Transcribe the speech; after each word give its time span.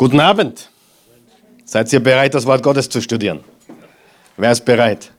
Guten 0.00 0.18
Abend. 0.18 0.70
Seid 1.66 1.92
ihr 1.92 2.02
bereit, 2.02 2.32
das 2.32 2.46
Wort 2.46 2.62
Gottes 2.62 2.88
zu 2.88 3.02
studieren? 3.02 3.40
Wer 4.38 4.50
ist 4.50 4.64
bereit? 4.64 5.12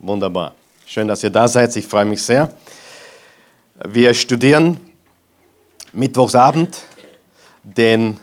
Wunderbar. 0.00 0.54
Schön, 0.84 1.08
dass 1.08 1.24
ihr 1.24 1.30
da 1.30 1.48
seid. 1.48 1.74
Ich 1.76 1.86
freue 1.86 2.04
mich 2.04 2.20
sehr. 2.22 2.52
Wir 3.86 4.12
studieren 4.12 4.78
Mittwochsabend 5.94 6.76
den 7.62 8.20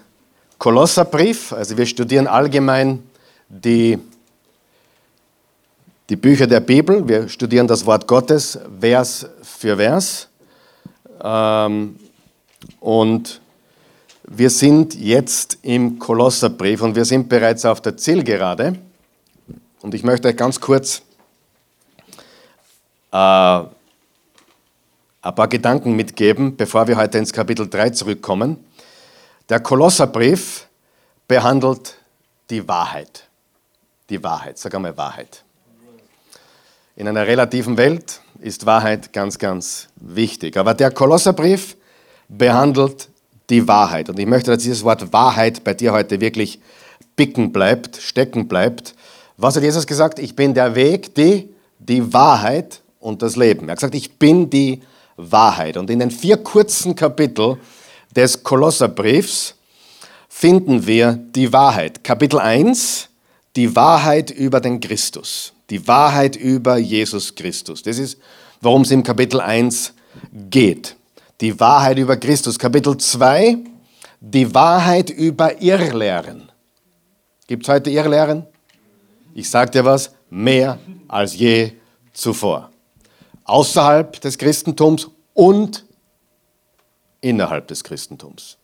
Kolosserbrief. 0.59 1.51
Also 1.53 1.75
wir 1.75 1.87
studieren 1.87 2.27
allgemein 2.27 3.01
die, 3.49 3.97
die 6.07 6.17
Bücher 6.17 6.45
der 6.45 6.59
Bibel. 6.59 7.07
Wir 7.07 7.27
studieren 7.27 7.65
das 7.65 7.83
Wort 7.83 8.05
Gottes 8.05 8.59
Vers 8.79 9.25
für 9.41 9.77
Vers. 9.77 10.29
Ähm, 11.23 11.95
und 12.79 13.41
wir 14.23 14.49
sind 14.49 14.95
jetzt 14.95 15.59
im 15.63 15.99
Kolosserbrief 15.99 16.81
und 16.81 16.95
wir 16.95 17.05
sind 17.05 17.27
bereits 17.27 17.65
auf 17.65 17.81
der 17.81 17.97
Zielgerade. 17.97 18.79
Und 19.81 19.93
ich 19.93 20.03
möchte 20.03 20.29
euch 20.29 20.37
ganz 20.37 20.59
kurz 20.59 21.01
äh, 23.11 23.15
ein 23.15 23.69
paar 25.21 25.47
Gedanken 25.47 25.95
mitgeben, 25.95 26.55
bevor 26.55 26.87
wir 26.87 26.97
heute 26.97 27.17
ins 27.17 27.33
Kapitel 27.33 27.69
3 27.69 27.91
zurückkommen. 27.91 28.63
Der 29.49 29.59
Kolosserbrief 29.59 30.67
behandelt 31.27 31.97
die 32.49 32.65
Wahrheit. 32.67 33.27
Die 34.09 34.23
Wahrheit, 34.23 34.57
sag 34.57 34.73
einmal 34.73 34.97
Wahrheit. 34.97 35.43
In 36.95 37.07
einer 37.07 37.27
relativen 37.27 37.77
Welt 37.77 38.21
ist 38.39 38.65
Wahrheit 38.65 39.11
ganz, 39.11 39.37
ganz 39.37 39.89
wichtig. 39.95 40.57
Aber 40.57 40.73
der 40.73 40.91
Kolosserbrief 40.91 41.75
behandelt 42.29 43.09
die 43.49 43.67
Wahrheit. 43.67 44.09
Und 44.09 44.19
ich 44.19 44.25
möchte, 44.25 44.51
dass 44.51 44.63
dieses 44.63 44.83
Wort 44.83 45.11
Wahrheit 45.13 45.63
bei 45.63 45.73
dir 45.73 45.93
heute 45.93 46.21
wirklich 46.21 46.59
bicken 47.15 47.51
bleibt, 47.51 47.97
stecken 47.97 48.47
bleibt. 48.47 48.95
Was 49.37 49.55
hat 49.55 49.63
Jesus 49.63 49.87
gesagt? 49.87 50.19
Ich 50.19 50.35
bin 50.35 50.53
der 50.53 50.75
Weg, 50.75 51.13
die, 51.15 51.49
die 51.79 52.13
Wahrheit 52.13 52.81
und 52.99 53.21
das 53.21 53.35
Leben. 53.35 53.67
Er 53.67 53.73
hat 53.73 53.79
gesagt, 53.79 53.95
ich 53.95 54.17
bin 54.17 54.49
die 54.49 54.81
Wahrheit. 55.17 55.77
Und 55.77 55.89
in 55.89 55.99
den 55.99 56.11
vier 56.11 56.37
kurzen 56.37 56.95
Kapiteln 56.95 57.57
des 58.15 58.43
Kolosserbriefs 58.43 59.55
finden 60.29 60.87
wir 60.87 61.19
die 61.35 61.51
Wahrheit. 61.51 62.03
Kapitel 62.03 62.39
1, 62.39 63.09
die 63.55 63.75
Wahrheit 63.75 64.31
über 64.31 64.59
den 64.59 64.79
Christus. 64.79 65.53
Die 65.69 65.87
Wahrheit 65.87 66.35
über 66.35 66.77
Jesus 66.77 67.35
Christus. 67.35 67.83
Das 67.83 67.97
ist, 67.97 68.17
worum 68.61 68.83
es 68.83 68.91
im 68.91 69.03
Kapitel 69.03 69.39
1 69.39 69.93
geht 70.49 70.95
die 71.41 71.59
Wahrheit 71.59 71.97
über 71.97 72.17
Christus. 72.17 72.57
Kapitel 72.57 72.97
2, 72.97 73.57
die 74.19 74.53
Wahrheit 74.53 75.09
über 75.09 75.61
Irrlehren. 75.61 76.51
Gibt 77.47 77.63
es 77.63 77.69
heute 77.69 77.89
Irrlehren? 77.89 78.45
Ich 79.33 79.49
sage 79.49 79.71
dir 79.71 79.85
was, 79.85 80.13
mehr 80.29 80.79
als 81.07 81.35
je 81.35 81.73
zuvor. 82.13 82.69
Außerhalb 83.43 84.19
des 84.21 84.37
Christentums 84.37 85.09
und 85.33 85.85
innerhalb 87.21 87.67
des 87.67 87.83
Christentums. 87.83 88.57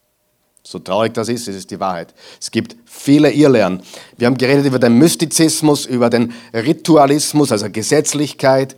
So 0.63 0.77
traurig 0.79 1.13
das 1.13 1.29
ist, 1.29 1.47
es 1.47 1.55
ist 1.55 1.71
die 1.71 1.79
Wahrheit. 1.79 2.13
Es 2.39 2.51
gibt 2.51 2.75
viele 2.85 3.31
Irrlehren. 3.31 3.81
Wir 4.17 4.27
haben 4.27 4.37
geredet 4.37 4.65
über 4.65 4.77
den 4.77 4.93
Mystizismus, 4.93 5.85
über 5.85 6.09
den 6.09 6.33
Ritualismus, 6.53 7.51
also 7.51 7.69
Gesetzlichkeit, 7.69 8.75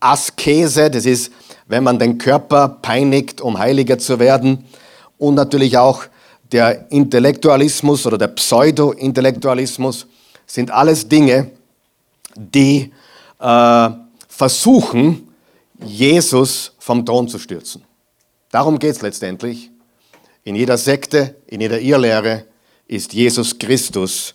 Askese, 0.00 0.90
das 0.90 1.06
ist 1.06 1.32
wenn 1.68 1.84
man 1.84 1.98
den 1.98 2.18
Körper 2.18 2.68
peinigt, 2.68 3.40
um 3.40 3.58
heiliger 3.58 3.98
zu 3.98 4.18
werden. 4.18 4.64
Und 5.18 5.34
natürlich 5.34 5.76
auch 5.78 6.04
der 6.50 6.90
Intellektualismus 6.90 8.06
oder 8.06 8.18
der 8.18 8.28
Pseudo-Intellektualismus 8.28 10.06
sind 10.46 10.70
alles 10.70 11.08
Dinge, 11.08 11.50
die 12.34 12.92
äh, 13.38 13.90
versuchen, 14.28 15.28
Jesus 15.84 16.72
vom 16.78 17.04
Thron 17.04 17.28
zu 17.28 17.38
stürzen. 17.38 17.84
Darum 18.50 18.78
geht 18.78 18.96
es 18.96 19.02
letztendlich. 19.02 19.70
In 20.44 20.56
jeder 20.56 20.78
Sekte, 20.78 21.36
in 21.46 21.60
jeder 21.60 21.78
Irrlehre 21.78 22.44
ist 22.86 23.12
Jesus 23.12 23.58
Christus 23.58 24.34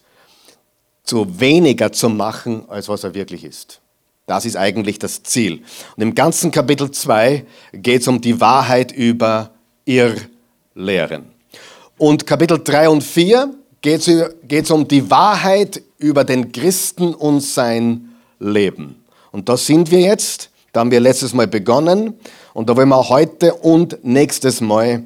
zu 1.03 1.39
weniger 1.39 1.91
zu 1.91 2.09
machen, 2.09 2.63
als 2.69 2.87
was 2.87 3.03
er 3.03 3.13
wirklich 3.13 3.43
ist. 3.43 3.81
Das 4.25 4.45
ist 4.45 4.55
eigentlich 4.55 4.99
das 4.99 5.23
Ziel. 5.23 5.63
Und 5.97 6.03
im 6.03 6.15
ganzen 6.15 6.51
Kapitel 6.51 6.89
2 6.89 7.45
geht 7.73 8.01
es 8.01 8.07
um 8.07 8.21
die 8.21 8.39
Wahrheit 8.39 8.91
über 8.93 9.51
Irrlehren. 9.85 11.25
Und 11.97 12.25
Kapitel 12.25 12.61
3 12.63 12.89
und 12.89 13.03
4 13.03 13.53
geht 13.81 14.07
es 14.07 14.71
um 14.71 14.87
die 14.87 15.09
Wahrheit 15.11 15.81
über 15.97 16.23
den 16.23 16.51
Christen 16.53 17.13
und 17.13 17.41
sein 17.41 18.13
Leben. 18.39 19.03
Und 19.31 19.49
da 19.49 19.57
sind 19.57 19.91
wir 19.91 19.99
jetzt, 19.99 20.49
da 20.71 20.79
haben 20.79 20.91
wir 20.91 21.01
letztes 21.01 21.33
Mal 21.33 21.47
begonnen 21.47 22.13
und 22.53 22.69
da 22.69 22.77
wollen 22.77 22.89
wir 22.89 23.09
heute 23.09 23.53
und 23.55 24.05
nächstes 24.05 24.61
Mal 24.61 25.03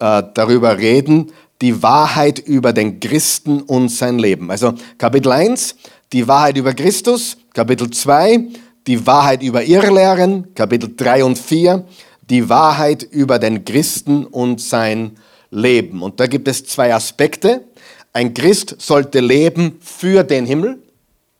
äh, 0.00 0.22
darüber 0.34 0.76
reden, 0.76 1.32
die 1.62 1.82
Wahrheit 1.82 2.38
über 2.38 2.72
den 2.72 3.00
Christen 3.00 3.62
und 3.62 3.88
sein 3.88 4.18
Leben. 4.18 4.50
Also 4.50 4.74
Kapitel 4.98 5.32
1, 5.32 5.76
die 6.12 6.28
Wahrheit 6.28 6.56
über 6.56 6.74
Christus, 6.74 7.36
Kapitel 7.52 7.90
2, 7.90 8.46
die 8.86 9.06
Wahrheit 9.06 9.42
über 9.42 9.64
Irrlehren, 9.64 10.54
Kapitel 10.54 10.94
3 10.96 11.24
und 11.24 11.38
4, 11.38 11.84
die 12.28 12.48
Wahrheit 12.48 13.02
über 13.02 13.38
den 13.38 13.64
Christen 13.64 14.24
und 14.24 14.60
sein 14.60 15.16
Leben. 15.50 16.02
Und 16.02 16.20
da 16.20 16.26
gibt 16.26 16.48
es 16.48 16.64
zwei 16.64 16.94
Aspekte. 16.94 17.64
Ein 18.12 18.34
Christ 18.34 18.76
sollte 18.78 19.20
leben 19.20 19.78
für 19.80 20.22
den 20.22 20.46
Himmel, 20.46 20.82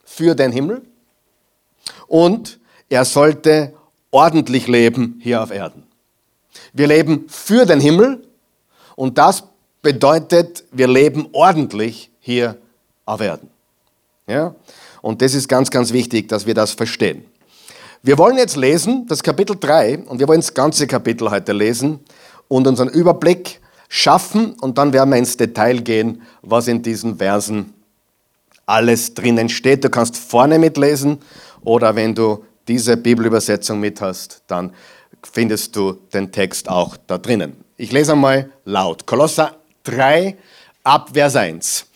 für 0.05 0.35
den 0.35 0.53
Himmel. 0.53 0.83
Und 2.07 2.59
er 2.89 3.05
sollte 3.05 3.73
ordentlich 4.11 4.67
leben 4.67 5.21
hier 5.23 5.43
auf 5.43 5.51
Erden. 5.51 5.85
Wir 6.73 6.87
leben 6.87 7.27
für 7.29 7.67
den 7.67 7.81
Himmel 7.81 8.23
und 8.95 9.19
das 9.19 9.45
bedeutet, 9.83 10.65
wir 10.73 10.89
leben 10.89 11.29
ordentlich 11.33 12.11
hier 12.21 12.57
auf 13.05 13.21
Erden. 13.21 13.51
Ja? 14.27 14.55
Und 15.03 15.23
das 15.23 15.35
ist 15.35 15.49
ganz, 15.49 15.71
ganz 15.71 15.93
wichtig, 15.93 16.29
dass 16.29 16.47
wir 16.47 16.55
das 16.55 16.73
verstehen. 16.73 17.25
Wir 18.03 18.19
wollen 18.19 18.37
jetzt 18.37 18.57
lesen, 18.57 19.07
das 19.09 19.23
Kapitel 19.23 19.57
3, 19.59 19.99
und 20.07 20.19
wir 20.19 20.29
wollen 20.29 20.41
das 20.41 20.55
ganze 20.55 20.87
Kapitel 20.87 21.31
heute 21.31 21.53
lesen 21.53 22.01
und 22.49 22.67
unseren 22.67 22.89
Überblick 22.89 23.61
schaffen 23.89 24.53
und 24.61 24.79
dann 24.79 24.93
werden 24.93 25.11
wir 25.11 25.17
ins 25.17 25.37
Detail 25.37 25.79
gehen, 25.79 26.23
was 26.43 26.69
in 26.69 26.83
diesen 26.83 27.19
Versen 27.19 27.73
alles 28.67 29.15
drinnen 29.15 29.49
steht. 29.49 29.85
Du 29.85 29.91
kannst 29.91 30.17
vorne 30.17 30.59
mitlesen 30.59 31.19
oder 31.63 31.95
wenn 31.95 32.15
du 32.15 32.45
diese 32.69 32.97
Bibelübersetzung 32.97 33.79
mit 33.79 34.01
hast, 34.01 34.43
dann 34.49 34.73
findest 35.23 35.75
du 35.77 35.93
den 36.13 36.33
Text 36.33 36.69
auch 36.69 36.97
da 37.07 37.19
drinnen. 37.19 37.57
Ich 37.77 37.93
lese 37.93 38.13
einmal 38.13 38.51
laut. 38.65 39.07
Kolosser 39.07 39.57
3 39.85 40.37
ab 40.83 41.11
Vers 41.13 41.37
1. 41.37 41.87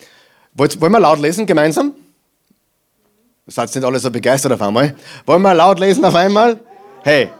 Wollen 0.54 0.92
wir 0.92 1.00
laut 1.00 1.20
lesen 1.20 1.46
gemeinsam? 1.46 1.94
Seid 3.50 3.74
nicht 3.74 3.84
alle 3.84 3.98
so 3.98 4.12
begeistert 4.12 4.52
auf 4.52 4.62
einmal? 4.62 4.94
Wollen 5.26 5.42
wir 5.42 5.54
laut 5.54 5.80
lesen 5.80 6.04
auf 6.04 6.14
einmal? 6.14 6.60
Hey, 7.02 7.30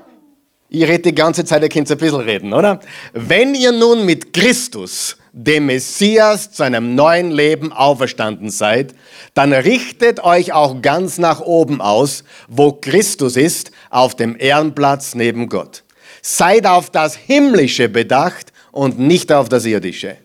ich 0.69 0.83
rede 0.83 1.03
die 1.03 1.15
ganze 1.15 1.45
Zeit, 1.45 1.63
ihr 1.63 1.69
könnt 1.69 1.89
ein 1.89 1.99
bisschen 1.99 2.21
reden, 2.21 2.53
oder? 2.53 2.81
Wenn 3.13 3.55
ihr 3.55 3.71
nun 3.71 4.05
mit 4.05 4.33
Christus, 4.33 5.17
dem 5.33 5.67
Messias, 5.67 6.51
zu 6.51 6.65
einem 6.65 6.97
neuen 6.97 7.31
Leben 7.31 7.73
auferstanden 7.73 8.51
seid, 8.51 8.93
dann 9.35 9.53
richtet 9.53 10.25
euch 10.25 10.53
auch 10.53 10.83
ganz 10.83 11.19
nach 11.19 11.41
oben 11.41 11.81
aus, 11.81 12.25
wo 12.49 12.73
Christus 12.73 13.37
ist, 13.37 13.71
auf 13.91 14.17
dem 14.17 14.35
Ehrenplatz 14.37 15.15
neben 15.15 15.49
Gott. 15.49 15.85
Seid 16.23 16.67
auf 16.67 16.91
das 16.91 17.15
Himmlische 17.15 17.89
bedacht 17.89 18.53
und 18.73 18.99
nicht 18.99 19.33
auf 19.33 19.49
das 19.49 19.65
Irdische. 19.65 20.17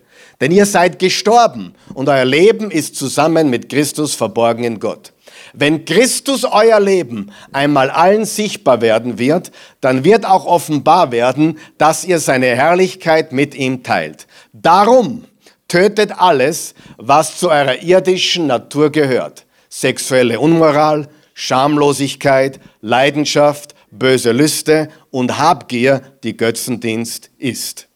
Denn 0.42 0.52
ihr 0.52 0.66
seid 0.66 0.98
gestorben 0.98 1.76
und 1.94 2.10
euer 2.10 2.26
Leben 2.26 2.72
ist 2.72 2.96
zusammen 2.96 3.52
mit 3.52 3.70
Christus 3.70 4.16
verborgen 4.16 4.64
in 4.64 4.80
Gott. 4.80 5.14
Wenn 5.58 5.86
Christus 5.86 6.44
euer 6.44 6.80
Leben 6.80 7.32
einmal 7.54 7.90
allen 7.90 8.26
sichtbar 8.26 8.82
werden 8.82 9.18
wird, 9.18 9.52
dann 9.80 10.04
wird 10.04 10.26
auch 10.26 10.46
offenbar 10.46 11.12
werden, 11.12 11.60
dass 11.78 12.04
ihr 12.04 12.20
seine 12.20 12.48
Herrlichkeit 12.48 13.32
mit 13.32 13.56
ihm 13.56 13.82
teilt. 13.82 14.28
Darum 14.52 15.24
tötet 15.68 16.20
alles, 16.20 16.76
was 16.98 17.40
zu 17.40 17.50
eurer 17.50 17.82
irdischen 17.82 18.48
Natur 18.48 18.92
gehört. 18.92 19.46
Sexuelle 19.70 20.40
Unmoral, 20.40 21.08
Schamlosigkeit, 21.34 22.60
Leidenschaft, 22.82 23.76
böse 23.92 24.32
Lüste 24.32 24.90
und 25.10 25.38
Habgier, 25.38 26.02
die 26.24 26.36
Götzendienst 26.36 27.32
ist. 27.38 27.88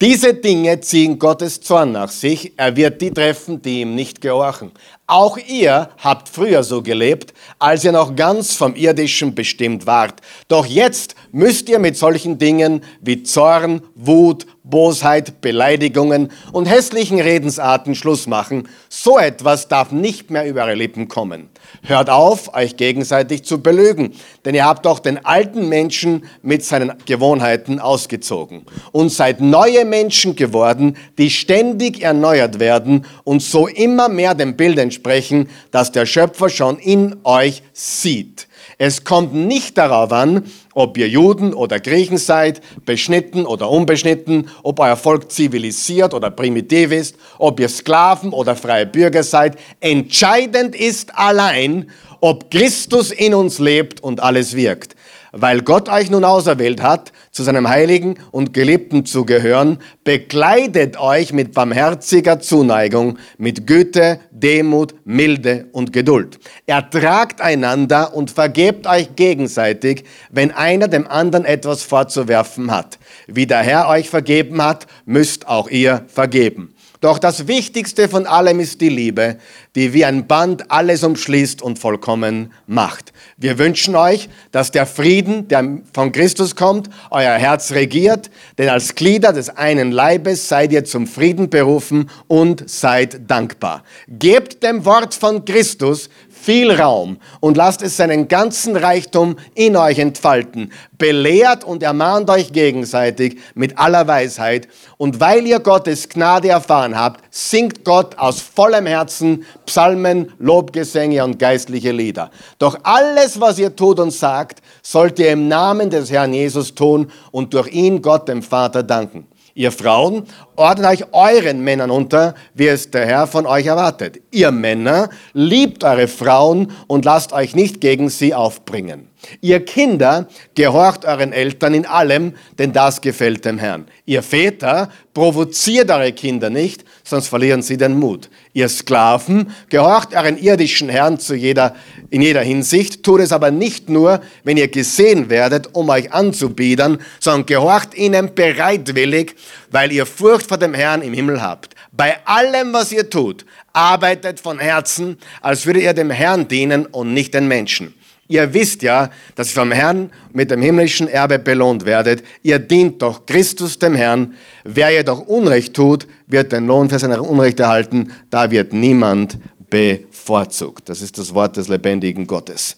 Diese 0.00 0.32
Dinge 0.32 0.78
ziehen 0.78 1.18
Gottes 1.18 1.60
Zorn 1.60 1.90
nach 1.90 2.12
sich. 2.12 2.52
Er 2.56 2.76
wird 2.76 3.00
die 3.00 3.10
treffen, 3.10 3.60
die 3.60 3.80
ihm 3.80 3.96
nicht 3.96 4.20
gehorchen. 4.20 4.70
Auch 5.08 5.36
ihr 5.38 5.90
habt 5.98 6.28
früher 6.28 6.62
so 6.62 6.82
gelebt, 6.82 7.34
als 7.58 7.82
ihr 7.82 7.90
noch 7.90 8.14
ganz 8.14 8.54
vom 8.54 8.76
Irdischen 8.76 9.34
bestimmt 9.34 9.86
wart. 9.86 10.20
Doch 10.46 10.66
jetzt 10.66 11.16
müsst 11.32 11.68
ihr 11.68 11.80
mit 11.80 11.96
solchen 11.96 12.38
Dingen 12.38 12.84
wie 13.00 13.24
Zorn, 13.24 13.82
Wut, 13.96 14.46
Bosheit, 14.68 15.40
Beleidigungen 15.40 16.30
und 16.52 16.66
hässlichen 16.66 17.20
Redensarten 17.20 17.94
Schluss 17.94 18.26
machen. 18.26 18.68
So 18.88 19.18
etwas 19.18 19.68
darf 19.68 19.92
nicht 19.92 20.30
mehr 20.30 20.46
über 20.46 20.64
eure 20.64 20.74
Lippen 20.74 21.08
kommen. 21.08 21.48
Hört 21.82 22.10
auf, 22.10 22.54
euch 22.54 22.76
gegenseitig 22.76 23.44
zu 23.44 23.62
belügen, 23.62 24.14
denn 24.44 24.54
ihr 24.54 24.64
habt 24.64 24.86
doch 24.86 24.98
den 24.98 25.24
alten 25.24 25.68
Menschen 25.68 26.24
mit 26.42 26.64
seinen 26.64 26.92
Gewohnheiten 27.06 27.78
ausgezogen 27.78 28.62
und 28.92 29.10
seid 29.10 29.40
neue 29.40 29.84
Menschen 29.84 30.36
geworden, 30.36 30.96
die 31.18 31.30
ständig 31.30 32.02
erneuert 32.02 32.58
werden 32.58 33.06
und 33.24 33.42
so 33.42 33.66
immer 33.66 34.08
mehr 34.08 34.34
dem 34.34 34.56
Bild 34.56 34.78
entsprechen, 34.78 35.48
das 35.70 35.92
der 35.92 36.06
Schöpfer 36.06 36.48
schon 36.48 36.78
in 36.78 37.16
euch 37.24 37.62
sieht. 37.72 38.47
Es 38.80 39.02
kommt 39.02 39.34
nicht 39.34 39.76
darauf 39.76 40.12
an, 40.12 40.44
ob 40.72 40.96
ihr 40.98 41.08
Juden 41.08 41.52
oder 41.52 41.80
Griechen 41.80 42.16
seid, 42.16 42.60
beschnitten 42.86 43.44
oder 43.44 43.68
unbeschnitten, 43.68 44.48
ob 44.62 44.78
euer 44.78 44.94
Volk 44.96 45.32
zivilisiert 45.32 46.14
oder 46.14 46.30
primitiv 46.30 46.92
ist, 46.92 47.16
ob 47.38 47.58
ihr 47.58 47.68
Sklaven 47.68 48.32
oder 48.32 48.54
freie 48.54 48.86
Bürger 48.86 49.24
seid. 49.24 49.58
Entscheidend 49.80 50.76
ist 50.76 51.18
allein, 51.18 51.90
ob 52.20 52.52
Christus 52.52 53.10
in 53.10 53.34
uns 53.34 53.58
lebt 53.58 54.00
und 54.00 54.20
alles 54.20 54.54
wirkt. 54.54 54.94
Weil 55.32 55.62
Gott 55.62 55.88
euch 55.88 56.10
nun 56.10 56.24
auserwählt 56.24 56.82
hat, 56.82 57.12
zu 57.30 57.42
seinem 57.42 57.68
Heiligen 57.68 58.16
und 58.30 58.54
Geliebten 58.54 59.04
zu 59.04 59.24
gehören, 59.24 59.78
bekleidet 60.04 60.98
euch 60.98 61.32
mit 61.32 61.52
barmherziger 61.52 62.40
Zuneigung, 62.40 63.18
mit 63.36 63.66
Güte, 63.66 64.20
Demut, 64.30 64.94
Milde 65.04 65.66
und 65.72 65.92
Geduld. 65.92 66.38
Ertragt 66.66 67.40
einander 67.40 68.14
und 68.14 68.30
vergebt 68.30 68.86
euch 68.86 69.16
gegenseitig, 69.16 70.04
wenn 70.30 70.50
einer 70.50 70.88
dem 70.88 71.06
anderen 71.06 71.44
etwas 71.44 71.82
vorzuwerfen 71.82 72.70
hat. 72.70 72.98
Wie 73.26 73.46
der 73.46 73.62
Herr 73.62 73.88
euch 73.88 74.08
vergeben 74.08 74.62
hat, 74.62 74.86
müsst 75.04 75.46
auch 75.46 75.68
ihr 75.68 76.04
vergeben. 76.08 76.74
Doch 77.00 77.20
das 77.20 77.46
Wichtigste 77.46 78.08
von 78.08 78.26
allem 78.26 78.58
ist 78.58 78.80
die 78.80 78.88
Liebe, 78.88 79.36
die 79.76 79.92
wie 79.92 80.04
ein 80.04 80.26
Band 80.26 80.70
alles 80.70 81.04
umschließt 81.04 81.62
und 81.62 81.78
vollkommen 81.78 82.52
macht. 82.66 83.12
Wir 83.36 83.56
wünschen 83.58 83.94
euch, 83.94 84.28
dass 84.50 84.72
der 84.72 84.84
Frieden, 84.84 85.46
der 85.46 85.78
von 85.92 86.10
Christus 86.10 86.56
kommt, 86.56 86.90
euer 87.10 87.34
Herz 87.34 87.70
regiert, 87.70 88.30
denn 88.58 88.68
als 88.68 88.96
Glieder 88.96 89.32
des 89.32 89.48
einen 89.48 89.92
Leibes 89.92 90.48
seid 90.48 90.72
ihr 90.72 90.84
zum 90.84 91.06
Frieden 91.06 91.50
berufen 91.50 92.10
und 92.26 92.68
seid 92.68 93.30
dankbar. 93.30 93.84
Gebt 94.08 94.64
dem 94.64 94.84
Wort 94.84 95.14
von 95.14 95.44
Christus 95.44 96.10
viel 96.40 96.70
Raum 96.70 97.18
und 97.40 97.56
lasst 97.56 97.82
es 97.82 97.96
seinen 97.96 98.28
ganzen 98.28 98.76
Reichtum 98.76 99.36
in 99.54 99.76
euch 99.76 99.98
entfalten. 99.98 100.72
Belehrt 100.96 101.64
und 101.64 101.82
ermahnt 101.82 102.30
euch 102.30 102.52
gegenseitig 102.52 103.38
mit 103.54 103.78
aller 103.78 104.06
Weisheit. 104.06 104.68
Und 104.96 105.20
weil 105.20 105.46
ihr 105.46 105.60
Gottes 105.60 106.08
Gnade 106.08 106.48
erfahren 106.48 106.98
habt, 106.98 107.22
singt 107.30 107.84
Gott 107.84 108.18
aus 108.18 108.40
vollem 108.40 108.86
Herzen 108.86 109.44
Psalmen, 109.66 110.32
Lobgesänge 110.38 111.24
und 111.24 111.38
geistliche 111.38 111.92
Lieder. 111.92 112.30
Doch 112.58 112.78
alles, 112.82 113.40
was 113.40 113.58
ihr 113.58 113.74
tut 113.74 114.00
und 114.00 114.12
sagt, 114.12 114.60
sollt 114.82 115.18
ihr 115.18 115.30
im 115.32 115.48
Namen 115.48 115.90
des 115.90 116.10
Herrn 116.10 116.32
Jesus 116.32 116.74
tun 116.74 117.10
und 117.30 117.54
durch 117.54 117.68
ihn 117.68 118.02
Gott 118.02 118.28
dem 118.28 118.42
Vater 118.42 118.82
danken. 118.82 119.26
Ihr 119.58 119.72
Frauen, 119.72 120.22
ordnet 120.54 120.86
euch 120.86 121.12
euren 121.12 121.64
Männern 121.64 121.90
unter, 121.90 122.36
wie 122.54 122.68
es 122.68 122.92
der 122.92 123.06
Herr 123.06 123.26
von 123.26 123.44
euch 123.44 123.66
erwartet. 123.66 124.20
Ihr 124.30 124.52
Männer, 124.52 125.10
liebt 125.32 125.82
eure 125.82 126.06
Frauen 126.06 126.70
und 126.86 127.04
lasst 127.04 127.32
euch 127.32 127.56
nicht 127.56 127.80
gegen 127.80 128.08
sie 128.08 128.34
aufbringen. 128.34 129.07
Ihr 129.40 129.64
Kinder, 129.64 130.28
gehorcht 130.54 131.04
euren 131.04 131.32
Eltern 131.32 131.74
in 131.74 131.86
allem, 131.86 132.34
denn 132.58 132.72
das 132.72 133.00
gefällt 133.00 133.44
dem 133.44 133.58
Herrn. 133.58 133.86
Ihr 134.06 134.22
Väter, 134.22 134.90
provoziert 135.12 135.90
eure 135.90 136.12
Kinder 136.12 136.50
nicht, 136.50 136.84
sonst 137.02 137.28
verlieren 137.28 137.62
sie 137.62 137.76
den 137.76 137.98
Mut. 137.98 138.30
Ihr 138.52 138.68
Sklaven, 138.68 139.50
gehorcht 139.68 140.14
euren 140.14 140.38
irdischen 140.38 140.88
Herrn 140.88 141.18
zu 141.18 141.34
jeder, 141.34 141.74
in 142.10 142.22
jeder 142.22 142.42
Hinsicht, 142.42 143.02
tut 143.02 143.20
es 143.20 143.32
aber 143.32 143.50
nicht 143.50 143.88
nur, 143.88 144.20
wenn 144.44 144.56
ihr 144.56 144.68
gesehen 144.68 145.28
werdet, 145.28 145.74
um 145.74 145.88
euch 145.88 146.12
anzubiedern, 146.12 146.98
sondern 147.20 147.46
gehorcht 147.46 147.94
ihnen 147.94 148.34
bereitwillig, 148.34 149.34
weil 149.70 149.92
ihr 149.92 150.06
Furcht 150.06 150.46
vor 150.46 150.58
dem 150.58 150.74
Herrn 150.74 151.02
im 151.02 151.12
Himmel 151.12 151.42
habt. 151.42 151.74
Bei 151.92 152.24
allem, 152.24 152.72
was 152.72 152.92
ihr 152.92 153.10
tut, 153.10 153.44
arbeitet 153.72 154.38
von 154.38 154.58
Herzen, 154.58 155.18
als 155.40 155.66
würdet 155.66 155.82
ihr 155.82 155.94
dem 155.94 156.10
Herrn 156.10 156.46
dienen 156.46 156.86
und 156.86 157.12
nicht 157.12 157.34
den 157.34 157.48
Menschen. 157.48 157.94
Ihr 158.28 158.52
wisst 158.52 158.82
ja, 158.82 159.10
dass 159.34 159.50
ihr 159.50 159.60
vom 159.60 159.72
Herrn 159.72 160.10
mit 160.32 160.50
dem 160.50 160.60
himmlischen 160.60 161.08
Erbe 161.08 161.38
belohnt 161.38 161.86
werdet. 161.86 162.22
Ihr 162.42 162.58
dient 162.58 163.00
doch 163.00 163.24
Christus 163.24 163.78
dem 163.78 163.94
Herrn. 163.94 164.34
Wer 164.64 164.90
jedoch 164.90 165.26
Unrecht 165.26 165.74
tut, 165.74 166.06
wird 166.26 166.52
den 166.52 166.66
Lohn 166.66 166.90
für 166.90 166.98
sein 166.98 167.18
Unrecht 167.18 167.58
erhalten. 167.58 168.12
Da 168.28 168.50
wird 168.50 168.74
niemand 168.74 169.38
bevorzugt. 169.70 170.90
Das 170.90 171.00
ist 171.00 171.16
das 171.16 171.32
Wort 171.32 171.56
des 171.56 171.68
lebendigen 171.68 172.26
Gottes. 172.26 172.76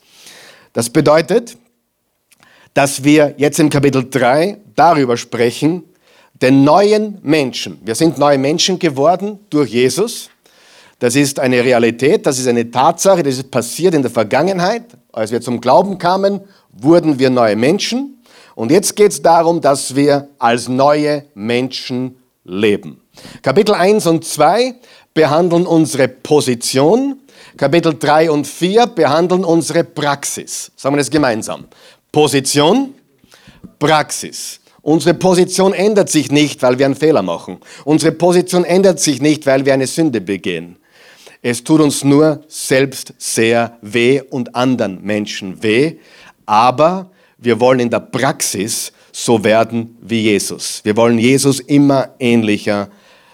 Das 0.73 0.89
bedeutet, 0.89 1.57
dass 2.73 3.03
wir 3.03 3.35
jetzt 3.37 3.59
im 3.59 3.71
Kapitel 3.71 4.09
3 4.09 4.59
darüber 4.77 5.17
sprechen, 5.17 5.83
den 6.41 6.63
neuen 6.63 7.19
Menschen. 7.23 7.79
Wir 7.85 7.97
sind 7.97 8.19
neue 8.19 8.39
Menschen 8.39 8.79
geworden 8.79 9.41
durch 9.51 9.71
Jesus. 9.71 10.31
Das 11.01 11.17
ist 11.17 11.41
eine 11.41 11.65
Realität, 11.65 12.27
das 12.27 12.39
ist 12.39 12.47
eine 12.47 12.71
Tatsache, 12.71 13.23
das 13.23 13.39
ist 13.39 13.51
passiert 13.51 13.95
in 13.95 14.03
der 14.03 14.11
Vergangenheit. 14.11 14.85
Als 15.13 15.33
wir 15.33 15.41
zum 15.41 15.61
Glauben 15.61 15.99
kamen, 15.99 16.41
wurden 16.73 17.19
wir 17.19 17.31
neue 17.31 17.57
Menschen. 17.57 18.23
Und 18.55 18.71
jetzt 18.71 18.97
geht 18.97 19.13
es 19.13 19.23
darum, 19.23 19.61
dass 19.61 19.97
wir 19.97 20.29
als 20.39 20.69
neue 20.69 21.25
Menschen 21.35 22.17
leben. 22.45 23.01
Kapitel 23.43 23.75
1 23.75 24.07
und 24.07 24.25
2 24.25 24.75
behandeln 25.15 25.67
unsere 25.67 26.09
Position. 26.09 27.21
Kapitel 27.57 27.97
3 27.99 28.31
und 28.31 28.47
4 28.47 28.87
behandeln 28.87 29.45
unsere 29.45 29.85
Praxis. 29.85 30.71
Sagen 30.77 30.95
wir 30.95 30.99
das 30.99 31.11
gemeinsam. 31.11 31.65
Position, 32.13 32.95
Praxis. 33.79 34.61
Unsere 34.83 35.15
Position 35.15 35.73
ändert 35.73 36.09
sich 36.09 36.31
nicht, 36.31 36.63
weil 36.63 36.79
wir 36.79 36.87
einen 36.87 36.95
Fehler 36.95 37.23
machen. 37.23 37.59
Unsere 37.85 38.13
Position 38.13 38.65
ändert 38.65 38.99
sich 39.01 39.21
nicht, 39.21 39.45
weil 39.47 39.67
wir 39.67 39.75
eine 39.75 39.87
Sünde 39.87 40.21
begehen. 40.21 40.77
Es 41.43 41.65
tut 41.65 41.81
uns 41.81 42.05
nur 42.05 42.45
selbst 42.49 43.15
sehr 43.17 43.79
weh 43.81 44.21
und 44.21 44.55
anderen 44.55 45.03
Menschen 45.03 45.63
weh, 45.63 45.97
aber 46.45 47.11
wir 47.39 47.59
wollen 47.61 47.81
in 47.81 47.91
der 47.91 48.01
Praxis 48.01 48.93
so 49.13 49.43
werden 49.43 49.97
wie 50.03 50.23
Jesus. 50.23 50.81
Wir 50.85 50.97
wollen 50.97 51.19
Jesus 51.19 51.61
immer 51.61 52.11
ähnlicher 52.19 52.91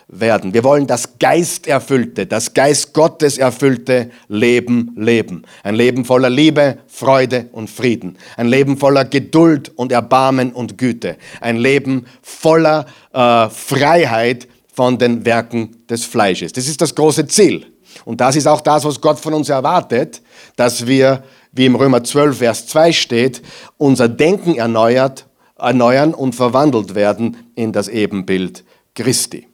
werden. 0.09 0.55
Wir 0.55 0.63
wollen 0.63 0.87
das 0.87 1.19
Geisterfüllte, 1.19 2.27
das 2.27 2.55
Geist 2.55 2.93
Gottes 2.95 3.39
erfüllte 3.39 4.11
Leben 4.29 4.95
leben. 4.97 5.43
Ein 5.65 5.75
Leben 5.75 6.05
voller 6.05 6.31
Liebe, 6.31 6.79
Freude 6.87 7.49
und 7.51 7.69
Frieden. 7.69 8.17
Ein 8.37 8.47
Leben 8.47 8.77
voller 8.77 9.05
Geduld 9.05 9.73
und 9.75 9.91
Erbarmen 9.91 10.53
und 10.53 10.79
Güte. 10.79 11.17
Ein 11.41 11.57
Leben 11.57 12.07
voller 12.23 12.87
äh, 13.13 13.49
Freiheit 13.49 14.47
von 14.73 14.97
den 14.97 15.25
Werken 15.25 15.85
des 15.89 16.05
Fleisches. 16.05 16.53
Das 16.53 16.69
ist 16.69 16.81
das 16.81 16.95
große 16.95 17.27
Ziel. 17.27 17.67
Und 18.05 18.21
das 18.21 18.37
ist 18.37 18.47
auch 18.47 18.61
das, 18.61 18.85
was 18.85 19.01
Gott 19.01 19.19
von 19.19 19.35
uns 19.35 19.49
erwartet, 19.49 20.23
dass 20.57 20.87
wir, 20.87 21.23
wie 21.53 21.67
im 21.67 21.75
Römer 21.75 22.05
12, 22.05 22.39
Vers 22.39 22.67
2 22.67 22.93
steht, 22.93 23.43
unser 23.79 24.09
Denken 24.09 24.57
erneuert, 24.57 25.27
erneuern 25.59 26.15
und 26.15 26.35
verwandelt 26.35 26.95
werden 26.95 27.37
in 27.55 27.73
das 27.73 27.89
Ebenbild 27.89 28.65
Christi. 28.95 29.47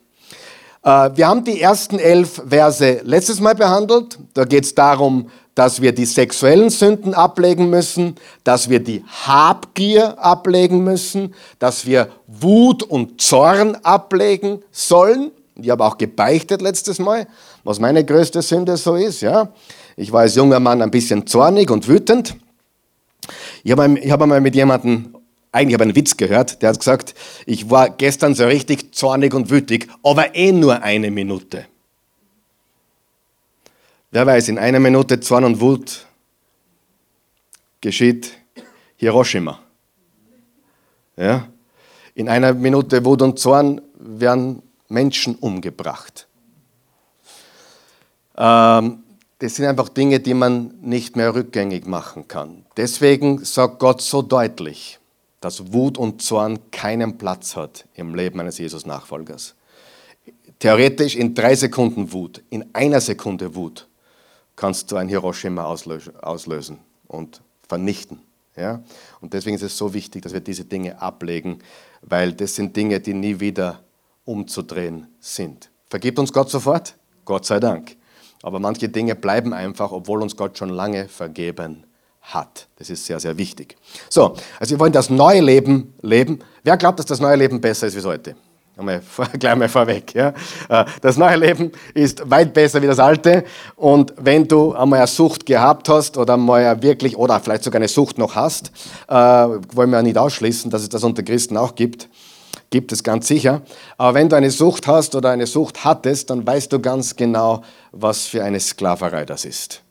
Äh, 0.83 1.11
wir 1.15 1.29
haben 1.29 1.45
die 1.45 1.61
ersten 1.61 1.99
elf 1.99 2.43
Verse 2.49 3.01
letztes 3.05 3.41
Mal 3.41 3.55
behandelt. 3.55 4.19
Da 4.35 4.45
geht 4.45 4.65
es 4.65 4.75
darum, 4.75 5.31
dass 5.55 5.83
wir 5.83 5.93
die 5.93 6.07
sexuellen 6.07 6.71
Sünden 6.71 7.15
ablegen 7.15 7.69
müssen, 7.69 8.17
dass 8.43 8.71
wir 8.71 8.81
die 8.81 9.05
Habgier 9.07 10.19
ablegen 10.19 10.83
müssen, 10.83 11.35
dass 11.59 11.85
wir 11.87 12.09
Wut 12.27 12.83
und 12.83 13.21
Zorn 13.21 13.77
ablegen 13.83 14.63
sollen. 14.71 15.31
Ich 15.57 15.69
habe 15.69 15.85
auch 15.85 15.99
gebeichtet 15.99 16.63
letztes 16.63 16.99
Mal, 16.99 17.27
was 17.65 17.79
meine 17.79 18.05
größte 18.05 18.43
Sünde 18.43 18.77
so 18.77 18.97
ist. 18.97 19.21
Ja? 19.21 19.53
Ich 19.97 20.13
war 20.13 20.23
als 20.23 20.35
junger 20.35 20.61
Mann 20.61 20.83
ein 20.83 20.91
bisschen 20.91 21.27
zornig 21.27 21.71
und 21.71 21.89
wütend. 21.89 22.37
Ich 23.63 23.73
habe 23.73 24.01
hab 24.11 24.23
einmal 24.23 24.41
mit 24.41 24.55
jemandem 24.55 25.17
eigentlich 25.53 25.75
habe 25.75 25.85
ich 25.85 25.89
einen 25.89 25.97
Witz 25.97 26.17
gehört, 26.17 26.63
der 26.63 26.71
hat 26.71 26.79
gesagt, 26.79 27.15
ich 27.45 27.69
war 27.71 27.91
gestern 27.91 28.35
so 28.35 28.47
richtig 28.47 28.95
zornig 28.95 29.35
und 29.35 29.51
wütig, 29.51 29.87
aber 30.03 30.35
eh 30.35 30.51
nur 30.51 30.83
eine 30.83 31.11
Minute. 31.11 31.67
Wer 34.11 34.27
weiß, 34.27 34.49
in 34.49 34.59
einer 34.59 34.81
Minute 34.81 35.21
Zorn 35.21 35.45
und 35.45 35.61
Wut 35.61 36.07
geschieht 37.83 38.33
Hiroshima. 38.97 39.61
Ja? 41.17 41.49
In 42.15 42.29
einer 42.31 42.55
Minute 42.55 43.05
Wut 43.05 43.21
und 43.21 43.39
Zorn 43.39 43.83
werden 43.99 44.63
Menschen 44.89 45.35
umgebracht. 45.35 46.27
Ähm, 48.37 49.03
das 49.39 49.57
sind 49.57 49.67
einfach 49.67 49.89
Dinge, 49.89 50.21
die 50.21 50.35
man 50.35 50.75
nicht 50.81 51.17
mehr 51.17 51.35
rückgängig 51.35 51.87
machen 51.87 52.29
kann. 52.29 52.65
Deswegen 52.77 53.45
sagt 53.45 53.81
Gott 53.81 54.01
so 54.01 54.23
deutlich, 54.23 55.01
dass 55.41 55.73
Wut 55.73 55.99
und 55.99 56.23
Zorn 56.23 56.71
keinen 56.71 57.19
Platz 57.19 57.57
hat 57.57 57.87
im 57.95 58.15
Leben 58.15 58.39
eines 58.39 58.59
Jesus-Nachfolgers. 58.59 59.57
Theoretisch 60.61 61.17
in 61.17 61.35
drei 61.35 61.57
Sekunden 61.57 62.13
Wut, 62.13 62.41
in 62.51 62.73
einer 62.73 63.01
Sekunde 63.01 63.57
Wut, 63.57 63.89
kannst 64.55 64.93
du 64.93 64.97
ein 64.97 65.09
Hiroshima 65.09 65.65
auslösen 65.65 66.79
und 67.09 67.43
vernichten. 67.67 68.21
Ja? 68.57 68.81
Und 69.21 69.33
deswegen 69.33 69.57
ist 69.57 69.63
es 69.63 69.77
so 69.77 69.93
wichtig, 69.93 70.23
dass 70.23 70.33
wir 70.33 70.41
diese 70.41 70.65
Dinge 70.65 71.03
ablegen, 71.03 71.59
weil 72.03 72.33
das 72.33 72.55
sind 72.55 72.77
Dinge, 72.77 73.01
die 73.01 73.15
nie 73.15 73.41
wieder 73.41 73.81
umzudrehen 74.25 75.09
sind. 75.19 75.69
Vergibt 75.91 76.21
uns 76.21 76.33
Gott 76.33 76.49
sofort? 76.49 76.95
Gott 77.25 77.45
sei 77.45 77.59
Dank. 77.59 77.97
Aber 78.43 78.59
manche 78.59 78.89
Dinge 78.89 79.15
bleiben 79.15 79.53
einfach, 79.53 79.93
obwohl 79.93 80.21
uns 80.23 80.37
Gott 80.37 80.59
schon 80.59 80.69
lange 80.69 81.09
vergeben 81.09 81.85
hat. 82.21 82.69
Das 82.77 82.91
ist 82.91 83.05
sehr, 83.05 83.21
sehr 83.21 83.37
wichtig. 83.39 83.77
So, 84.09 84.35
also 84.59 84.71
wir 84.71 84.81
wollen 84.81 84.93
das 84.93 85.11
neue 85.11 85.41
Leben 85.41 85.95
leben. 86.03 86.41
Wer 86.63 86.77
glaubt, 86.77 86.99
dass 86.99 87.07
das 87.07 87.21
neue 87.21 87.37
Leben 87.37 87.61
besser 87.61 87.87
ist 87.87 87.97
wie 87.97 88.09
alte? 88.09 88.37
Einmal, 88.77 89.03
gleich 89.39 89.57
mal 89.57 89.69
vorweg. 89.69 90.15
Ja. 90.15 90.33
Äh, 90.69 90.85
das 91.03 91.17
neue 91.17 91.37
Leben 91.37 91.73
ist 91.95 92.29
weit 92.31 92.55
besser 92.55 92.81
wie 92.81 92.87
das 92.87 92.99
alte. 92.99 93.45
Und 93.77 94.15
wenn 94.17 94.49
du 94.49 94.73
einmal 94.73 95.01
eine 95.01 95.09
Sucht 95.09 95.45
gehabt 95.45 95.89
hast 95.89 96.17
oder 96.17 96.37
mal 96.37 96.83
wirklich, 96.83 97.17
oder 97.17 97.39
vielleicht 97.41 97.65
sogar 97.65 97.81
eine 97.81 97.89
Sucht 97.89 98.19
noch 98.19 98.35
hast, 98.35 98.73
äh, 99.09 99.15
wollen 99.15 99.91
wir 99.91 99.99
ja 99.99 100.03
nicht 100.03 100.17
ausschließen, 100.17 100.71
dass 100.71 100.83
es 100.83 100.89
das 100.89 101.05
unter 101.05 101.23
Christen 101.23 101.57
auch 101.57 101.75
gibt, 101.75 102.09
gibt 102.73 102.91
es 102.91 103.05
ganz 103.05 103.29
sicher. 103.29 103.63
Aber 103.97 104.15
wenn 104.15 104.29
du 104.29 104.35
eine 104.35 104.51
Sucht 104.51 104.89
hast 104.89 105.15
oder 105.15 105.31
eine 105.31 105.47
Sucht 105.47 105.85
hattest, 105.85 106.31
dann 106.31 106.45
weißt 106.45 106.73
du 106.73 106.81
ganz 106.81 107.15
genau, 107.15 107.63
was 107.93 108.27
für 108.27 108.43
eine 108.43 108.59
Sklaverei 108.59 109.25
das 109.25 109.45
ist. 109.45 109.83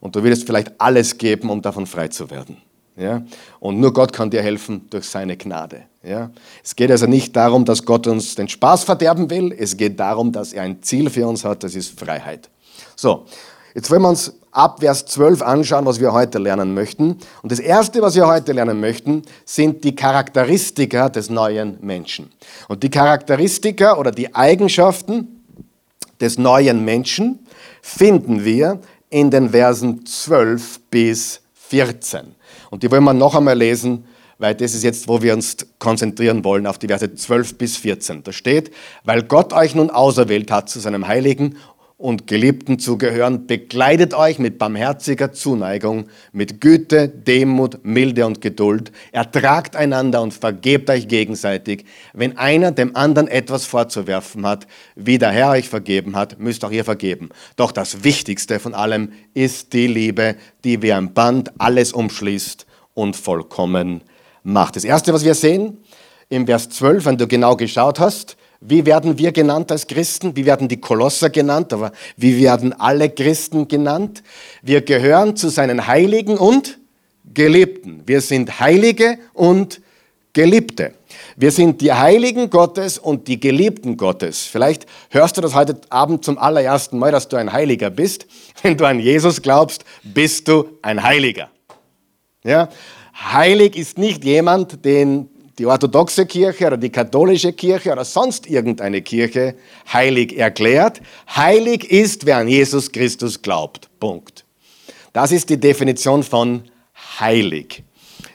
Und 0.00 0.14
du 0.16 0.22
würdest 0.22 0.44
vielleicht 0.44 0.72
alles 0.78 1.16
geben, 1.16 1.48
um 1.48 1.62
davon 1.62 1.86
frei 1.86 2.08
zu 2.08 2.30
werden. 2.30 2.58
Ja? 2.96 3.22
Und 3.60 3.80
nur 3.80 3.94
Gott 3.94 4.12
kann 4.12 4.28
dir 4.28 4.42
helfen 4.42 4.86
durch 4.90 5.06
seine 5.06 5.36
Gnade. 5.36 5.84
Ja? 6.02 6.30
Es 6.62 6.76
geht 6.76 6.90
also 6.90 7.06
nicht 7.06 7.34
darum, 7.34 7.64
dass 7.64 7.86
Gott 7.86 8.06
uns 8.06 8.34
den 8.34 8.48
Spaß 8.48 8.84
verderben 8.84 9.30
will. 9.30 9.54
Es 9.56 9.76
geht 9.76 9.98
darum, 9.98 10.30
dass 10.30 10.52
er 10.52 10.64
ein 10.64 10.82
Ziel 10.82 11.08
für 11.08 11.26
uns 11.26 11.44
hat, 11.44 11.62
das 11.62 11.74
ist 11.74 11.98
Freiheit. 11.98 12.50
So, 12.96 13.24
jetzt 13.74 13.90
wollen 13.90 14.02
wir 14.02 14.08
uns 14.08 14.32
ab 14.50 14.80
Vers 14.80 15.04
12 15.06 15.42
anschauen, 15.42 15.84
was 15.84 16.00
wir 16.00 16.12
heute 16.12 16.38
lernen 16.38 16.74
möchten. 16.74 17.18
Und 17.42 17.52
das 17.52 17.58
Erste, 17.58 18.00
was 18.00 18.14
wir 18.14 18.26
heute 18.26 18.52
lernen 18.52 18.80
möchten, 18.80 19.22
sind 19.44 19.84
die 19.84 19.94
Charakteristika 19.94 21.08
des 21.08 21.28
neuen 21.28 21.78
Menschen. 21.80 22.30
Und 22.68 22.82
die 22.82 22.90
Charakteristika 22.90 23.96
oder 23.96 24.12
die 24.12 24.34
Eigenschaften 24.34 25.44
des 26.20 26.38
neuen 26.38 26.84
Menschen 26.84 27.46
finden 27.82 28.44
wir 28.44 28.80
in 29.10 29.30
den 29.30 29.50
Versen 29.50 30.06
12 30.06 30.80
bis 30.90 31.40
14. 31.54 32.34
Und 32.70 32.82
die 32.82 32.90
wollen 32.90 33.04
wir 33.04 33.14
noch 33.14 33.34
einmal 33.34 33.58
lesen, 33.58 34.04
weil 34.38 34.54
das 34.54 34.74
ist 34.74 34.82
jetzt, 34.82 35.08
wo 35.08 35.22
wir 35.22 35.32
uns 35.32 35.56
konzentrieren 35.78 36.44
wollen, 36.44 36.66
auf 36.66 36.78
die 36.78 36.88
Verse 36.88 37.14
12 37.14 37.56
bis 37.56 37.76
14. 37.76 38.22
Da 38.22 38.32
steht, 38.32 38.72
weil 39.04 39.22
Gott 39.22 39.52
euch 39.52 39.74
nun 39.74 39.90
auserwählt 39.90 40.50
hat 40.50 40.68
zu 40.68 40.80
seinem 40.80 41.06
heiligen 41.06 41.56
und 41.96 42.26
Geliebten 42.26 42.78
zu 42.78 42.98
gehören, 42.98 43.46
bekleidet 43.46 44.14
euch 44.14 44.38
mit 44.38 44.58
barmherziger 44.58 45.32
Zuneigung, 45.32 46.06
mit 46.32 46.60
Güte, 46.60 47.08
Demut, 47.08 47.84
Milde 47.84 48.26
und 48.26 48.40
Geduld, 48.40 48.90
ertragt 49.12 49.76
einander 49.76 50.20
und 50.20 50.34
vergebt 50.34 50.90
euch 50.90 51.06
gegenseitig. 51.06 51.84
Wenn 52.12 52.36
einer 52.36 52.72
dem 52.72 52.96
anderen 52.96 53.28
etwas 53.28 53.64
vorzuwerfen 53.64 54.44
hat, 54.44 54.66
wie 54.96 55.18
der 55.18 55.30
Herr 55.30 55.50
euch 55.50 55.68
vergeben 55.68 56.16
hat, 56.16 56.40
müsst 56.40 56.64
auch 56.64 56.72
ihr 56.72 56.84
vergeben. 56.84 57.28
Doch 57.56 57.70
das 57.70 58.02
Wichtigste 58.02 58.58
von 58.58 58.74
allem 58.74 59.12
ist 59.32 59.72
die 59.72 59.86
Liebe, 59.86 60.34
die 60.64 60.82
wie 60.82 60.92
ein 60.92 61.14
Band 61.14 61.52
alles 61.58 61.92
umschließt 61.92 62.66
und 62.94 63.14
vollkommen 63.14 64.02
macht. 64.42 64.74
Das 64.74 64.84
Erste, 64.84 65.12
was 65.12 65.24
wir 65.24 65.34
sehen, 65.34 65.78
im 66.28 66.46
Vers 66.46 66.70
12, 66.70 67.04
wenn 67.04 67.18
du 67.18 67.28
genau 67.28 67.56
geschaut 67.56 68.00
hast, 68.00 68.36
wie 68.66 68.86
werden 68.86 69.18
wir 69.18 69.30
genannt 69.30 69.70
als 69.70 69.86
Christen? 69.86 70.34
Wie 70.36 70.46
werden 70.46 70.68
die 70.68 70.80
Kolosser 70.80 71.28
genannt? 71.28 71.72
Aber 71.74 71.92
wie 72.16 72.40
werden 72.42 72.72
alle 72.72 73.10
Christen 73.10 73.68
genannt? 73.68 74.22
Wir 74.62 74.80
gehören 74.80 75.36
zu 75.36 75.50
seinen 75.50 75.86
Heiligen 75.86 76.38
und 76.38 76.78
Geliebten. 77.34 78.02
Wir 78.06 78.22
sind 78.22 78.60
Heilige 78.60 79.18
und 79.34 79.82
Geliebte. 80.32 80.94
Wir 81.36 81.52
sind 81.52 81.82
die 81.82 81.92
Heiligen 81.92 82.48
Gottes 82.48 82.98
und 82.98 83.28
die 83.28 83.38
Geliebten 83.38 83.98
Gottes. 83.98 84.44
Vielleicht 84.44 84.86
hörst 85.10 85.36
du 85.36 85.42
das 85.42 85.54
heute 85.54 85.78
Abend 85.90 86.24
zum 86.24 86.38
allerersten 86.38 86.98
Mal, 86.98 87.12
dass 87.12 87.28
du 87.28 87.36
ein 87.36 87.52
Heiliger 87.52 87.90
bist. 87.90 88.26
Wenn 88.62 88.78
du 88.78 88.86
an 88.86 88.98
Jesus 88.98 89.42
glaubst, 89.42 89.84
bist 90.02 90.48
du 90.48 90.68
ein 90.80 91.02
Heiliger. 91.02 91.50
Ja? 92.44 92.70
Heilig 93.14 93.76
ist 93.76 93.98
nicht 93.98 94.24
jemand, 94.24 94.84
den 94.86 95.28
die 95.58 95.66
orthodoxe 95.66 96.24
Kirche 96.26 96.66
oder 96.66 96.76
die 96.76 96.90
katholische 96.90 97.52
Kirche 97.52 97.92
oder 97.92 98.04
sonst 98.04 98.48
irgendeine 98.48 99.02
Kirche 99.02 99.54
heilig 99.92 100.36
erklärt. 100.36 101.00
Heilig 101.34 101.90
ist, 101.90 102.26
wer 102.26 102.36
an 102.38 102.48
Jesus 102.48 102.90
Christus 102.90 103.40
glaubt. 103.40 103.88
Punkt. 104.00 104.44
Das 105.12 105.30
ist 105.32 105.50
die 105.50 105.60
Definition 105.60 106.24
von 106.24 106.64
heilig. 107.20 107.84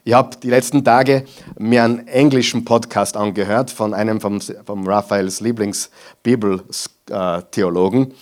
Ich 0.05 0.13
habe 0.13 0.37
die 0.41 0.49
letzten 0.49 0.85
Tage 0.85 1.25
mir 1.57 1.83
einen 1.83 2.07
englischen 2.07 2.63
Podcast 2.63 3.17
angehört 3.17 3.69
von 3.69 3.93
einem 3.93 4.21
vom, 4.21 4.39
vom 4.41 4.87
Raphaels 4.87 5.41
Lieblingsbibeltheologen. 5.41 8.13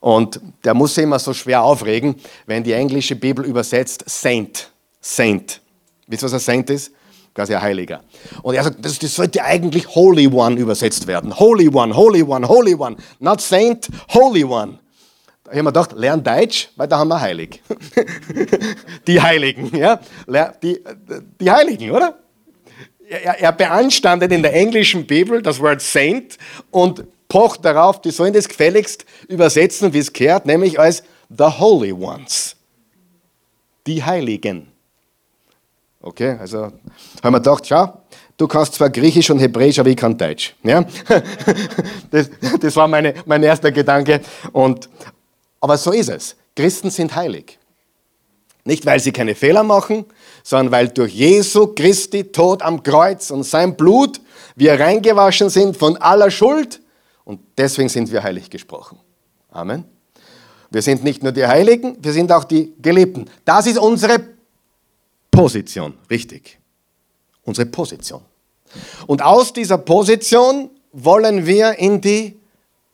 Und 0.00 0.40
der 0.64 0.74
muss 0.74 0.94
sich 0.94 1.04
immer 1.04 1.18
so 1.18 1.32
schwer 1.32 1.62
aufregen, 1.62 2.16
wenn 2.46 2.62
die 2.64 2.72
englische 2.72 3.16
Bibel 3.16 3.46
übersetzt 3.46 4.04
Saint. 4.06 4.70
Saint. 5.00 5.62
Wisst 6.06 6.22
ihr, 6.22 6.26
was 6.26 6.34
ein 6.34 6.40
Saint 6.40 6.68
ist? 6.70 6.92
Quasi 7.34 7.54
ein 7.54 7.62
Heiliger. 7.62 8.02
Und 8.42 8.54
er 8.54 8.64
sagt, 8.64 8.84
das, 8.84 8.98
das, 8.98 9.14
sollte 9.14 9.42
eigentlich 9.42 9.94
Holy 9.94 10.28
One 10.28 10.56
übersetzt 10.56 11.06
werden. 11.06 11.38
Holy 11.38 11.68
One, 11.68 11.94
Holy 11.94 12.22
One, 12.22 12.46
Holy 12.46 12.74
One. 12.74 12.96
Not 13.18 13.40
Saint, 13.40 13.88
Holy 14.10 14.44
One. 14.44 14.78
Da 15.44 15.50
habe 15.50 15.58
ich 15.58 15.62
mir 15.62 15.72
gedacht, 15.72 15.92
lern 15.92 16.22
Deutsch, 16.22 16.70
weil 16.76 16.88
da 16.88 16.98
haben 16.98 17.08
wir 17.08 17.20
heilig. 17.20 17.62
die 19.06 19.20
Heiligen, 19.20 19.76
ja. 19.76 20.00
Die, 20.62 20.82
die 21.40 21.50
Heiligen, 21.50 21.90
oder? 21.90 22.18
Er, 23.08 23.40
er 23.40 23.52
beanstandet 23.52 24.32
in 24.32 24.42
der 24.42 24.54
englischen 24.54 25.06
Bibel 25.06 25.42
das 25.42 25.60
Wort 25.60 25.82
Saint 25.82 26.38
und 26.70 27.04
pocht 27.28 27.64
darauf, 27.64 28.00
die 28.00 28.10
sollen 28.10 28.32
das 28.32 28.48
gefälligst 28.48 29.04
übersetzen, 29.28 29.92
wie 29.92 29.98
es 29.98 30.12
gehört, 30.12 30.46
nämlich 30.46 30.78
als 30.78 31.02
the 31.28 31.44
Holy 31.44 31.92
Ones. 31.92 32.56
Die 33.86 34.02
Heiligen. 34.02 34.71
Okay, 36.04 36.36
also 36.38 36.64
haben 37.22 37.32
wir 37.32 37.38
gedacht, 37.38 37.64
schau, 37.64 38.02
du 38.36 38.48
kannst 38.48 38.74
zwar 38.74 38.90
Griechisch 38.90 39.30
und 39.30 39.38
Hebräisch, 39.38 39.78
aber 39.78 39.88
ich 39.88 39.96
kann 39.96 40.18
Deutsch. 40.18 40.54
Ja? 40.64 40.84
Das, 42.10 42.28
das 42.60 42.76
war 42.76 42.88
meine, 42.88 43.14
mein 43.24 43.42
erster 43.42 43.70
Gedanke. 43.72 44.20
Und, 44.52 44.90
aber 45.60 45.78
so 45.78 45.92
ist 45.92 46.10
es. 46.10 46.36
Christen 46.54 46.90
sind 46.90 47.14
heilig. 47.14 47.58
Nicht, 48.64 48.84
weil 48.84 49.00
sie 49.00 49.12
keine 49.12 49.34
Fehler 49.34 49.62
machen, 49.62 50.04
sondern 50.42 50.72
weil 50.72 50.88
durch 50.88 51.14
Jesu 51.14 51.68
Christi 51.68 52.24
Tod 52.24 52.62
am 52.62 52.82
Kreuz 52.82 53.30
und 53.30 53.44
sein 53.44 53.76
Blut 53.76 54.20
wir 54.56 54.78
reingewaschen 54.78 55.48
sind 55.48 55.76
von 55.76 55.96
aller 55.96 56.30
Schuld 56.30 56.80
und 57.24 57.40
deswegen 57.56 57.88
sind 57.88 58.12
wir 58.12 58.22
heilig 58.22 58.50
gesprochen. 58.50 58.98
Amen. 59.50 59.84
Wir 60.70 60.82
sind 60.82 61.04
nicht 61.04 61.22
nur 61.22 61.32
die 61.32 61.46
Heiligen, 61.46 61.96
wir 62.00 62.12
sind 62.12 62.30
auch 62.32 62.44
die 62.44 62.74
Geliebten. 62.80 63.30
Das 63.44 63.66
ist 63.66 63.78
unsere 63.78 64.20
Position, 65.32 65.94
richtig. 66.08 66.60
Unsere 67.42 67.66
Position. 67.66 68.20
Und 69.08 69.22
aus 69.22 69.52
dieser 69.52 69.78
Position 69.78 70.70
wollen 70.92 71.46
wir 71.46 71.78
in 71.78 72.00
die 72.00 72.38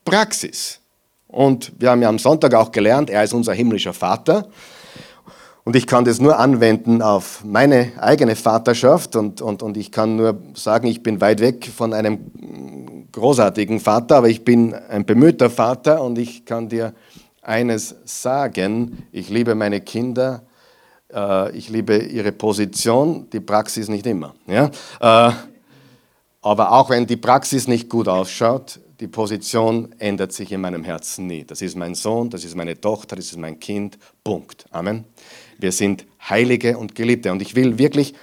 Praxis. 0.05 0.81
Und 1.27 1.73
wir 1.79 1.91
haben 1.91 2.01
ja 2.01 2.09
am 2.09 2.19
Sonntag 2.19 2.55
auch 2.55 2.73
gelernt, 2.73 3.11
er 3.11 3.25
ist 3.25 3.35
unser 3.35 3.53
himmlischer 3.53 3.93
Vater. 3.93 4.49
Und 5.65 5.77
ich 5.77 5.87
kann 5.87 6.07
das 6.07 6.19
nur 6.19 6.39
anwenden 6.39 7.03
auf 7.03 7.45
meine 7.45 7.93
eigene 8.01 8.37
Vaterschaft 8.37 9.17
und, 9.17 9.43
und, 9.43 9.63
und 9.63 9.77
ich 9.77 9.93
kann 9.93 10.17
nur 10.17 10.41
sagen, 10.55 10.87
ich 10.87 11.03
bin 11.03 11.21
weit 11.21 11.41
weg 11.41 11.71
von 11.77 11.93
einem 11.93 13.07
großartigen 13.13 13.79
Vater, 13.79 14.17
aber 14.17 14.31
ich 14.31 14.45
bin 14.45 14.73
ein 14.73 15.05
bemühter 15.05 15.51
Vater 15.51 16.03
und 16.03 16.17
ich 16.17 16.47
kann 16.47 16.71
dir 16.71 16.95
eines 17.43 17.97
sagen, 18.07 19.07
ich 19.13 19.29
liebe 19.29 19.55
meine 19.55 19.83
Kinder 19.83 20.48
ich 21.57 21.69
liebe 21.69 21.97
ihre 21.99 22.33
Position, 22.33 23.29
die 23.31 23.41
Praxis 23.41 23.89
nicht 23.89 24.07
immer. 24.07 24.35
Ja? 24.47 24.71
Äh, 25.01 25.33
aber 26.43 26.73
auch 26.73 26.91
wenn 26.91 27.07
die 27.07 27.17
Praxis 27.17 27.67
nicht 27.67 27.89
gut 27.89 28.09
ausschaut, 28.09 28.81
die 29.01 29.09
Position 29.09 29.95
ändert 29.99 30.33
sich 30.33 30.51
in 30.51 30.61
meinem 30.61 30.83
Herzen 30.85 31.27
nie. 31.27 31.45
Das 31.45 31.63
ist 31.63 31.77
mein 31.77 31.95
Sohn, 31.95 32.31
das 32.31 32.45
ist 32.45 32.57
meine 32.57 32.81
Tochter, 32.81 33.17
das 33.17 33.27
ist 33.27 33.39
mein 33.39 33.61
Kind. 33.61 33.99
Punkt. 34.25 34.67
Amen. 34.71 35.05
Wir 35.59 35.73
sind 35.73 36.05
Heilige 36.29 36.77
und 36.77 36.95
Geliebte. 36.95 37.31
Und 37.33 37.41
ich 37.43 37.55
will 37.55 37.79
wirklich, 37.79 38.15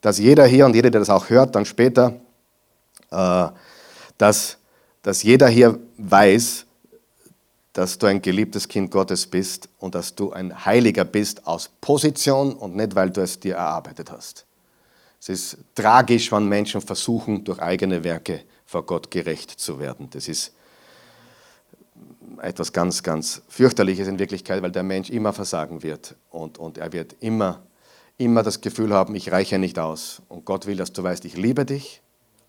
dass 0.00 0.18
jeder 0.18 0.46
hier 0.46 0.66
und 0.66 0.74
jeder, 0.74 0.90
der 0.90 1.00
das 1.00 1.10
auch 1.10 1.28
hört, 1.28 1.54
dann 1.54 1.64
später, 1.64 2.20
äh, 3.10 3.48
dass, 4.18 4.58
dass 5.02 5.22
jeder 5.22 5.48
hier 5.48 5.78
weiß, 5.98 6.66
dass 7.72 7.98
du 7.98 8.06
ein 8.06 8.20
geliebtes 8.20 8.68
Kind 8.68 8.90
Gottes 8.90 9.26
bist 9.26 9.68
und 9.78 9.94
dass 9.94 10.14
du 10.14 10.32
ein 10.32 10.64
Heiliger 10.64 11.04
bist 11.04 11.46
aus 11.46 11.70
Position 11.80 12.54
und 12.54 12.76
nicht, 12.76 12.94
weil 12.94 13.10
du 13.10 13.22
es 13.22 13.40
dir 13.40 13.56
erarbeitet 13.56 14.10
hast. 14.10 14.46
Es 15.20 15.28
ist 15.28 15.58
tragisch, 15.74 16.32
wenn 16.32 16.48
Menschen 16.48 16.80
versuchen, 16.80 17.44
durch 17.44 17.60
eigene 17.60 18.02
Werke 18.04 18.42
vor 18.66 18.84
Gott 18.84 19.10
gerecht 19.10 19.50
zu 19.50 19.78
werden. 19.78 20.10
Das 20.10 20.28
ist 20.28 20.52
etwas 22.40 22.72
ganz, 22.72 23.02
ganz 23.02 23.42
fürchterliches 23.48 24.08
in 24.08 24.18
Wirklichkeit, 24.18 24.62
weil 24.62 24.72
der 24.72 24.82
Mensch 24.82 25.10
immer 25.10 25.32
versagen 25.32 25.82
wird 25.82 26.16
und, 26.30 26.58
und 26.58 26.78
er 26.78 26.92
wird 26.92 27.14
immer, 27.20 27.62
immer 28.18 28.42
das 28.42 28.60
Gefühl 28.60 28.92
haben, 28.92 29.14
ich 29.14 29.30
reiche 29.30 29.58
nicht 29.58 29.78
aus. 29.78 30.22
Und 30.28 30.44
Gott 30.44 30.66
will, 30.66 30.76
dass 30.76 30.92
du 30.92 31.02
weißt, 31.02 31.24
ich 31.24 31.36
liebe 31.36 31.64
dich, 31.64 32.02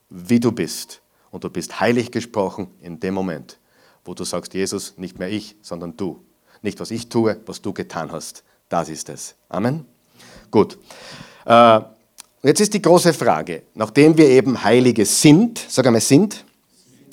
wie 0.10 0.40
du 0.40 0.52
bist. 0.52 1.02
Und 1.32 1.44
du 1.44 1.50
bist 1.50 1.80
heilig 1.80 2.12
gesprochen 2.12 2.68
in 2.82 3.00
dem 3.00 3.14
Moment, 3.14 3.60
wo 4.06 4.14
du 4.14 4.24
sagst, 4.24 4.54
Jesus, 4.54 4.94
nicht 4.98 5.20
mehr 5.20 5.30
ich, 5.30 5.56
sondern 5.62 5.96
du. 5.98 6.24
Nicht, 6.62 6.80
was 6.80 6.92
ich 6.92 7.10
tue, 7.10 7.40
was 7.46 7.62
du 7.62 7.74
getan 7.74 8.12
hast. 8.12 8.44
Das 8.70 8.90
ist 8.90 9.10
es. 9.10 9.36
Amen. 9.50 9.86
Gut. 10.50 10.78
Äh, 11.46 11.82
jetzt 12.44 12.62
ist 12.62 12.74
die 12.74 12.82
große 12.82 13.14
Frage, 13.14 13.64
nachdem 13.74 14.18
wir 14.18 14.28
eben 14.30 14.64
Heilige 14.64 15.06
sind, 15.06 15.64
sag 15.68 15.86
einmal 15.86 16.02
sind, 16.02 16.44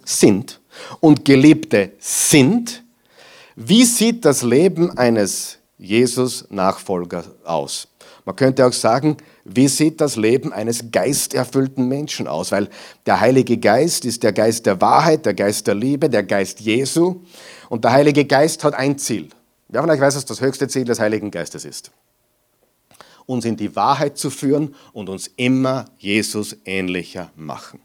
sind 0.04 0.60
und 1.00 1.24
Geliebte 1.24 1.92
sind, 1.98 2.82
wie 3.56 3.84
sieht 3.84 4.24
das 4.24 4.42
Leben 4.42 4.96
eines 4.96 5.58
Jesus-Nachfolgers 5.78 7.28
aus? 7.44 7.88
Man 8.24 8.36
könnte 8.36 8.66
auch 8.66 8.72
sagen, 8.72 9.16
wie 9.52 9.68
sieht 9.68 10.00
das 10.00 10.16
Leben 10.16 10.52
eines 10.52 10.92
geisterfüllten 10.92 11.88
Menschen 11.88 12.28
aus? 12.28 12.52
Weil 12.52 12.68
der 13.06 13.20
Heilige 13.20 13.58
Geist 13.58 14.04
ist 14.04 14.22
der 14.22 14.32
Geist 14.32 14.66
der 14.66 14.80
Wahrheit, 14.80 15.26
der 15.26 15.34
Geist 15.34 15.66
der 15.66 15.74
Liebe, 15.74 16.08
der 16.08 16.22
Geist 16.22 16.60
Jesu. 16.60 17.22
Und 17.68 17.84
der 17.84 17.92
Heilige 17.92 18.24
Geist 18.24 18.62
hat 18.62 18.74
ein 18.74 18.98
Ziel. 18.98 19.28
Wer 19.68 19.80
von 19.80 19.90
euch 19.90 20.00
weiß, 20.00 20.16
was 20.16 20.24
das 20.24 20.40
höchste 20.40 20.68
Ziel 20.68 20.84
des 20.84 21.00
Heiligen 21.00 21.30
Geistes 21.30 21.64
ist? 21.64 21.90
Uns 23.26 23.44
in 23.44 23.56
die 23.56 23.74
Wahrheit 23.74 24.18
zu 24.18 24.30
führen 24.30 24.74
und 24.92 25.08
uns 25.08 25.28
immer 25.36 25.86
Jesus 25.98 26.56
ähnlicher 26.64 27.30
machen. 27.36 27.80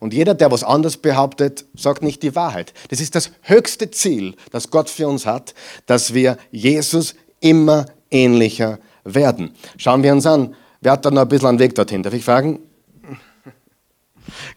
Und 0.00 0.12
jeder, 0.12 0.34
der 0.34 0.50
was 0.50 0.64
anderes 0.64 0.96
behauptet, 0.96 1.64
sagt 1.74 2.02
nicht 2.02 2.22
die 2.22 2.34
Wahrheit. 2.34 2.74
Das 2.88 3.00
ist 3.00 3.14
das 3.14 3.30
höchste 3.42 3.90
Ziel, 3.90 4.34
das 4.50 4.70
Gott 4.70 4.90
für 4.90 5.06
uns 5.06 5.26
hat, 5.26 5.54
dass 5.86 6.14
wir 6.14 6.36
Jesus 6.50 7.14
immer 7.40 7.86
ähnlicher 8.10 8.78
werden. 9.04 9.54
Schauen 9.76 10.02
wir 10.02 10.12
uns 10.12 10.26
an, 10.26 10.54
wer 10.80 10.92
hat 10.92 11.04
da 11.04 11.10
noch 11.10 11.22
ein 11.22 11.28
bisschen 11.28 11.48
einen 11.48 11.58
Weg 11.58 11.74
dorthin? 11.74 12.02
Darf 12.02 12.14
ich 12.14 12.24
fragen? 12.24 12.60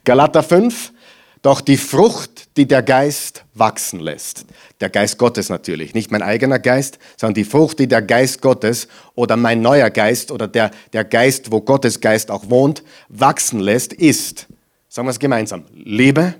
Galater 0.04 0.44
5, 0.44 0.92
doch 1.42 1.62
die 1.62 1.78
Frucht, 1.78 2.56
die 2.58 2.68
der 2.68 2.84
Geist 2.84 3.46
wachsen 3.54 4.00
lässt, 4.00 4.46
der 4.80 4.90
Geist 4.90 5.18
Gottes 5.18 5.50
natürlich, 5.50 5.94
nicht 5.94 6.12
mein 6.12 6.22
eigener 6.22 6.60
Geist, 6.60 7.00
sondern 7.18 7.36
die 7.36 7.44
Frucht, 7.46 7.80
die 7.80 7.88
der 7.88 8.02
Geist 8.02 8.42
Gottes 8.42 8.88
oder 9.16 9.38
mein 9.38 9.62
neuer 9.62 9.90
Geist 9.90 10.32
oder 10.32 10.48
der, 10.48 10.72
der 10.94 11.04
Geist, 11.04 11.52
wo 11.52 11.62
Gottes 11.62 12.00
Geist 12.00 12.30
auch 12.30 12.50
wohnt, 12.50 12.84
wachsen 13.10 13.60
lässt, 13.60 13.94
ist, 13.94 14.48
sagen 14.88 15.08
wir 15.08 15.12
es 15.12 15.20
gemeinsam, 15.20 15.66
Liebe, 15.74 16.36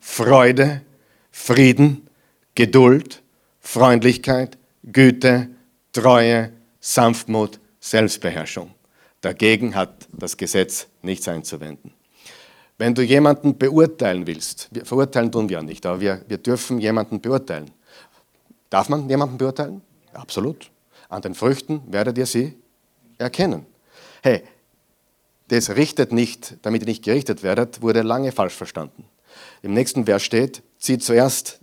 Freude, 0.00 0.82
Frieden, 1.30 2.08
Geduld, 2.54 3.22
Freundlichkeit, 3.60 4.56
Güte, 4.84 5.48
Treue, 5.92 6.52
Sanftmut, 6.80 7.60
Selbstbeherrschung. 7.80 8.75
Dagegen 9.26 9.74
hat 9.74 10.06
das 10.12 10.36
Gesetz 10.36 10.86
nichts 11.02 11.26
einzuwenden. 11.26 11.92
Wenn 12.78 12.94
du 12.94 13.02
jemanden 13.02 13.58
beurteilen 13.58 14.24
willst, 14.24 14.68
wir 14.70 14.86
verurteilen 14.86 15.32
tun 15.32 15.48
wir 15.48 15.62
nicht, 15.62 15.84
aber 15.84 16.00
wir, 16.00 16.22
wir 16.28 16.38
dürfen 16.38 16.78
jemanden 16.78 17.20
beurteilen. 17.20 17.72
Darf 18.70 18.88
man 18.88 19.08
jemanden 19.08 19.36
beurteilen? 19.36 19.82
Absolut. 20.12 20.70
An 21.08 21.22
den 21.22 21.34
Früchten 21.34 21.82
werdet 21.88 22.16
ihr 22.18 22.26
sie 22.26 22.54
erkennen. 23.18 23.66
Hey, 24.22 24.44
das 25.48 25.70
richtet 25.70 26.12
nicht, 26.12 26.58
damit 26.62 26.82
ihr 26.82 26.86
nicht 26.86 27.04
gerichtet 27.04 27.42
werdet, 27.42 27.82
wurde 27.82 28.02
lange 28.02 28.30
falsch 28.30 28.54
verstanden. 28.54 29.06
Im 29.60 29.74
nächsten 29.74 30.04
Vers 30.04 30.22
steht, 30.22 30.62
zieh 30.78 30.98
zuerst 30.98 31.58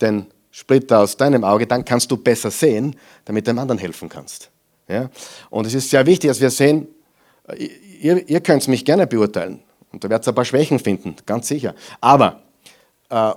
den 0.00 0.28
Splitter 0.52 1.00
aus 1.00 1.16
deinem 1.16 1.42
Auge, 1.42 1.66
dann 1.66 1.84
kannst 1.84 2.12
du 2.12 2.16
besser 2.16 2.52
sehen, 2.52 2.94
damit 3.24 3.48
dem 3.48 3.58
anderen 3.58 3.78
helfen 3.78 4.08
kannst. 4.08 4.52
Ja? 4.88 5.10
Und 5.50 5.66
es 5.66 5.74
ist 5.74 5.90
sehr 5.90 6.04
wichtig, 6.06 6.28
dass 6.28 6.40
wir 6.40 6.50
sehen, 6.50 6.88
ihr, 7.58 8.28
ihr 8.28 8.40
könnt 8.40 8.66
mich 8.68 8.84
gerne 8.84 9.06
beurteilen. 9.06 9.60
Und 9.92 10.02
da 10.02 10.10
werdet 10.10 10.26
ihr 10.26 10.32
ein 10.32 10.34
paar 10.34 10.44
Schwächen 10.44 10.78
finden, 10.78 11.16
ganz 11.24 11.48
sicher. 11.48 11.74
Aber 12.00 12.42
äh, 13.10 13.32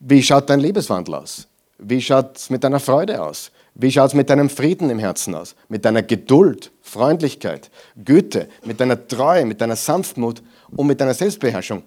wie 0.00 0.22
schaut 0.22 0.50
dein 0.50 0.60
Lebenswandel 0.60 1.14
aus? 1.14 1.46
Wie 1.78 2.00
schaut 2.00 2.36
es 2.36 2.50
mit 2.50 2.64
deiner 2.64 2.80
Freude 2.80 3.22
aus? 3.22 3.52
Wie 3.74 3.90
schaut 3.90 4.08
es 4.08 4.14
mit 4.14 4.28
deinem 4.28 4.50
Frieden 4.50 4.90
im 4.90 4.98
Herzen 4.98 5.34
aus? 5.34 5.54
Mit 5.68 5.84
deiner 5.84 6.02
Geduld, 6.02 6.72
Freundlichkeit, 6.82 7.70
Güte, 8.04 8.48
mit 8.64 8.80
deiner 8.80 9.06
Treue, 9.06 9.46
mit 9.46 9.60
deiner 9.60 9.76
Sanftmut 9.76 10.42
und 10.76 10.86
mit 10.86 11.00
deiner 11.00 11.14
Selbstbeherrschung? 11.14 11.82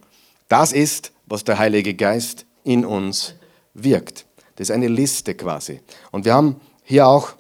Das 0.48 0.72
ist, 0.72 1.12
was 1.26 1.44
der 1.44 1.60
Heilige 1.60 1.94
Geist 1.94 2.46
in 2.64 2.86
uns 2.86 3.36
wirkt. 3.74 4.26
Das 4.56 4.70
ist 4.70 4.76
eine 4.76 4.88
Liste 4.88 5.36
quasi. 5.36 5.82
Und 6.12 6.26
wir 6.26 6.34
haben 6.34 6.62
hier 6.84 7.08
auch 7.08 7.34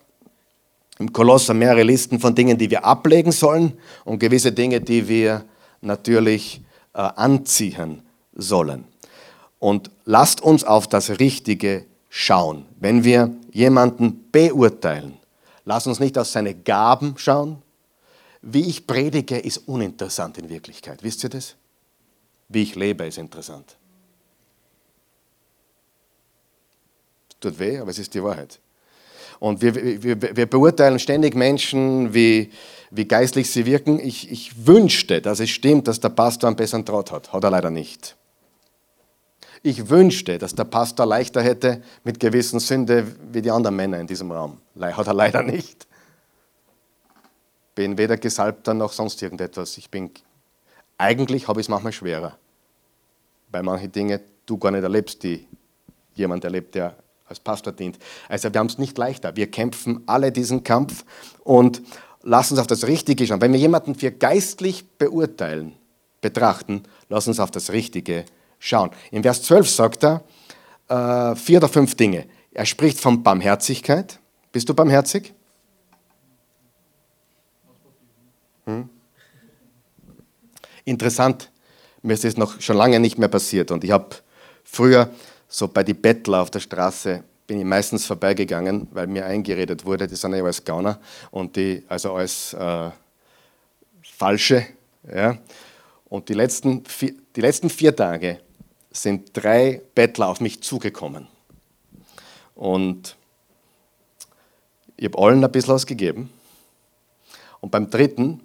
im 1.04 1.12
Kolosser 1.12 1.54
mehrere 1.54 1.84
Listen 1.84 2.18
von 2.18 2.34
Dingen, 2.34 2.58
die 2.58 2.72
wir 2.72 2.86
ablegen 2.86 3.34
sollen 3.34 3.74
und 4.06 4.20
gewisse 4.20 4.54
Dinge, 4.54 4.80
die 4.80 5.06
wir 5.06 5.44
natürlich 5.82 6.62
äh, 6.94 7.00
anziehen 7.00 8.02
sollen. 8.34 8.86
Und 9.60 9.92
lasst 10.06 10.40
uns 10.40 10.64
auf 10.64 10.88
das 10.88 11.20
Richtige 11.20 11.86
schauen. 12.08 12.66
Wenn 12.80 13.04
wir 13.04 13.34
jemanden 13.52 14.30
beurteilen, 14.32 15.18
lasst 15.66 15.88
uns 15.88 16.00
nicht 16.00 16.18
auf 16.18 16.28
seine 16.28 16.54
Gaben 16.56 17.16
schauen. 17.18 17.62
Wie 18.42 18.70
ich 18.70 18.88
predige, 18.88 19.38
ist 19.38 19.58
uninteressant 19.68 20.38
in 20.38 20.48
Wirklichkeit. 20.48 21.04
Wisst 21.04 21.24
ihr 21.24 21.30
das? 21.30 21.56
Wie 22.48 22.64
ich 22.64 22.76
lebe, 22.76 23.06
ist 23.06 23.18
interessant. 23.18 23.76
Es 27.30 27.40
tut 27.42 27.60
weh, 27.60 27.78
aber 27.80 27.92
es 27.92 28.00
ist 28.00 28.14
die 28.14 28.24
Wahrheit. 28.24 28.60
Und 29.40 29.62
wir, 29.62 29.76
wir, 29.76 30.36
wir 30.36 30.46
beurteilen 30.46 31.00
ständig 31.00 31.36
Menschen, 31.36 32.14
wie, 32.14 32.52
wie 32.92 33.06
geistlich 33.06 33.50
sie 33.50 33.66
wirken. 33.66 34.00
Ich, 34.00 34.32
ich 34.32 34.68
wünschte, 34.68 35.22
dass 35.22 35.40
es 35.40 35.50
stimmt, 35.50 35.88
dass 35.88 36.00
der 36.00 36.10
Pastor 36.10 36.48
einen 36.48 36.56
besseren 36.56 36.86
Traut 36.86 37.12
hat. 37.12 37.34
Hat 37.34 37.44
er 37.44 37.50
leider 37.50 37.70
nicht. 37.70 38.16
Ich 39.66 39.90
wünschte, 39.90 40.38
dass 40.38 40.54
der 40.54 40.66
Pastor 40.66 41.06
leichter 41.06 41.42
hätte 41.42 41.82
mit 42.04 42.20
gewissen 42.20 42.60
Sünde 42.60 43.08
wie 43.32 43.42
die 43.42 43.50
anderen 43.50 43.78
Männer 43.78 44.00
in 44.00 44.08
diesem 44.08 44.30
Raum. 44.30 44.60
Hat 44.80 45.08
er 45.08 45.14
leider 45.14 45.42
nicht. 45.42 45.88
Bin 47.74 47.98
weder 47.98 48.18
Gesalbter 48.18 48.74
noch 48.74 48.92
sonst 48.92 49.22
irgendetwas. 49.22 49.78
Ich 49.78 49.90
bin, 49.90 50.12
eigentlich 50.98 51.48
habe 51.48 51.62
ich 51.62 51.66
es 51.66 51.70
manchmal 51.70 51.94
schwerer, 51.94 52.38
weil 53.50 53.64
manche 53.64 53.88
Dinge 53.88 54.20
du 54.46 54.58
gar 54.58 54.72
nicht 54.72 54.84
erlebst, 54.84 55.24
die 55.24 55.48
jemand 56.14 56.44
erlebt, 56.44 56.76
der 56.76 56.96
als 57.26 57.40
Pastor 57.40 57.74
dient. 57.74 57.98
Also 58.30 58.54
wir 58.54 58.60
haben 58.60 58.68
es 58.68 58.78
nicht 58.78 58.98
leichter. 58.98 59.36
Wir 59.36 59.50
kämpfen 59.50 60.04
alle 60.06 60.32
diesen 60.32 60.64
Kampf 60.64 61.06
und 61.44 61.82
lass 62.22 62.52
uns 62.52 62.60
auf 62.60 62.68
das 62.68 62.88
Richtige 62.88 63.26
schauen. 63.26 63.42
Wenn 63.42 63.54
wir 63.54 63.60
jemanden 63.60 63.96
für 63.96 64.12
geistlich 64.12 64.86
beurteilen, 64.98 65.74
betrachten, 66.22 66.84
lass 67.10 67.28
uns 67.28 67.40
auf 67.40 67.52
das 67.52 67.72
Richtige 67.72 68.26
schauen. 68.60 68.92
In 69.12 69.24
Vers 69.24 69.44
12 69.44 69.70
sagt 69.70 70.04
er 70.04 70.24
äh, 70.88 71.36
vier 71.36 71.58
oder 71.58 71.70
fünf 71.70 71.96
Dinge. 71.96 72.26
Er 72.52 72.66
spricht 72.66 73.00
von 73.00 73.24
Barmherzigkeit. 73.24 74.20
Bist 74.52 74.70
du 74.70 74.74
barmherzig? 74.74 75.34
Hm? 78.66 78.90
Interessant, 80.86 81.52
mir 82.02 82.14
ist 82.14 82.24
das 82.24 82.38
noch 82.38 82.62
schon 82.62 82.78
lange 82.78 83.00
nicht 83.00 83.18
mehr 83.18 83.30
passiert 83.30 83.72
und 83.72 83.84
ich 83.84 83.92
habe 83.92 84.16
früher 84.64 85.10
so 85.54 85.68
bei 85.68 85.84
den 85.84 86.02
Bettler 86.02 86.42
auf 86.42 86.50
der 86.50 86.62
Straße 86.62 87.24
bin 87.46 87.60
ich 87.60 87.66
meistens 87.66 88.08
vorbeigegangen, 88.08 88.88
weil 88.92 89.06
mir 89.06 89.24
eingeredet 89.28 89.86
wurde, 89.86 90.08
die 90.08 90.16
sind 90.16 90.34
ja 90.34 90.44
alles 90.44 90.66
Gauner 90.66 91.00
und 91.30 91.56
die, 91.56 91.84
also 91.88 92.14
alles 92.14 92.54
äh, 92.54 92.90
Falsche. 94.02 94.66
Ja. 95.14 95.38
Und 96.06 96.28
die 96.28 96.34
letzten, 96.34 96.84
vier, 96.86 97.14
die 97.36 97.42
letzten 97.42 97.70
vier 97.70 97.96
Tage 97.96 98.40
sind 98.92 99.30
drei 99.34 99.80
Bettler 99.94 100.30
auf 100.30 100.42
mich 100.42 100.64
zugekommen. 100.64 101.28
Und 102.56 103.16
ich 104.98 105.06
habe 105.06 105.20
allen 105.20 105.44
ein 105.44 105.52
bisschen 105.52 105.76
was 105.76 105.86
gegeben. 105.86 106.34
Und 107.60 107.70
beim 107.70 107.92
dritten 107.92 108.42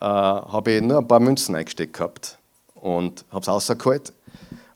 äh, 0.00 0.04
habe 0.04 0.72
ich 0.72 0.82
nur 0.82 0.98
ein 0.98 1.06
paar 1.06 1.20
Münzen 1.20 1.54
eingesteckt 1.54 1.92
gehabt 1.92 2.38
und 2.74 3.24
habe 3.30 3.42
es 3.42 3.48
rausgeholt 3.48 4.12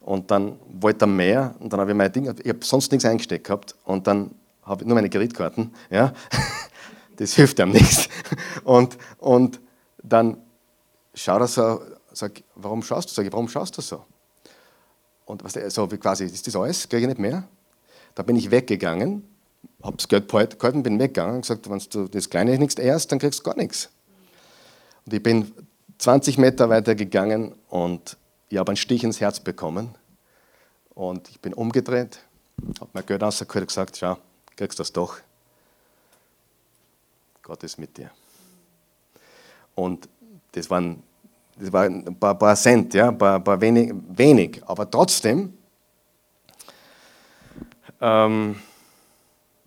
und 0.07 0.31
dann 0.31 0.57
wollte 0.81 1.05
er 1.05 1.09
mehr 1.09 1.57
und 1.59 1.73
dann 1.73 1.81
habe 1.81 1.91
ich 1.91 1.97
mein 1.97 2.13
Ding, 2.13 2.33
ich 2.43 2.49
habe 2.49 2.65
sonst 2.65 2.93
nichts 2.93 3.05
eingesteckt 3.05 3.45
gehabt 3.45 3.75
und 3.85 4.07
dann 4.07 4.31
habe 4.63 4.83
ich 4.83 4.87
nur 4.87 4.95
meine 4.95 5.11
Kreditkarten, 5.11 5.75
ja, 5.91 6.13
das 7.17 7.35
hilft 7.35 7.59
ihm 7.59 7.71
nichts. 7.71 8.09
Und, 8.63 8.97
und 9.19 9.61
dann 10.05 10.37
schaut 11.13 11.41
er 11.41 11.49
so, 11.49 11.81
sag, 12.13 12.41
warum 12.55 12.85
schaust 12.85 13.19
du? 13.19 13.23
Ich, 13.23 13.33
warum 13.33 13.49
schaust 13.49 13.77
du 13.79 13.83
so? 13.83 14.05
Und 15.25 15.43
was, 15.43 15.55
so 15.75 15.91
wie 15.91 15.97
quasi, 15.97 16.25
ist 16.25 16.47
das 16.47 16.55
alles? 16.55 16.89
Kriege 16.89 17.03
ich 17.03 17.09
nicht 17.09 17.19
mehr? 17.19 17.43
Da 18.15 18.23
bin 18.23 18.37
ich 18.37 18.53
weggegangen, 18.53 19.25
habe 19.83 19.97
das 19.97 20.07
Geld 20.07 20.29
gehalten, 20.29 20.85
bin 20.85 21.01
weggegangen 21.01 21.35
und 21.35 21.41
gesagt, 21.41 21.69
wenn 21.69 21.83
du 21.91 22.07
das 22.07 22.31
Kleine 22.31 22.57
nichts 22.59 22.77
ehrst, 22.77 23.11
dann 23.11 23.19
kriegst 23.19 23.41
du 23.41 23.43
gar 23.43 23.57
nichts. 23.57 23.91
Und 25.05 25.15
ich 25.15 25.23
bin 25.23 25.53
20 25.99 26.39
Meter 26.39 26.69
weiter 26.69 26.95
gegangen 26.95 27.57
und 27.69 28.17
ich 28.49 28.59
habe 28.59 28.71
einen 28.71 28.77
Stich 28.77 29.05
ins 29.05 29.21
Herz 29.21 29.41
bekommen. 29.41 29.95
Und 30.95 31.29
ich 31.29 31.41
bin 31.41 31.53
umgedreht, 31.53 32.21
habe 32.81 32.91
mir 32.95 33.03
Geld 33.03 33.23
rausgeholt 33.23 33.63
und 33.63 33.67
gesagt, 33.69 33.97
schau, 33.99 34.17
kriegst 34.57 34.81
das 34.81 34.93
doch. 34.93 35.19
Gott 37.43 37.63
ist 37.63 37.79
mit 37.79 37.97
dir. 37.97 38.11
Und 39.75 40.09
das 40.53 40.71
waren, 40.71 41.03
das 41.57 41.73
waren 41.73 42.07
ein 42.07 42.19
paar, 42.19 42.35
paar 42.39 42.57
Cent, 42.57 42.95
ja, 42.95 43.09
ein 43.09 43.19
paar, 43.19 43.41
paar 43.41 43.61
wenig, 43.61 43.93
wenig, 44.09 44.63
aber 44.67 44.91
trotzdem, 44.91 45.57
ähm, 48.01 48.59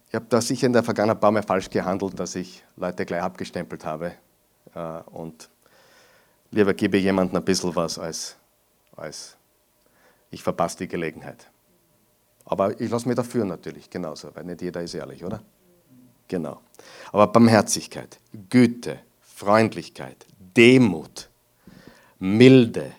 ich 0.07 0.15
habe 0.15 0.25
da 0.27 0.41
sicher 0.41 0.65
in 0.65 0.73
der 0.73 0.81
Vergangenheit 0.81 1.17
ein 1.17 1.19
paar 1.19 1.31
Mal 1.31 1.43
falsch 1.43 1.69
gehandelt, 1.69 2.19
dass 2.19 2.33
ich 2.33 2.63
Leute 2.75 3.05
gleich 3.05 3.21
abgestempelt 3.21 3.85
habe. 3.85 4.13
Äh, 4.73 4.79
und 5.11 5.47
lieber 6.49 6.73
gebe 6.73 6.97
jemandem 6.97 7.37
ein 7.37 7.45
bisschen 7.45 7.75
was, 7.75 7.99
als, 7.99 8.35
als 8.99 9.37
ich 10.31 10.43
verpasse 10.43 10.77
die 10.77 10.87
Gelegenheit. 10.87 11.49
Aber 12.45 12.79
ich 12.79 12.89
lasse 12.89 13.07
mich 13.07 13.15
dafür 13.15 13.45
natürlich 13.45 13.89
genauso, 13.89 14.35
weil 14.35 14.43
nicht 14.43 14.61
jeder 14.61 14.81
ist 14.81 14.93
ehrlich, 14.93 15.23
oder? 15.23 15.41
Genau. 16.27 16.59
Aber 17.11 17.27
Barmherzigkeit, 17.27 18.19
Güte, 18.49 18.99
Freundlichkeit, 19.21 20.25
Demut, 20.55 21.29
Milde, 22.19 22.91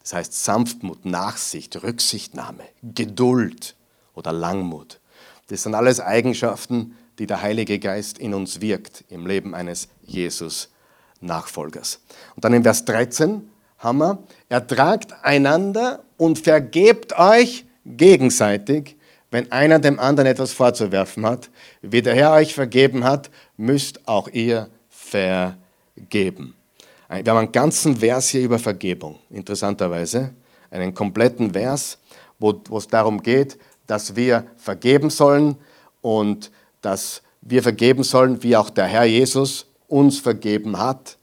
das 0.00 0.12
heißt 0.14 0.44
Sanftmut, 0.44 1.04
Nachsicht, 1.04 1.82
Rücksichtnahme, 1.82 2.64
Geduld 2.82 3.76
oder 4.14 4.32
Langmut. 4.32 5.00
Das 5.48 5.64
sind 5.64 5.74
alles 5.74 6.00
Eigenschaften, 6.00 6.96
die 7.18 7.26
der 7.26 7.42
Heilige 7.42 7.78
Geist 7.78 8.18
in 8.18 8.34
uns 8.34 8.60
wirkt 8.60 9.04
im 9.08 9.26
Leben 9.26 9.54
eines 9.54 9.88
Jesus-Nachfolgers. 10.02 12.00
Und 12.34 12.44
dann 12.44 12.54
in 12.54 12.62
Vers 12.62 12.84
13 12.84 13.49
wir, 13.98 14.18
ertragt 14.48 15.14
einander 15.22 16.00
und 16.16 16.38
vergebt 16.38 17.18
euch 17.18 17.64
gegenseitig, 17.84 18.96
wenn 19.30 19.50
einer 19.52 19.78
dem 19.78 19.98
anderen 19.98 20.28
etwas 20.28 20.52
vorzuwerfen 20.52 21.24
hat. 21.24 21.50
Wie 21.82 22.02
der 22.02 22.14
Herr 22.14 22.32
euch 22.32 22.54
vergeben 22.54 23.04
hat, 23.04 23.30
müsst 23.56 24.06
auch 24.06 24.28
ihr 24.28 24.68
vergeben. 24.88 26.54
Wir 27.08 27.30
haben 27.30 27.38
einen 27.38 27.52
ganzen 27.52 27.96
Vers 27.96 28.28
hier 28.28 28.42
über 28.42 28.58
Vergebung, 28.58 29.18
interessanterweise. 29.30 30.30
Einen 30.70 30.94
kompletten 30.94 31.52
Vers, 31.52 31.98
wo, 32.38 32.60
wo 32.68 32.78
es 32.78 32.86
darum 32.86 33.22
geht, 33.22 33.58
dass 33.86 34.14
wir 34.14 34.46
vergeben 34.56 35.10
sollen 35.10 35.56
und 36.00 36.52
dass 36.80 37.22
wir 37.40 37.62
vergeben 37.62 38.04
sollen, 38.04 38.42
wie 38.42 38.56
auch 38.56 38.70
der 38.70 38.86
Herr 38.86 39.04
Jesus 39.04 39.66
uns 39.88 40.18
vergeben 40.18 40.78
hat, 40.78 41.18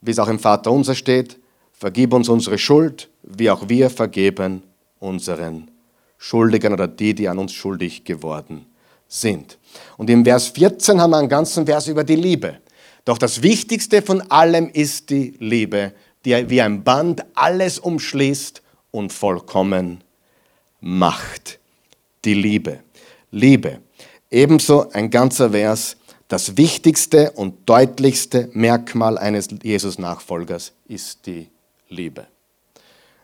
wie 0.00 0.12
es 0.12 0.18
auch 0.18 0.28
im 0.28 0.38
Vater 0.38 0.72
unser 0.72 0.94
steht. 0.94 1.38
Vergib 1.78 2.14
uns 2.14 2.30
unsere 2.30 2.56
Schuld, 2.56 3.10
wie 3.22 3.50
auch 3.50 3.68
wir 3.68 3.90
vergeben 3.90 4.62
unseren 4.98 5.70
Schuldigen 6.16 6.72
oder 6.72 6.88
die, 6.88 7.14
die 7.14 7.28
an 7.28 7.38
uns 7.38 7.52
schuldig 7.52 8.04
geworden 8.04 8.64
sind. 9.08 9.58
Und 9.98 10.08
im 10.08 10.24
Vers 10.24 10.48
14 10.48 11.00
haben 11.00 11.10
wir 11.10 11.18
einen 11.18 11.28
ganzen 11.28 11.66
Vers 11.66 11.86
über 11.88 12.02
die 12.02 12.16
Liebe. 12.16 12.60
Doch 13.04 13.18
das 13.18 13.42
Wichtigste 13.42 14.00
von 14.00 14.22
allem 14.30 14.70
ist 14.70 15.10
die 15.10 15.34
Liebe, 15.38 15.92
die 16.24 16.48
wie 16.48 16.62
ein 16.62 16.82
Band 16.82 17.24
alles 17.34 17.78
umschließt 17.78 18.62
und 18.90 19.12
vollkommen 19.12 20.02
macht. 20.80 21.58
Die 22.24 22.34
Liebe. 22.34 22.80
Liebe. 23.30 23.80
Ebenso 24.30 24.90
ein 24.90 25.10
ganzer 25.10 25.50
Vers. 25.50 25.98
Das 26.26 26.56
wichtigste 26.56 27.32
und 27.32 27.68
deutlichste 27.68 28.48
Merkmal 28.54 29.18
eines 29.18 29.48
Jesus-Nachfolgers 29.62 30.72
ist 30.88 31.26
die 31.26 31.48
Liebe. 31.88 32.26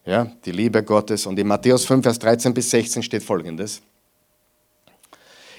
Ja, 0.04 0.30
die 0.44 0.52
Liebe 0.52 0.82
Gottes. 0.82 1.26
Und 1.26 1.38
in 1.38 1.46
Matthäus 1.46 1.84
5, 1.84 2.02
Vers 2.02 2.18
13 2.18 2.54
bis 2.54 2.70
16 2.70 3.02
steht 3.02 3.22
folgendes. 3.22 3.82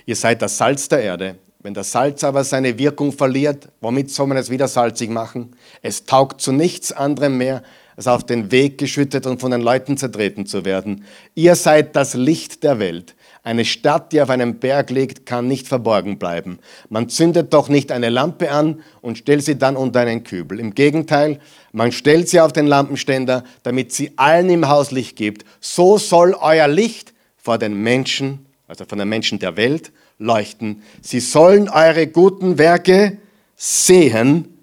Ihr 0.05 0.15
seid 0.15 0.41
das 0.41 0.57
Salz 0.57 0.89
der 0.89 1.01
Erde. 1.01 1.35
Wenn 1.59 1.73
das 1.73 1.91
Salz 1.91 2.25
aber 2.25 2.43
seine 2.43 2.77
Wirkung 2.77 3.13
verliert, 3.13 3.69
womit 3.79 4.11
soll 4.11 4.27
man 4.27 4.37
es 4.37 4.49
wieder 4.49 4.67
salzig 4.67 5.09
machen? 5.09 5.55
Es 5.81 6.03
taugt 6.03 6.41
zu 6.41 6.51
nichts 6.51 6.91
anderem 6.91 7.37
mehr, 7.37 7.63
als 7.95 8.07
auf 8.07 8.25
den 8.25 8.51
Weg 8.51 8.77
geschüttet 8.77 9.25
und 9.25 9.39
von 9.39 9.51
den 9.51 9.61
Leuten 9.61 9.95
zertreten 9.95 10.45
zu 10.45 10.65
werden. 10.65 11.05
Ihr 11.35 11.55
seid 11.55 11.95
das 11.95 12.15
Licht 12.15 12.63
der 12.63 12.79
Welt. 12.79 13.15
Eine 13.45 13.65
Stadt, 13.65 14.13
die 14.13 14.21
auf 14.21 14.29
einem 14.29 14.59
Berg 14.59 14.89
liegt, 14.89 15.25
kann 15.25 15.49
nicht 15.49 15.67
verborgen 15.67 16.17
bleiben. 16.17 16.59
Man 16.87 17.09
zündet 17.09 17.53
doch 17.53 17.67
nicht 17.67 17.91
eine 17.91 18.07
Lampe 18.07 18.49
an 18.49 18.81
und 19.01 19.17
stellt 19.17 19.43
sie 19.43 19.57
dann 19.57 19.75
unter 19.75 19.99
einen 19.99 20.23
Kübel. 20.23 20.61
Im 20.61 20.73
Gegenteil, 20.73 21.39
man 21.73 21.91
stellt 21.91 22.29
sie 22.29 22.39
auf 22.39 22.53
den 22.53 22.67
Lampenständer, 22.67 23.43
damit 23.63 23.91
sie 23.91 24.13
allen 24.15 24.49
im 24.49 24.69
Haus 24.69 24.91
Licht 24.91 25.17
gibt. 25.17 25.43
So 25.59 25.97
soll 25.97 26.37
euer 26.39 26.69
Licht 26.69 27.13
vor 27.35 27.57
den 27.57 27.73
Menschen, 27.83 28.45
also 28.69 28.85
von 28.85 28.97
den 28.97 29.09
Menschen 29.09 29.39
der 29.39 29.57
Welt, 29.57 29.91
leuchten. 30.19 30.81
Sie 31.01 31.19
sollen 31.19 31.67
eure 31.67 32.07
guten 32.07 32.57
Werke 32.57 33.17
sehen 33.57 34.57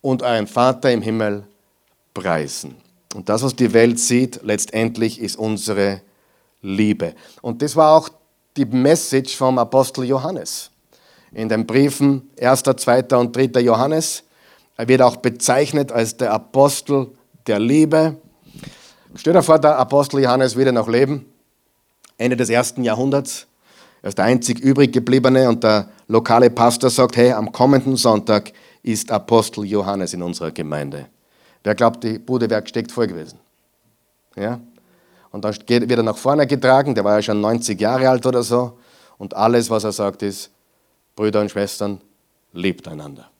und 0.00 0.22
euren 0.22 0.46
Vater 0.46 0.90
im 0.90 1.02
Himmel 1.02 1.44
preisen. 2.14 2.76
Und 3.14 3.28
das, 3.28 3.42
was 3.42 3.56
die 3.56 3.74
Welt 3.74 3.98
sieht, 3.98 4.40
letztendlich 4.42 5.20
ist 5.20 5.36
unsere 5.36 6.00
Liebe. 6.62 7.14
Und 7.42 7.62
das 7.62 7.76
war 7.76 7.96
auch 7.96 8.08
die 8.56 8.64
Message 8.64 9.36
vom 9.36 9.58
Apostel 9.58 10.04
Johannes. 10.04 10.70
In 11.32 11.48
den 11.48 11.66
Briefen 11.66 12.30
1., 12.40 12.62
2. 12.62 13.16
und 13.16 13.36
3. 13.36 13.60
Johannes. 13.60 14.24
Er 14.76 14.88
wird 14.88 15.02
auch 15.02 15.16
bezeichnet 15.16 15.92
als 15.92 16.16
der 16.16 16.32
Apostel 16.32 17.08
der 17.46 17.58
Liebe. 17.58 18.16
Stell 19.14 19.32
dir 19.32 19.42
vor, 19.42 19.58
der 19.58 19.78
Apostel 19.78 20.20
Johannes 20.20 20.56
würde 20.56 20.72
noch 20.72 20.88
leben, 20.88 21.26
Ende 22.18 22.36
des 22.36 22.48
ersten 22.48 22.84
Jahrhunderts. 22.84 23.46
Er 24.02 24.08
ist 24.08 24.18
der 24.18 24.24
einzig 24.24 24.60
übrig 24.60 24.92
gebliebene 24.92 25.48
und 25.48 25.62
der 25.62 25.88
lokale 26.08 26.50
Pastor 26.50 26.90
sagt, 26.90 27.16
hey, 27.16 27.32
am 27.32 27.52
kommenden 27.52 27.96
Sonntag 27.96 28.52
ist 28.82 29.10
Apostel 29.10 29.64
Johannes 29.64 30.14
in 30.14 30.22
unserer 30.22 30.50
Gemeinde. 30.50 31.06
Wer 31.62 31.74
glaubt, 31.74 32.02
die 32.04 32.18
Bude 32.18 32.48
wäre 32.48 32.62
gesteckt 32.62 32.92
voll 32.92 33.06
gewesen? 33.06 33.38
Ja? 34.36 34.60
Und 35.32 35.44
dann 35.44 35.54
wird 35.68 35.90
er 35.90 36.02
nach 36.02 36.16
vorne 36.16 36.46
getragen, 36.46 36.94
der 36.94 37.04
war 37.04 37.16
ja 37.16 37.22
schon 37.22 37.40
90 37.40 37.80
Jahre 37.80 38.08
alt 38.08 38.26
oder 38.26 38.42
so. 38.42 38.78
Und 39.18 39.34
alles, 39.34 39.70
was 39.70 39.84
er 39.84 39.92
sagt, 39.92 40.22
ist, 40.22 40.50
Brüder 41.14 41.40
und 41.40 41.50
Schwestern, 41.50 42.00
lebt 42.52 42.88
einander. 42.88 43.30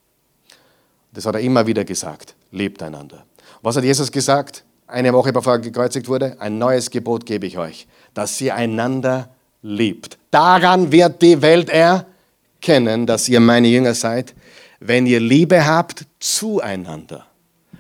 Das 1.13 1.27
hat 1.27 1.35
er 1.35 1.41
immer 1.41 1.67
wieder 1.67 1.85
gesagt, 1.85 2.35
lebt 2.53 2.83
einander. 2.83 3.25
Was 3.63 3.77
hat 3.77 3.85
Jesus 3.85 4.13
gesagt? 4.13 4.65
Eine 4.87 5.13
Woche 5.13 5.33
bevor 5.33 5.55
er 5.55 5.59
gekreuzigt 5.61 6.09
wurde, 6.09 6.37
ein 6.41 6.59
neues 6.59 6.91
Gebot 6.91 7.27
gebe 7.27 7.47
ich 7.47 7.59
euch, 7.59 7.87
dass 8.15 8.41
ihr 8.41 8.55
einander 8.55 9.29
liebt. 9.63 10.19
Daran 10.31 10.91
wird 10.91 11.23
die 11.23 11.41
Welt 11.43 11.71
erkennen, 11.71 13.07
dass 13.07 13.29
ihr 13.29 13.41
meine 13.41 13.69
Jünger 13.69 13.95
seid, 13.95 14.35
wenn 14.81 15.07
ihr 15.07 15.21
Liebe 15.21 15.67
habt 15.67 16.07
zueinander. 16.19 17.27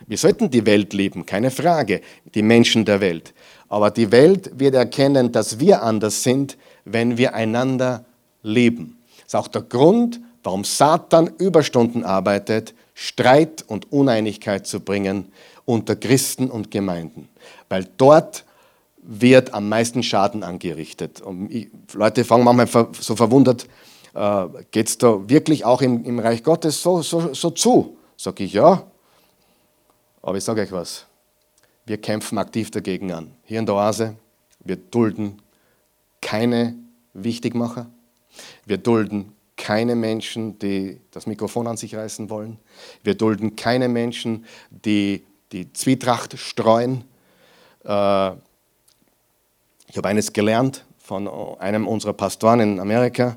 Wir 0.06 0.18
sollten 0.18 0.50
die 0.50 0.66
Welt 0.66 0.92
lieben, 0.92 1.24
keine 1.24 1.50
Frage, 1.50 2.00
die 2.34 2.42
Menschen 2.42 2.84
der 2.84 3.00
Welt. 3.00 3.32
Aber 3.70 3.90
die 3.90 4.12
Welt 4.12 4.58
wird 4.58 4.74
erkennen, 4.74 5.32
dass 5.32 5.58
wir 5.60 5.82
anders 5.82 6.22
sind, 6.22 6.58
wenn 6.84 7.16
wir 7.16 7.34
einander 7.34 8.04
lieben. 8.42 8.98
Das 9.18 9.28
ist 9.28 9.34
auch 9.36 9.48
der 9.48 9.62
Grund, 9.62 10.20
warum 10.42 10.64
Satan 10.64 11.28
Überstunden 11.38 12.04
arbeitet, 12.04 12.74
Streit 12.94 13.64
und 13.66 13.92
Uneinigkeit 13.92 14.66
zu 14.66 14.80
bringen 14.80 15.32
unter 15.64 15.94
Christen 15.94 16.50
und 16.50 16.70
Gemeinden. 16.70 17.28
Weil 17.68 17.88
dort 17.96 18.44
wird 19.02 19.54
am 19.54 19.68
meisten 19.68 20.02
Schaden 20.02 20.42
angerichtet. 20.42 21.20
Und 21.20 21.50
ich, 21.50 21.68
Leute 21.92 22.24
fragen 22.24 22.44
manchmal 22.44 22.88
so 22.98 23.14
verwundert, 23.14 23.66
äh, 24.14 24.46
geht 24.72 24.88
es 24.88 24.98
da 24.98 25.28
wirklich 25.28 25.64
auch 25.64 25.80
im, 25.80 26.04
im 26.04 26.18
Reich 26.18 26.42
Gottes 26.42 26.82
so, 26.82 27.02
so, 27.02 27.32
so 27.32 27.50
zu? 27.50 27.96
Sag 28.16 28.40
ich 28.40 28.52
ja, 28.52 28.82
aber 30.20 30.36
ich 30.36 30.44
sage 30.44 30.60
euch 30.60 30.72
was, 30.72 31.06
wir 31.90 31.98
kämpfen 31.98 32.38
aktiv 32.38 32.70
dagegen 32.70 33.10
an. 33.10 33.32
Hier 33.42 33.58
in 33.58 33.66
der 33.66 33.74
Oase, 33.74 34.14
wir 34.60 34.76
dulden 34.76 35.42
keine 36.22 36.76
Wichtigmacher. 37.14 37.90
Wir 38.64 38.78
dulden 38.78 39.32
keine 39.56 39.96
Menschen, 39.96 40.56
die 40.60 41.00
das 41.10 41.26
Mikrofon 41.26 41.66
an 41.66 41.76
sich 41.76 41.96
reißen 41.96 42.30
wollen. 42.30 42.60
Wir 43.02 43.14
dulden 43.14 43.56
keine 43.56 43.88
Menschen, 43.88 44.44
die 44.70 45.24
die 45.50 45.72
Zwietracht 45.72 46.38
streuen. 46.38 47.02
Äh, 47.82 48.30
ich 49.88 49.96
habe 49.96 50.06
eines 50.06 50.32
gelernt 50.32 50.84
von 50.96 51.26
einem 51.58 51.88
unserer 51.88 52.12
Pastoren 52.12 52.60
in 52.60 52.78
Amerika. 52.78 53.36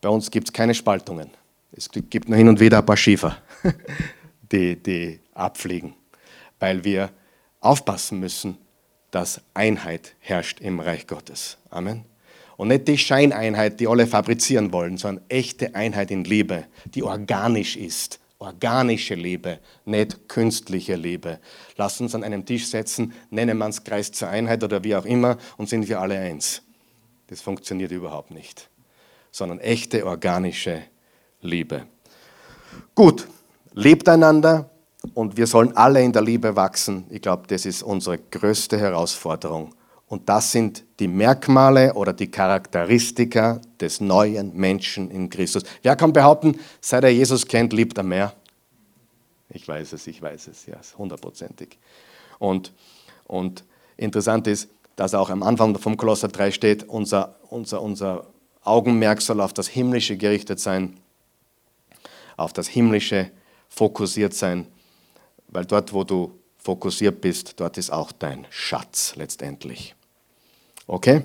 Bei 0.00 0.08
uns 0.08 0.30
gibt 0.30 0.48
es 0.48 0.54
keine 0.54 0.72
Spaltungen. 0.72 1.28
Es 1.70 1.90
gibt 1.90 2.30
nur 2.30 2.38
hin 2.38 2.48
und 2.48 2.60
wieder 2.60 2.78
ein 2.78 2.86
paar 2.86 2.96
Schiefer, 2.96 3.36
die, 4.50 4.82
die 4.82 5.20
abfliegen, 5.34 5.92
weil 6.58 6.82
wir 6.82 7.10
aufpassen 7.64 8.20
müssen, 8.20 8.58
dass 9.10 9.40
Einheit 9.54 10.14
herrscht 10.20 10.60
im 10.60 10.80
Reich 10.80 11.06
Gottes. 11.06 11.58
Amen. 11.70 12.04
Und 12.56 12.68
nicht 12.68 12.86
die 12.86 12.98
Scheineinheit, 12.98 13.80
die 13.80 13.88
alle 13.88 14.06
fabrizieren 14.06 14.72
wollen, 14.72 14.96
sondern 14.96 15.24
echte 15.28 15.74
Einheit 15.74 16.10
in 16.10 16.24
Liebe, 16.24 16.66
die 16.94 17.02
organisch 17.02 17.76
ist 17.76 18.20
organische 18.44 19.14
Liebe, 19.14 19.58
nicht 19.84 20.28
künstliche 20.28 20.96
Liebe. 20.96 21.40
Lasst 21.76 22.00
uns 22.00 22.14
an 22.14 22.24
einem 22.24 22.44
Tisch 22.44 22.66
setzen, 22.66 23.12
nennen 23.30 23.58
wir 23.58 23.68
es 23.68 23.82
Kreis 23.82 24.12
zur 24.12 24.28
Einheit 24.28 24.62
oder 24.62 24.84
wie 24.84 24.94
auch 24.94 25.04
immer 25.04 25.38
und 25.56 25.68
sind 25.68 25.88
wir 25.88 26.00
alle 26.00 26.18
eins. 26.18 26.62
Das 27.28 27.40
funktioniert 27.40 27.90
überhaupt 27.90 28.30
nicht, 28.30 28.68
sondern 29.30 29.60
echte 29.60 30.06
organische 30.06 30.82
Liebe. 31.40 31.86
Gut, 32.94 33.26
lebt 33.72 34.08
einander 34.08 34.70
und 35.12 35.36
wir 35.36 35.46
sollen 35.46 35.76
alle 35.76 36.02
in 36.02 36.12
der 36.12 36.22
Liebe 36.22 36.56
wachsen. 36.56 37.04
Ich 37.10 37.20
glaube, 37.20 37.46
das 37.46 37.66
ist 37.66 37.82
unsere 37.82 38.18
größte 38.18 38.78
Herausforderung. 38.78 39.74
Und 40.06 40.28
das 40.28 40.52
sind 40.52 40.84
die 41.00 41.08
Merkmale 41.08 41.94
oder 41.94 42.12
die 42.12 42.30
Charakteristika 42.30 43.60
des 43.80 44.00
neuen 44.00 44.54
Menschen 44.54 45.10
in 45.10 45.28
Christus. 45.28 45.64
Wer 45.82 45.96
kann 45.96 46.12
behaupten, 46.12 46.58
seit 46.80 47.04
er 47.04 47.10
Jesus 47.10 47.46
kennt, 47.46 47.72
liebt 47.72 47.98
er 47.98 48.04
mehr? 48.04 48.32
Ich 49.48 49.66
weiß 49.66 49.92
es, 49.92 50.06
ich 50.06 50.20
weiß 50.20 50.48
es, 50.48 50.66
ja, 50.66 50.76
hundertprozentig. 50.98 51.78
Und, 52.38 52.72
und 53.26 53.64
interessant 53.96 54.46
ist, 54.46 54.68
dass 54.96 55.14
auch 55.14 55.30
am 55.30 55.42
Anfang 55.42 55.76
vom 55.78 55.96
Kolosser 55.96 56.28
3 56.28 56.50
steht, 56.50 56.88
unser, 56.88 57.36
unser, 57.50 57.82
unser 57.82 58.26
Augenmerk 58.62 59.20
soll 59.20 59.40
auf 59.40 59.52
das 59.52 59.68
Himmlische 59.68 60.16
gerichtet 60.16 60.60
sein, 60.60 60.96
auf 62.36 62.52
das 62.52 62.68
Himmlische 62.68 63.30
fokussiert 63.68 64.34
sein, 64.34 64.66
weil 65.48 65.64
dort, 65.64 65.92
wo 65.92 66.04
du 66.04 66.32
fokussiert 66.58 67.20
bist, 67.20 67.54
dort 67.60 67.78
ist 67.78 67.90
auch 67.90 68.12
dein 68.12 68.46
Schatz 68.50 69.14
letztendlich. 69.16 69.94
Okay? 70.86 71.22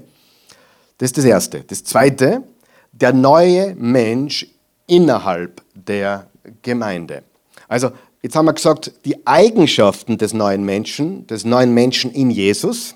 Das 0.97 1.08
ist 1.08 1.17
das 1.17 1.25
Erste. 1.25 1.62
Das 1.62 1.84
Zweite, 1.84 2.43
der 2.91 3.13
neue 3.13 3.75
Mensch 3.75 4.47
innerhalb 4.86 5.62
der 5.73 6.27
Gemeinde. 6.62 7.23
Also, 7.67 7.91
jetzt 8.21 8.36
haben 8.36 8.45
wir 8.45 8.53
gesagt, 8.53 8.91
die 9.05 9.25
Eigenschaften 9.25 10.17
des 10.17 10.34
neuen 10.34 10.65
Menschen, 10.65 11.25
des 11.27 11.45
neuen 11.45 11.73
Menschen 11.73 12.12
in 12.12 12.32
Jesus, 12.32 12.95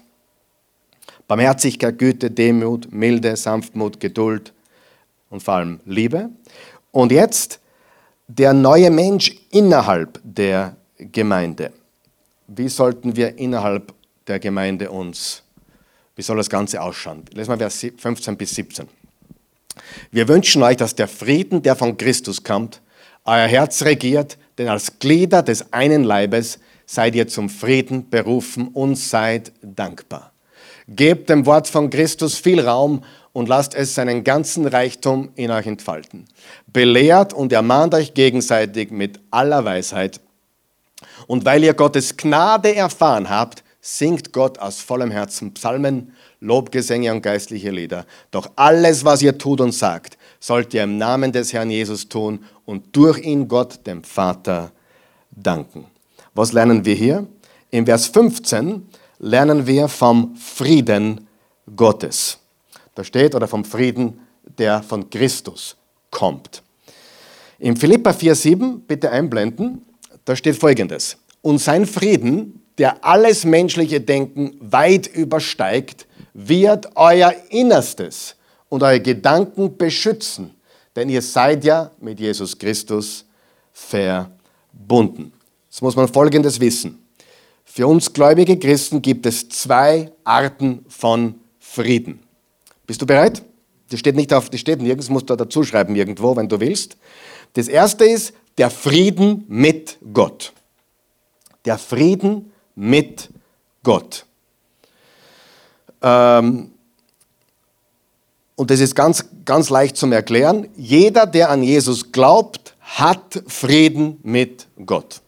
Barmherzigkeit, 1.28 1.98
Güte, 1.98 2.30
Demut, 2.30 2.92
Milde, 2.92 3.36
Sanftmut, 3.36 4.00
Geduld 4.00 4.54
und 5.30 5.42
vor 5.42 5.56
allem 5.56 5.80
Liebe. 5.86 6.30
Und 6.92 7.12
jetzt 7.12 7.60
der 8.28 8.54
neue 8.54 8.90
Mensch 8.90 9.36
innerhalb 9.52 10.20
der 10.24 10.76
Gemeinde. 10.98 11.72
Wie 12.48 12.70
sollten 12.70 13.16
wir 13.16 13.38
innerhalb 13.38 13.94
der 14.28 14.40
Gemeinde 14.40 14.92
uns 14.92 15.44
wie 16.16 16.22
soll 16.22 16.38
das 16.38 16.50
Ganze 16.50 16.82
ausschauen? 16.82 17.24
Lesen 17.34 17.52
wir 17.52 17.58
Vers 17.58 17.86
15 17.98 18.38
bis 18.38 18.54
17. 18.56 18.88
Wir 20.12 20.28
wünschen 20.28 20.62
euch, 20.62 20.78
dass 20.78 20.94
der 20.94 21.08
Frieden, 21.08 21.64
der 21.64 21.76
von 21.76 21.98
Christus 21.98 22.44
kommt, 22.44 22.82
euer 23.26 23.48
Herz 23.48 23.84
regiert, 23.84 24.38
denn 24.58 24.68
als 24.68 25.00
Glieder 25.00 25.42
des 25.42 25.74
einen 25.74 26.04
Leibes 26.04 26.60
seid 26.86 27.16
ihr 27.16 27.28
zum 27.28 27.50
Frieden 27.50 28.10
berufen 28.10 28.68
und 28.68 28.96
seid 28.96 29.52
dankbar. 29.64 30.32
Gebt 30.88 31.30
dem 31.30 31.46
Wort 31.46 31.68
von 31.68 31.90
Christus 31.90 32.38
viel 32.38 32.60
Raum 32.60 33.04
und 33.32 33.50
lasst 33.50 33.74
es 33.74 33.96
seinen 33.96 34.24
ganzen 34.24 34.68
Reichtum 34.68 35.30
in 35.36 35.50
euch 35.50 35.66
entfalten. 35.66 36.26
Belehrt 36.68 37.34
und 37.34 37.52
ermahnt 37.52 37.96
euch 37.96 38.14
gegenseitig 38.14 38.92
mit 38.92 39.20
aller 39.32 39.66
Weisheit. 39.66 40.20
Und 41.28 41.46
weil 41.46 41.64
ihr 41.64 41.74
Gottes 41.74 42.16
Gnade 42.18 42.76
erfahren 42.76 43.30
habt, 43.30 43.64
singt 43.82 44.32
Gott 44.32 44.60
aus 44.60 44.80
vollem 44.80 45.12
Herzen 45.12 45.54
Psalmen, 45.54 46.14
Lobgesänge 46.40 47.12
und 47.12 47.22
geistliche 47.22 47.70
Lieder. 47.70 48.06
Doch 48.32 48.50
alles, 48.56 49.04
was 49.04 49.22
ihr 49.22 49.38
tut 49.38 49.60
und 49.60 49.74
sagt, 49.74 50.18
sollt 50.40 50.74
ihr 50.74 50.84
im 50.84 50.98
Namen 50.98 51.32
des 51.32 51.54
Herrn 51.54 51.70
Jesus 51.70 52.08
tun 52.08 52.44
und 52.66 52.96
durch 52.96 53.20
ihn 53.20 53.48
Gott, 53.48 53.86
dem 53.86 54.04
Vater, 54.04 54.72
danken. 55.32 55.86
Was 56.34 56.54
lernen 56.54 56.86
wir 56.86 56.96
hier? 56.96 57.28
In 57.72 57.86
Vers 57.86 58.08
15 58.08 58.88
lernen 59.20 59.68
wir 59.68 59.88
vom 59.88 60.36
Frieden 60.36 61.28
Gottes. 61.76 62.40
Da 62.96 63.04
steht, 63.04 63.36
oder 63.36 63.48
vom 63.48 63.66
Frieden, 63.66 64.20
der 64.58 64.84
von 64.84 65.10
Christus 65.10 65.76
kommt. 66.12 66.62
In 67.60 67.76
Philippa 67.76 68.12
4,7, 68.12 68.80
bitte 68.88 69.10
einblenden, 69.10 69.86
da 70.26 70.36
steht 70.36 70.56
folgendes. 70.56 71.18
Und 71.42 71.60
sein 71.60 71.86
Frieden, 71.86 72.62
der 72.78 73.04
alles 73.04 73.46
menschliche 73.46 74.02
Denken 74.02 74.56
weit 74.60 75.08
übersteigt, 75.08 76.08
wird 76.34 76.90
euer 76.96 77.34
Innerstes 77.50 78.36
und 78.70 78.82
eure 78.84 79.02
Gedanken 79.02 79.78
beschützen, 79.78 80.52
denn 80.96 81.10
ihr 81.10 81.22
seid 81.22 81.64
ja 81.64 81.92
mit 82.00 82.20
Jesus 82.20 82.58
Christus 82.58 83.26
verbunden. 83.72 85.34
Jetzt 85.70 85.82
muss 85.82 85.96
man 85.96 86.08
Folgendes 86.08 86.60
wissen. 86.60 87.00
Für 87.66 87.88
uns 87.88 88.14
gläubige 88.14 88.58
Christen 88.58 89.02
gibt 89.02 89.26
es 89.26 89.50
zwei 89.50 90.12
Arten 90.24 90.86
von 90.88 91.36
Frieden. 91.60 92.20
Bist 92.86 93.02
du 93.02 93.06
bereit? 93.06 93.42
Das 93.90 94.00
steht 94.00 94.16
nicht 94.16 94.34
auf, 94.34 94.50
das 94.50 94.60
steht 94.60 94.82
nirgends, 94.82 95.10
musst 95.10 95.30
du 95.30 95.36
dazu 95.36 95.64
schreiben 95.64 95.96
irgendwo, 95.96 96.36
wenn 96.36 96.48
du 96.48 96.60
willst. 96.60 96.98
Das 97.54 97.68
erste 97.68 98.06
ist 98.06 98.34
der 98.58 98.70
Frieden 98.70 99.46
mit 99.48 99.98
Gott. 100.14 100.54
Der 101.66 101.78
Frieden 101.78 102.52
mit 102.76 103.30
Gott. 103.84 104.26
Ähm, 106.02 106.72
und 108.56 108.70
das 108.70 108.80
ist 108.80 108.96
ganz, 108.96 109.26
ganz 109.46 109.70
leicht 109.70 109.98
zum 109.98 110.12
Erklären. 110.12 110.70
Jeder, 110.76 111.26
der 111.26 111.50
an 111.50 111.64
Jesus 111.64 112.12
glaubt, 112.12 112.76
hat 112.82 113.44
Frieden 113.48 114.20
mit 114.24 114.68
Gott. 114.86 115.22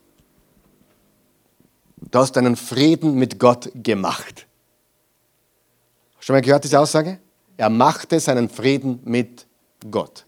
Du 2.11 2.19
hast 2.19 2.37
einen 2.37 2.55
Frieden 2.55 3.15
mit 3.15 3.39
Gott 3.39 3.71
gemacht. 3.75 4.45
Schon 6.19 6.35
mal 6.35 6.41
gehört 6.41 6.63
diese 6.63 6.79
Aussage? 6.79 7.19
Er 7.57 7.69
machte 7.69 8.19
seinen 8.19 8.49
Frieden 8.49 8.99
mit 9.03 9.45
Gott. 9.89 10.24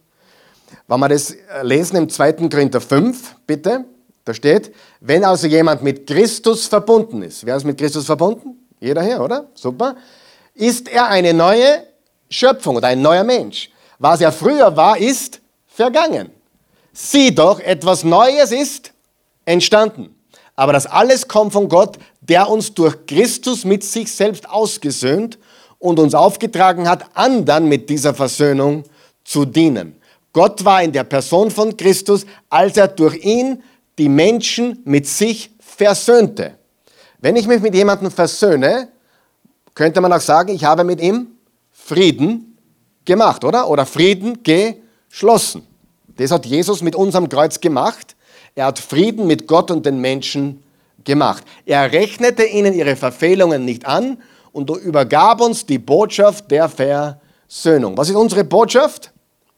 Wenn 0.87 0.99
wir 0.99 1.09
das 1.09 1.35
lesen 1.63 1.97
im 1.97 2.09
2. 2.09 2.33
Korinther 2.49 2.79
5, 2.79 3.35
bitte, 3.45 3.85
da 4.23 4.33
steht, 4.33 4.73
wenn 5.01 5.23
also 5.23 5.47
jemand 5.47 5.83
mit 5.83 6.07
Christus 6.07 6.65
verbunden 6.65 7.23
ist, 7.23 7.45
wer 7.45 7.57
ist 7.57 7.65
mit 7.65 7.77
Christus 7.77 8.05
verbunden? 8.05 8.67
Jeder 8.79 9.01
hier, 9.01 9.21
oder? 9.21 9.47
Super. 9.53 9.95
Ist 10.53 10.87
er 10.87 11.07
eine 11.07 11.33
neue 11.33 11.83
Schöpfung 12.29 12.75
oder 12.77 12.87
ein 12.87 13.01
neuer 13.01 13.23
Mensch. 13.23 13.69
Was 13.99 14.21
er 14.21 14.31
früher 14.31 14.75
war, 14.75 14.97
ist 14.97 15.41
vergangen. 15.67 16.29
Sieh 16.93 17.33
doch, 17.33 17.59
etwas 17.59 18.03
Neues 18.03 18.51
ist 18.51 18.91
entstanden. 19.45 20.15
Aber 20.55 20.73
das 20.73 20.87
alles 20.87 21.27
kommt 21.27 21.53
von 21.53 21.69
Gott, 21.69 21.97
der 22.21 22.49
uns 22.49 22.73
durch 22.73 23.05
Christus 23.05 23.63
mit 23.63 23.83
sich 23.83 24.11
selbst 24.11 24.49
ausgesöhnt 24.49 25.37
und 25.79 25.99
uns 25.99 26.15
aufgetragen 26.15 26.89
hat, 26.89 27.05
anderen 27.13 27.67
mit 27.67 27.89
dieser 27.89 28.13
Versöhnung 28.13 28.83
zu 29.23 29.45
dienen. 29.45 29.96
Gott 30.37 30.63
war 30.63 30.83
in 30.83 30.91
der 30.91 31.03
Person 31.03 31.49
von 31.49 31.75
Christus, 31.75 32.23
als 32.47 32.77
er 32.77 32.89
durch 32.89 33.25
ihn 33.25 33.63
die 33.97 34.07
Menschen 34.07 34.83
mit 34.85 35.07
sich 35.07 35.49
versöhnte. 35.57 36.53
Wenn 37.17 37.35
ich 37.35 37.47
mich 37.47 37.59
mit 37.59 37.73
jemandem 37.73 38.11
versöhne, 38.11 38.89
könnte 39.73 39.99
man 39.99 40.13
auch 40.13 40.21
sagen, 40.21 40.53
ich 40.53 40.63
habe 40.63 40.83
mit 40.83 41.01
ihm 41.01 41.29
Frieden 41.71 42.55
gemacht, 43.03 43.43
oder? 43.45 43.67
Oder 43.67 43.87
Frieden 43.87 44.43
geschlossen. 44.43 45.65
Das 46.17 46.29
hat 46.29 46.45
Jesus 46.45 46.83
mit 46.83 46.95
unserem 46.95 47.29
Kreuz 47.29 47.59
gemacht. 47.59 48.15
Er 48.53 48.67
hat 48.67 48.77
Frieden 48.77 49.25
mit 49.25 49.47
Gott 49.47 49.71
und 49.71 49.87
den 49.87 49.99
Menschen 49.99 50.61
gemacht. 51.03 51.45
Er 51.65 51.91
rechnete 51.91 52.43
ihnen 52.43 52.75
ihre 52.75 52.95
Verfehlungen 52.95 53.65
nicht 53.65 53.87
an 53.87 54.21
und 54.51 54.69
übergab 54.69 55.41
uns 55.41 55.65
die 55.65 55.79
Botschaft 55.79 56.51
der 56.51 56.69
Versöhnung. 56.69 57.97
Was 57.97 58.09
ist 58.09 58.15
unsere 58.15 58.43
Botschaft? 58.43 59.13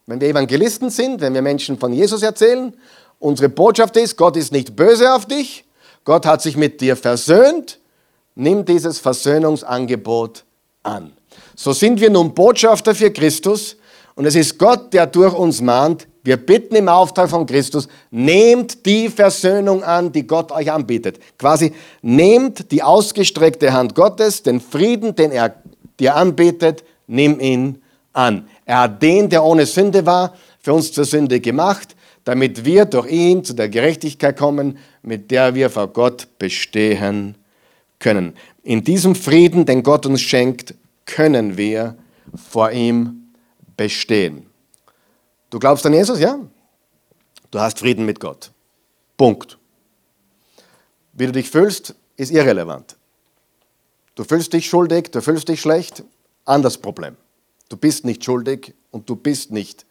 Wenn 0.09 0.19
wir 0.19 0.29
Evangelisten 0.29 0.89
sind, 0.89 1.21
wenn 1.21 1.35
wir 1.35 1.43
Menschen 1.43 1.77
von 1.77 1.93
Jesus 1.93 2.23
erzählen 2.23 2.73
Unsere 3.19 3.49
Botschaft 3.49 3.95
ist, 3.97 4.15
Gott 4.15 4.37
ist 4.37 4.51
nicht 4.51 4.75
böse 4.75 5.13
auf 5.13 5.25
dich, 5.25 5.65
Gott 6.05 6.25
hat 6.25 6.41
sich 6.41 6.55
mit 6.55 6.79
dir 6.79 6.95
versöhnt, 6.95 7.79
nimm 8.33 8.63
dieses 8.63 8.97
Versöhnungsangebot 8.97 10.45
an. 10.83 11.11
So 11.53 11.73
sind 11.73 11.99
wir 11.99 12.09
nun 12.09 12.33
Botschafter 12.33 12.95
für 12.95 13.11
Christus 13.11 13.75
und 14.15 14.25
es 14.25 14.35
ist 14.35 14.57
Gott, 14.57 14.93
der 14.93 15.05
durch 15.05 15.33
uns 15.33 15.61
mahnt, 15.61 16.07
wir 16.23 16.37
bitten 16.37 16.75
im 16.75 16.87
Auftrag 16.87 17.29
von 17.29 17.45
Christus, 17.45 17.87
nehmt 18.09 18.85
die 18.85 19.09
Versöhnung 19.09 19.83
an, 19.83 20.11
die 20.11 20.25
Gott 20.25 20.51
euch 20.51 20.71
anbietet. 20.71 21.19
Quasi 21.37 21.73
nehmt 22.01 22.71
die 22.71 22.81
ausgestreckte 22.81 23.73
Hand 23.73 23.95
Gottes, 23.95 24.41
den 24.43 24.61
Frieden, 24.61 25.13
den 25.13 25.31
er 25.31 25.61
dir 25.99 26.15
anbietet, 26.15 26.83
nimm 27.05 27.39
ihn 27.39 27.81
an. 28.13 28.47
Er 28.69 28.81
hat 28.81 29.01
den, 29.01 29.29
der 29.29 29.43
ohne 29.43 29.65
Sünde 29.65 30.05
war, 30.05 30.35
für 30.61 30.73
uns 30.73 30.91
zur 30.91 31.05
Sünde 31.05 31.39
gemacht 31.39 31.95
damit 32.29 32.63
wir 32.63 32.85
durch 32.85 33.07
ihn 33.11 33.43
zu 33.43 33.53
der 33.53 33.69
Gerechtigkeit 33.69 34.37
kommen, 34.37 34.77
mit 35.01 35.31
der 35.31 35.55
wir 35.55 35.71
vor 35.71 35.87
Gott 35.87 36.27
bestehen 36.37 37.35
können. 37.97 38.35
In 38.61 38.83
diesem 38.83 39.15
Frieden, 39.15 39.65
den 39.65 39.81
Gott 39.81 40.05
uns 40.05 40.21
schenkt, 40.21 40.75
können 41.07 41.57
wir 41.57 41.97
vor 42.35 42.69
ihm 42.69 43.33
bestehen. 43.75 44.45
Du 45.49 45.57
glaubst 45.57 45.87
an 45.87 45.93
Jesus, 45.93 46.19
ja? 46.19 46.37
Du 47.49 47.59
hast 47.59 47.79
Frieden 47.79 48.05
mit 48.05 48.19
Gott. 48.19 48.51
Punkt. 49.17 49.57
Wie 51.13 51.25
du 51.25 51.31
dich 51.31 51.49
fühlst, 51.49 51.95
ist 52.15 52.31
irrelevant. 52.31 52.95
Du 54.13 54.23
fühlst 54.23 54.53
dich 54.53 54.67
schuldig, 54.67 55.09
du 55.11 55.21
fühlst 55.21 55.49
dich 55.49 55.61
schlecht, 55.61 56.03
anderes 56.45 56.77
Problem. 56.77 57.17
Du 57.69 57.77
bist 57.77 58.03
nicht 58.03 58.23
schuldig 58.25 58.73
und 58.91 59.09
du 59.09 59.15
bist 59.15 59.51
nicht 59.51 59.85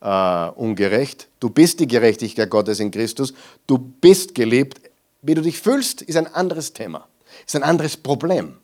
äh, 0.00 0.48
ungerecht. 0.50 1.28
Du 1.40 1.50
bist 1.50 1.80
die 1.80 1.86
Gerechtigkeit 1.86 2.50
Gottes 2.50 2.78
in 2.80 2.90
Christus. 2.90 3.32
Du 3.66 3.78
bist 3.78 4.34
geliebt. 4.34 4.80
Wie 5.22 5.34
du 5.34 5.40
dich 5.40 5.58
fühlst, 5.58 6.02
ist 6.02 6.16
ein 6.16 6.26
anderes 6.26 6.74
Thema, 6.74 7.08
ist 7.46 7.56
ein 7.56 7.62
anderes 7.62 7.96
Problem. 7.96 8.58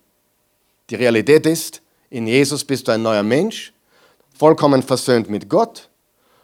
Die 0.90 0.94
Realität 0.94 1.46
ist, 1.46 1.81
in 2.11 2.27
Jesus 2.27 2.64
bist 2.64 2.87
du 2.87 2.92
ein 2.92 3.03
neuer 3.03 3.23
Mensch, 3.23 3.73
vollkommen 4.38 4.83
versöhnt 4.83 5.31
mit 5.31 5.49
Gott 5.49 5.88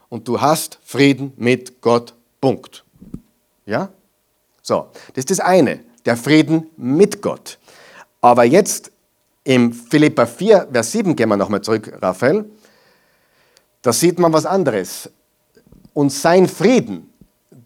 und 0.09 0.27
du 0.27 0.41
hast 0.41 0.79
Frieden 0.83 1.35
mit 1.37 1.83
Gott. 1.83 2.15
Punkt. 2.41 2.85
Ja? 3.67 3.91
So, 4.63 4.89
das 5.09 5.23
ist 5.23 5.31
das 5.31 5.41
eine, 5.41 5.81
der 6.07 6.17
Frieden 6.17 6.71
mit 6.77 7.21
Gott. 7.21 7.59
Aber 8.21 8.45
jetzt 8.45 8.93
im 9.47 9.73
Philippa 9.73 10.27
4, 10.27 10.69
Vers 10.73 10.91
7 10.91 11.15
gehen 11.15 11.29
wir 11.29 11.37
nochmal 11.37 11.63
zurück, 11.63 11.97
Raphael. 12.03 12.47
Da 13.81 13.93
sieht 13.93 14.19
man 14.19 14.33
was 14.33 14.45
anderes. 14.45 15.09
Und 15.95 16.11
sein 16.11 16.49
Frieden, 16.49 17.09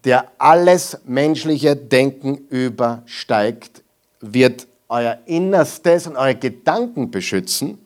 der 0.03 0.31
alles 0.37 0.99
menschliche 1.05 1.75
Denken 1.75 2.45
übersteigt, 2.49 3.81
wird 4.19 4.67
euer 4.89 5.17
Innerstes 5.25 6.05
und 6.05 6.17
eure 6.17 6.35
Gedanken 6.35 7.09
beschützen, 7.09 7.79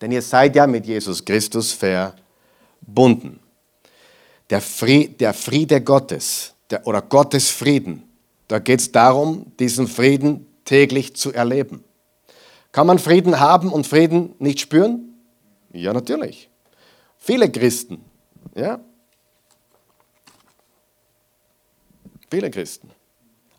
denn 0.00 0.10
ihr 0.10 0.22
seid 0.22 0.56
ja 0.56 0.66
mit 0.66 0.84
Jesus 0.84 1.24
Christus 1.24 1.72
verbunden. 1.72 3.38
Der, 4.50 4.60
Friede, 4.60 5.14
der 5.14 5.34
Friede 5.34 5.80
Gottes 5.82 6.54
der, 6.68 6.84
oder 6.84 7.00
Gottes 7.00 7.48
Frieden, 7.48 8.02
da 8.48 8.58
geht 8.58 8.80
es 8.80 8.90
darum, 8.90 9.52
diesen 9.60 9.86
Frieden 9.86 10.48
täglich 10.64 11.14
zu 11.14 11.32
erleben. 11.32 11.84
Kann 12.72 12.86
man 12.86 12.98
Frieden 12.98 13.38
haben 13.38 13.70
und 13.70 13.86
Frieden 13.86 14.34
nicht 14.38 14.60
spüren? 14.60 15.14
Ja, 15.72 15.92
natürlich. 15.92 16.50
Viele 17.18 17.50
Christen, 17.50 18.04
ja, 18.54 18.80
viele 22.30 22.50
Christen. 22.50 22.90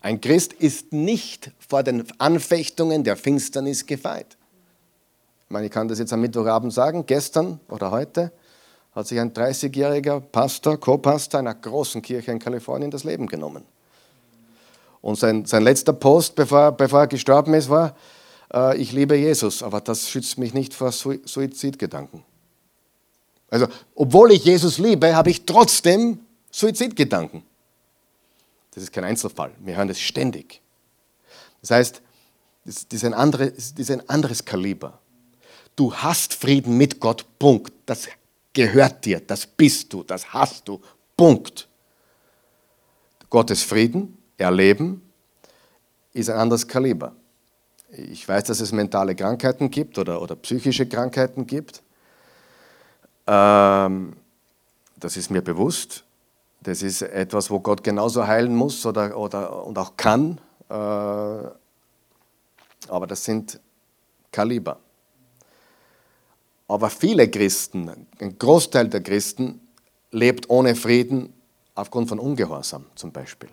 Ein 0.02 0.20
Christ 0.20 0.52
ist 0.52 0.92
nicht 0.92 1.50
vor 1.66 1.82
den 1.82 2.04
Anfechtungen 2.18 3.04
der 3.04 3.16
Finsternis 3.16 3.86
gefeit. 3.86 4.36
Ich 5.46 5.50
meine, 5.50 5.66
ich 5.66 5.72
kann 5.72 5.88
das 5.88 5.98
jetzt 5.98 6.12
am 6.12 6.20
Mittwochabend 6.20 6.74
sagen. 6.74 7.06
Gestern 7.06 7.58
oder 7.68 7.90
heute 7.90 8.32
hat 8.94 9.06
sich 9.06 9.18
ein 9.18 9.32
30-jähriger 9.32 10.20
Pastor, 10.20 10.78
Co-Pastor 10.78 11.40
einer 11.40 11.54
großen 11.54 12.02
Kirche 12.02 12.32
in 12.32 12.38
Kalifornien 12.38 12.90
das 12.90 13.04
Leben 13.04 13.26
genommen. 13.26 13.64
Und 15.00 15.18
sein, 15.18 15.46
sein 15.46 15.62
letzter 15.62 15.92
Post, 15.92 16.34
bevor, 16.34 16.72
bevor 16.72 17.00
er 17.00 17.06
gestorben 17.06 17.54
ist, 17.54 17.70
war, 17.70 17.96
äh, 18.52 18.76
ich 18.76 18.92
liebe 18.92 19.16
Jesus, 19.16 19.62
aber 19.62 19.80
das 19.80 20.08
schützt 20.08 20.38
mich 20.38 20.54
nicht 20.54 20.74
vor 20.74 20.92
Suizidgedanken. 20.92 22.24
Also, 23.50 23.68
obwohl 23.94 24.32
ich 24.32 24.44
Jesus 24.44 24.78
liebe, 24.78 25.14
habe 25.14 25.30
ich 25.30 25.44
trotzdem 25.44 26.18
Suizidgedanken. 26.50 27.42
Das 28.72 28.82
ist 28.82 28.92
kein 28.92 29.04
Einzelfall. 29.04 29.52
Wir 29.60 29.76
hören 29.76 29.88
das 29.88 30.00
ständig. 30.00 30.60
Das 31.60 31.70
heißt, 31.70 32.02
das 32.64 32.86
ist 32.90 33.04
ein, 33.04 33.14
andere, 33.14 33.52
das 33.52 33.72
ist 33.72 33.90
ein 33.90 34.08
anderes 34.08 34.44
Kaliber. 34.44 34.98
Du 35.76 35.94
hast 35.94 36.34
Frieden 36.34 36.76
mit 36.76 36.98
Gott, 36.98 37.24
Punkt. 37.38 37.72
Das 37.86 38.08
gehört 38.52 39.04
dir, 39.04 39.20
das 39.20 39.46
bist 39.46 39.92
du, 39.92 40.02
das 40.02 40.32
hast 40.32 40.66
du, 40.66 40.80
Punkt. 41.16 41.68
Gottes 43.28 43.62
Frieden 43.62 44.16
erleben, 44.36 45.02
ist 46.12 46.30
ein 46.30 46.38
anderes 46.38 46.66
Kaliber. 46.66 47.14
Ich 47.96 48.28
weiß, 48.28 48.44
dass 48.44 48.60
es 48.60 48.72
mentale 48.72 49.14
Krankheiten 49.14 49.70
gibt 49.70 49.98
oder, 49.98 50.20
oder 50.20 50.36
psychische 50.36 50.86
Krankheiten 50.86 51.46
gibt. 51.46 51.82
Ähm, 53.26 54.16
das 54.96 55.16
ist 55.16 55.30
mir 55.30 55.42
bewusst. 55.42 56.04
Das 56.62 56.82
ist 56.82 57.02
etwas, 57.02 57.50
wo 57.50 57.60
Gott 57.60 57.84
genauso 57.84 58.26
heilen 58.26 58.54
muss 58.54 58.84
oder, 58.86 59.16
oder, 59.16 59.64
und 59.64 59.78
auch 59.78 59.96
kann. 59.96 60.40
Äh, 60.68 60.72
aber 60.72 61.56
das 63.06 63.24
sind 63.24 63.60
Kaliber. 64.32 64.78
Aber 66.66 66.90
viele 66.90 67.28
Christen, 67.28 68.06
ein 68.18 68.38
Großteil 68.38 68.88
der 68.88 69.02
Christen, 69.02 69.60
lebt 70.10 70.48
ohne 70.48 70.74
Frieden 70.74 71.32
aufgrund 71.74 72.08
von 72.08 72.18
Ungehorsam 72.18 72.86
zum 72.94 73.12
Beispiel. 73.12 73.50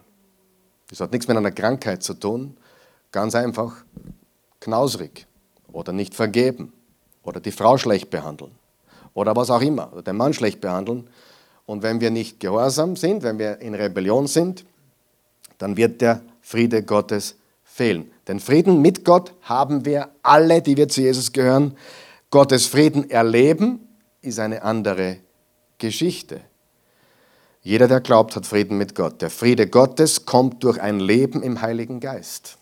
Das 0.90 1.00
hat 1.00 1.12
nichts 1.12 1.28
mit 1.28 1.38
einer 1.38 1.52
Krankheit 1.52 2.04
zu 2.04 2.14
tun. 2.14 2.58
Ganz 3.12 3.36
einfach 3.36 3.84
knausrig 4.62 5.28
oder 5.74 5.92
nicht 5.92 6.16
vergeben 6.16 6.72
oder 7.24 7.42
die 7.42 7.52
Frau 7.52 7.78
schlecht 7.78 8.10
behandeln 8.10 8.52
oder 9.14 9.36
was 9.36 9.50
auch 9.50 9.62
immer, 9.62 9.92
oder 9.92 10.02
den 10.02 10.18
Mann 10.18 10.34
schlecht 10.34 10.62
behandeln. 10.62 11.08
Und 11.66 11.84
wenn 11.84 12.02
wir 12.02 12.12
nicht 12.12 12.40
gehorsam 12.40 12.96
sind, 12.96 13.24
wenn 13.24 13.40
wir 13.40 13.60
in 13.60 13.76
Rebellion 13.76 14.28
sind, 14.28 14.66
dann 15.58 15.78
wird 15.78 16.02
der 16.02 16.22
Friede 16.42 16.84
Gottes 16.84 17.36
fehlen. 17.64 18.12
Den 18.28 18.40
Frieden 18.40 18.82
mit 18.82 19.06
Gott 19.06 19.34
haben 19.42 19.86
wir 19.86 20.10
alle, 20.24 20.62
die 20.62 20.76
wir 20.78 20.88
zu 20.88 21.02
Jesus 21.02 21.32
gehören. 21.32 21.78
Gottes 22.30 22.66
Frieden 22.66 23.10
erleben 23.10 23.88
ist 24.22 24.40
eine 24.40 24.64
andere 24.64 25.18
Geschichte. 25.78 26.42
Jeder, 27.64 27.88
der 27.88 28.02
glaubt, 28.02 28.36
hat 28.36 28.48
Frieden 28.48 28.78
mit 28.78 28.96
Gott. 28.96 29.22
Der 29.22 29.30
Friede 29.30 29.68
Gottes 29.68 30.26
kommt 30.26 30.64
durch 30.64 30.82
ein 30.82 31.00
Leben 31.00 31.44
im 31.44 31.62
Heiligen 31.62 32.00
Geist. 32.00 32.58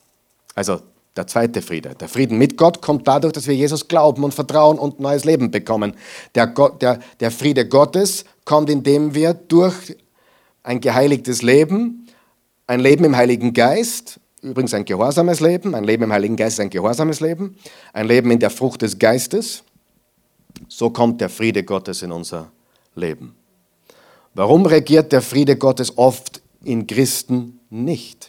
Also 0.55 0.81
der 1.15 1.27
zweite 1.27 1.61
Friede. 1.61 1.95
Der 1.95 2.07
Frieden 2.07 2.37
mit 2.37 2.57
Gott 2.57 2.81
kommt 2.81 3.07
dadurch, 3.07 3.33
dass 3.33 3.47
wir 3.47 3.55
Jesus 3.55 3.87
glauben 3.87 4.23
und 4.23 4.33
vertrauen 4.33 4.79
und 4.79 4.99
neues 4.99 5.25
Leben 5.25 5.51
bekommen. 5.51 5.95
Der, 6.35 6.47
Gott, 6.47 6.81
der, 6.81 6.99
der 7.19 7.31
Friede 7.31 7.67
Gottes 7.67 8.25
kommt, 8.45 8.69
indem 8.69 9.13
wir 9.13 9.33
durch 9.33 9.95
ein 10.63 10.81
geheiligtes 10.81 11.41
Leben, 11.41 12.07
ein 12.67 12.79
Leben 12.79 13.03
im 13.03 13.15
Heiligen 13.15 13.53
Geist, 13.53 14.19
übrigens 14.41 14.73
ein 14.73 14.85
gehorsames 14.85 15.39
Leben, 15.39 15.75
ein 15.75 15.83
Leben 15.83 16.03
im 16.03 16.13
Heiligen 16.13 16.35
Geist 16.35 16.53
ist 16.53 16.59
ein 16.61 16.69
gehorsames 16.69 17.19
Leben, 17.19 17.57
ein 17.93 18.07
Leben 18.07 18.31
in 18.31 18.39
der 18.39 18.49
Frucht 18.49 18.81
des 18.81 18.99
Geistes, 18.99 19.63
so 20.67 20.89
kommt 20.89 21.21
der 21.21 21.29
Friede 21.29 21.63
Gottes 21.63 22.01
in 22.01 22.11
unser 22.11 22.51
Leben. 22.95 23.35
Warum 24.33 24.65
regiert 24.65 25.11
der 25.11 25.21
Friede 25.21 25.57
Gottes 25.57 25.97
oft 25.97 26.41
in 26.63 26.85
Christen 26.87 27.59
nicht? 27.69 28.28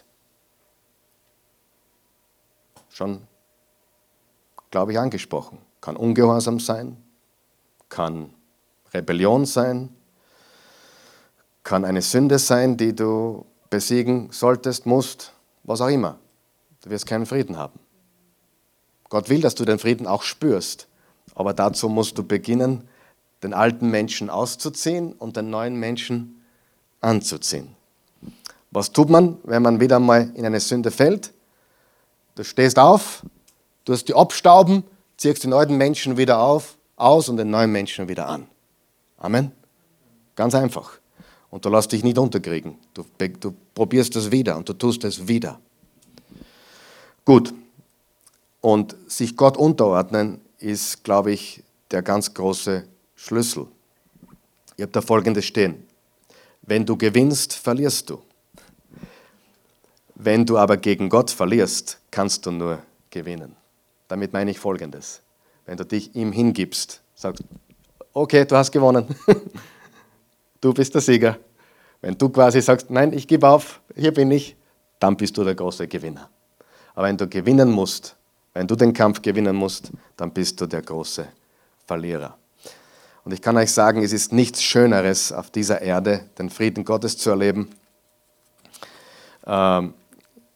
Schon, 3.01 3.23
glaube 4.71 4.93
ich, 4.93 4.99
angesprochen. 4.99 5.57
Kann 5.81 5.97
Ungehorsam 5.97 6.61
sein, 6.61 6.99
kann 7.89 8.35
Rebellion 8.93 9.47
sein, 9.47 9.89
kann 11.63 11.87
eine 11.87 12.03
Sünde 12.03 12.39
sein, 12.39 12.77
die 12.77 12.95
du 12.95 13.47
besiegen 13.71 14.29
solltest, 14.33 14.85
musst, 14.85 15.33
was 15.65 15.81
auch 15.81 15.89
immer. 15.89 16.19
Du 16.83 16.91
wirst 16.91 17.07
keinen 17.07 17.25
Frieden 17.25 17.57
haben. 17.57 17.81
Gott 19.09 19.31
will, 19.31 19.41
dass 19.41 19.55
du 19.55 19.65
den 19.65 19.79
Frieden 19.79 20.07
auch 20.07 20.23
spürst, 20.23 20.87
aber 21.35 21.55
dazu 21.55 21.89
musst 21.89 22.19
du 22.19 22.23
beginnen, 22.23 22.87
den 23.43 23.55
alten 23.55 23.91
Menschen 23.91 24.29
auszuziehen 24.29 25.15
und 25.15 25.39
den 25.39 25.49
neuen 25.49 25.77
Menschen 25.77 26.45
anzuziehen. 27.01 27.75
Was 28.71 28.93
tut 28.93 29.09
man, 29.09 29.39
wenn 29.45 29.63
man 29.63 29.81
wieder 29.81 29.99
mal 30.01 30.31
in 30.35 30.45
eine 30.45 30.61
Sünde 30.61 30.91
fällt? 30.91 31.33
Du 32.41 32.45
stehst 32.45 32.79
auf, 32.79 33.23
du 33.85 33.93
hast 33.93 34.09
die 34.09 34.15
abstauben, 34.15 34.83
ziehst 35.19 35.45
den 35.45 35.53
alten 35.53 35.77
Menschen 35.77 36.17
wieder 36.17 36.41
auf, 36.41 36.79
aus 36.97 37.29
und 37.29 37.37
den 37.37 37.51
neuen 37.51 37.71
Menschen 37.71 38.09
wieder 38.09 38.31
an. 38.31 38.47
Amen. 39.19 39.53
Ganz 40.37 40.55
einfach. 40.55 40.93
Und 41.51 41.67
du 41.67 41.69
lässt 41.69 41.93
dich 41.93 42.03
nicht 42.03 42.17
unterkriegen. 42.17 42.79
Du, 42.95 43.05
du 43.19 43.55
probierst 43.75 44.17
das 44.17 44.31
wieder 44.31 44.57
und 44.57 44.67
du 44.67 44.73
tust 44.73 45.05
es 45.05 45.29
wieder. 45.29 45.61
Gut. 47.27 47.53
Und 48.63 48.97
sich 49.07 49.37
Gott 49.37 49.59
unterordnen 49.59 50.41
ist, 50.61 51.05
glaube 51.05 51.33
ich, 51.33 51.63
der 51.91 52.01
ganz 52.01 52.33
große 52.33 52.85
Schlüssel. 53.17 53.67
Ihr 54.79 54.85
habt 54.85 54.97
da 54.97 55.03
folgendes 55.03 55.45
stehen. 55.45 55.87
Wenn 56.63 56.87
du 56.87 56.97
gewinnst, 56.97 57.53
verlierst 57.53 58.09
du. 58.09 58.23
Wenn 60.15 60.47
du 60.47 60.57
aber 60.57 60.79
gegen 60.79 61.11
Gott 61.11 61.31
verlierst, 61.31 62.00
kannst 62.11 62.47
du 62.47 62.51
nur 62.51 62.79
gewinnen. 63.11 63.57
Damit 64.09 64.33
meine 64.33 64.51
ich 64.51 64.59
folgendes. 64.59 65.23
Wenn 65.67 65.77
du 65.77 65.85
dich 65.85 66.15
ihm 66.15 66.33
hingibst, 66.33 67.03
sagst, 67.15 67.45
okay, 68.13 68.45
du 68.45 68.57
hast 68.57 68.73
gewonnen. 68.73 69.07
du 70.61 70.75
bist 70.75 70.95
der 70.95 71.01
Sieger. 71.01 71.39
Wenn 72.01 72.17
du 72.17 72.29
quasi 72.29 72.61
sagst, 72.61 72.91
nein, 72.91 73.13
ich 73.13 73.29
gebe 73.29 73.49
auf, 73.49 73.81
hier 73.95 74.13
bin 74.13 74.31
ich, 74.31 74.57
dann 74.99 75.17
bist 75.17 75.37
du 75.37 75.45
der 75.45 75.55
große 75.55 75.87
Gewinner. 75.87 76.29
Aber 76.95 77.07
wenn 77.07 77.17
du 77.17 77.29
gewinnen 77.29 77.71
musst, 77.71 78.17
wenn 78.55 78.67
du 78.67 78.75
den 78.75 78.93
Kampf 78.93 79.23
gewinnen 79.23 79.55
musst, 79.55 79.91
dann 80.17 80.33
bist 80.33 80.61
du 80.61 80.67
der 80.67 80.83
große 80.83 81.29
Verlierer. 81.87 82.37
Und 83.25 83.33
ich 83.33 83.43
kann 83.43 83.57
euch 83.57 83.71
sagen, 83.71 84.03
es 84.03 84.13
ist 84.13 84.33
nichts 84.33 84.63
Schöneres 84.63 85.31
auf 85.31 85.51
dieser 85.51 85.83
Erde, 85.83 86.25
den 86.39 86.51
Frieden 86.51 86.85
Gottes 86.85 87.17
zu 87.19 87.31
erleben, 87.31 87.71
Ähm, 89.47 89.95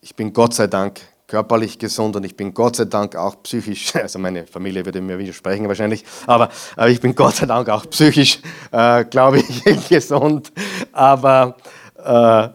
ich 0.00 0.14
bin 0.14 0.32
Gott 0.32 0.54
sei 0.54 0.66
Dank 0.66 1.00
körperlich 1.34 1.80
gesund 1.80 2.14
und 2.14 2.22
ich 2.22 2.36
bin 2.36 2.54
Gott 2.54 2.76
sei 2.76 2.84
Dank 2.84 3.16
auch 3.16 3.42
psychisch, 3.42 3.96
also 3.96 4.20
meine 4.20 4.46
Familie 4.46 4.84
würde 4.84 5.00
mir 5.00 5.18
widersprechen 5.18 5.66
wahrscheinlich, 5.66 6.04
aber, 6.28 6.48
aber 6.76 6.88
ich 6.90 7.00
bin 7.00 7.16
Gott 7.16 7.34
sei 7.34 7.46
Dank 7.46 7.68
auch 7.70 7.90
psychisch, 7.90 8.38
äh, 8.70 9.04
glaube 9.04 9.38
ich, 9.40 9.88
gesund. 9.88 10.52
Aber 10.92 11.56
äh, 11.96 12.50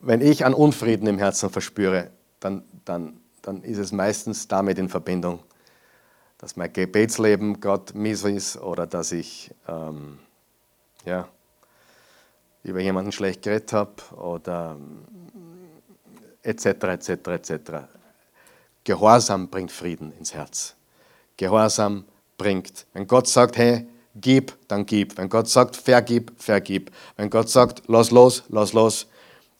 wenn 0.00 0.22
ich 0.22 0.46
an 0.46 0.54
Unfrieden 0.54 1.06
im 1.08 1.18
Herzen 1.18 1.50
verspüre, 1.50 2.08
dann, 2.40 2.62
dann, 2.86 3.20
dann 3.42 3.62
ist 3.62 3.76
es 3.76 3.92
meistens 3.92 4.48
damit 4.48 4.78
in 4.78 4.88
Verbindung, 4.88 5.40
dass 6.38 6.56
mein 6.56 6.72
Gebetsleben 6.72 7.60
Gott 7.60 7.94
mies 7.94 8.24
ist 8.24 8.56
oder 8.56 8.86
dass 8.86 9.12
ich 9.12 9.50
ähm, 9.68 10.20
ja, 11.04 11.28
über 12.62 12.80
jemanden 12.80 13.12
schlecht 13.12 13.42
geredet 13.42 13.74
habe 13.74 13.92
oder 14.16 14.78
etc., 16.48 16.66
etc., 16.84 17.10
etc. 17.28 17.52
Gehorsam 18.84 19.48
bringt 19.48 19.70
Frieden 19.70 20.12
ins 20.12 20.32
Herz. 20.32 20.74
Gehorsam 21.36 22.04
bringt. 22.38 22.86
Wenn 22.94 23.06
Gott 23.06 23.28
sagt, 23.28 23.58
hey, 23.58 23.86
gib, 24.14 24.56
dann 24.68 24.86
gib. 24.86 25.18
Wenn 25.18 25.28
Gott 25.28 25.48
sagt, 25.48 25.76
vergib, 25.76 26.32
vergib. 26.40 26.90
Wenn 27.16 27.28
Gott 27.28 27.50
sagt, 27.50 27.82
lass 27.86 28.10
los, 28.10 28.44
lass 28.48 28.72
los. 28.72 29.06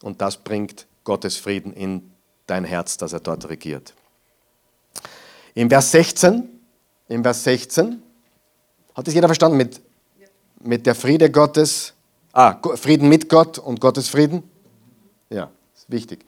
Und 0.01 0.21
das 0.21 0.37
bringt 0.37 0.87
Gottes 1.03 1.37
Frieden 1.37 1.73
in 1.73 2.11
dein 2.47 2.63
Herz, 2.63 2.97
dass 2.97 3.13
er 3.13 3.19
dort 3.19 3.47
regiert. 3.49 3.93
Im 5.53 5.69
Vers 5.69 5.91
16, 5.91 6.49
im 7.09 7.23
Vers 7.23 7.43
16, 7.43 8.01
hat 8.95 9.07
das 9.07 9.13
jeder 9.13 9.27
verstanden 9.27 9.57
mit, 9.57 9.81
mit 10.61 10.85
der 10.85 10.95
Friede 10.95 11.29
Gottes? 11.29 11.93
Ah, 12.33 12.55
Frieden 12.75 13.09
mit 13.09 13.29
Gott 13.29 13.59
und 13.59 13.79
Gottes 13.79 14.09
Frieden? 14.09 14.43
Ja, 15.29 15.51
ist 15.75 15.89
wichtig. 15.89 16.25